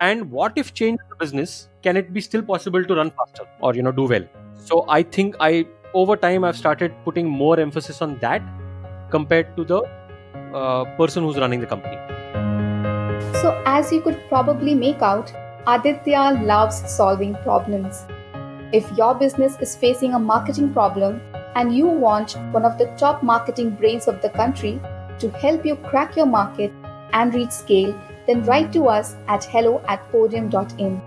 and 0.00 0.30
what 0.30 0.52
if 0.56 0.74
change 0.74 1.00
the 1.08 1.16
business? 1.16 1.68
Can 1.82 1.96
it 1.96 2.12
be 2.12 2.20
still 2.20 2.42
possible 2.42 2.84
to 2.84 2.94
run 2.94 3.10
faster 3.10 3.44
or 3.60 3.74
you 3.74 3.82
know 3.82 3.92
do 3.92 4.04
well? 4.04 4.24
So 4.64 4.84
i 4.88 5.02
think 5.02 5.36
i 5.40 5.66
over 5.94 6.16
time 6.16 6.44
i've 6.44 6.56
started 6.56 6.92
putting 7.04 7.28
more 7.28 7.58
emphasis 7.60 8.02
on 8.02 8.18
that 8.18 8.42
compared 9.10 9.56
to 9.56 9.64
the 9.64 9.80
uh, 10.54 10.84
person 10.96 11.22
who's 11.22 11.36
running 11.36 11.60
the 11.60 11.66
company. 11.66 11.96
So 13.40 13.62
as 13.64 13.92
you 13.92 14.00
could 14.00 14.20
probably 14.28 14.74
make 14.74 15.02
out 15.02 15.32
aditya 15.66 16.42
loves 16.42 16.82
solving 16.90 17.34
problems. 17.36 18.04
If 18.72 18.90
your 18.98 19.14
business 19.14 19.56
is 19.60 19.76
facing 19.76 20.14
a 20.14 20.18
marketing 20.18 20.72
problem 20.72 21.20
and 21.54 21.74
you 21.74 21.86
want 21.86 22.36
one 22.52 22.64
of 22.64 22.76
the 22.78 22.86
top 22.98 23.22
marketing 23.22 23.70
brains 23.70 24.08
of 24.08 24.20
the 24.20 24.28
country 24.30 24.80
to 25.20 25.30
help 25.30 25.64
you 25.64 25.76
crack 25.76 26.16
your 26.16 26.26
market 26.26 26.72
and 27.12 27.32
reach 27.32 27.50
scale 27.50 27.94
then 28.26 28.44
write 28.44 28.72
to 28.72 28.86
us 28.86 29.16
at 29.28 29.44
hello 29.44 29.82
at 29.88 30.10
podium.in 30.10 31.00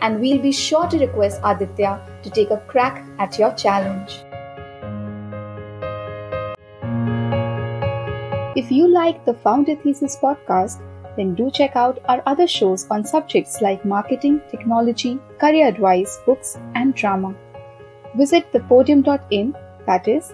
and 0.00 0.20
we'll 0.20 0.42
be 0.42 0.52
sure 0.52 0.86
to 0.88 0.98
request 0.98 1.40
Aditya 1.44 2.00
to 2.22 2.30
take 2.30 2.50
a 2.50 2.62
crack 2.68 3.04
at 3.18 3.38
your 3.38 3.52
challenge. 3.54 4.24
If 8.56 8.70
you 8.70 8.88
like 8.88 9.24
the 9.24 9.34
Founder 9.34 9.76
Thesis 9.76 10.16
podcast, 10.16 10.80
then 11.16 11.34
do 11.34 11.50
check 11.50 11.76
out 11.76 12.00
our 12.08 12.22
other 12.26 12.46
shows 12.46 12.86
on 12.90 13.04
subjects 13.04 13.60
like 13.60 13.84
marketing, 13.84 14.40
technology, 14.50 15.18
career 15.38 15.68
advice, 15.68 16.18
books, 16.26 16.56
and 16.74 16.94
drama. 16.94 17.34
Visit 18.16 18.52
thepodium.in, 18.52 19.56
that 19.86 20.06
is 20.08 20.32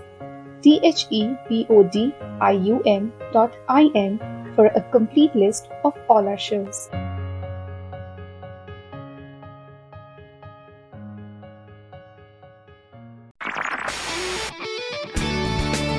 T 0.63 0.81
H 0.83 1.07
E 1.11 1.35
P 1.49 1.67
O 1.71 1.83
D 1.83 2.15
I 2.41 2.53
U 2.53 2.83
M 2.85 3.13
dot 3.33 3.57
I 3.69 3.91
N 3.95 4.19
for 4.55 4.67
a 4.67 4.81
complete 4.91 5.35
list 5.35 5.69
of 5.85 5.95
all 6.09 6.29
our 6.29 6.39
shows. 6.39 6.89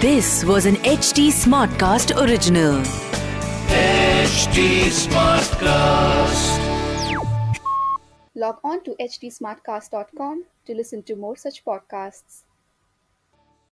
This 0.01 0.43
was 0.43 0.65
an 0.65 0.77
HT 0.77 1.29
Smartcast 1.29 2.17
original. 2.19 2.81
HT 3.69 4.89
Smartcast. 4.89 6.61
Log 8.33 8.57
on 8.63 8.83
to 8.83 8.95
htsmartcast.com 8.99 10.45
to 10.65 10.73
listen 10.73 11.03
to 11.03 11.15
more 11.15 11.35
such 11.35 11.63
podcasts. 11.63 12.45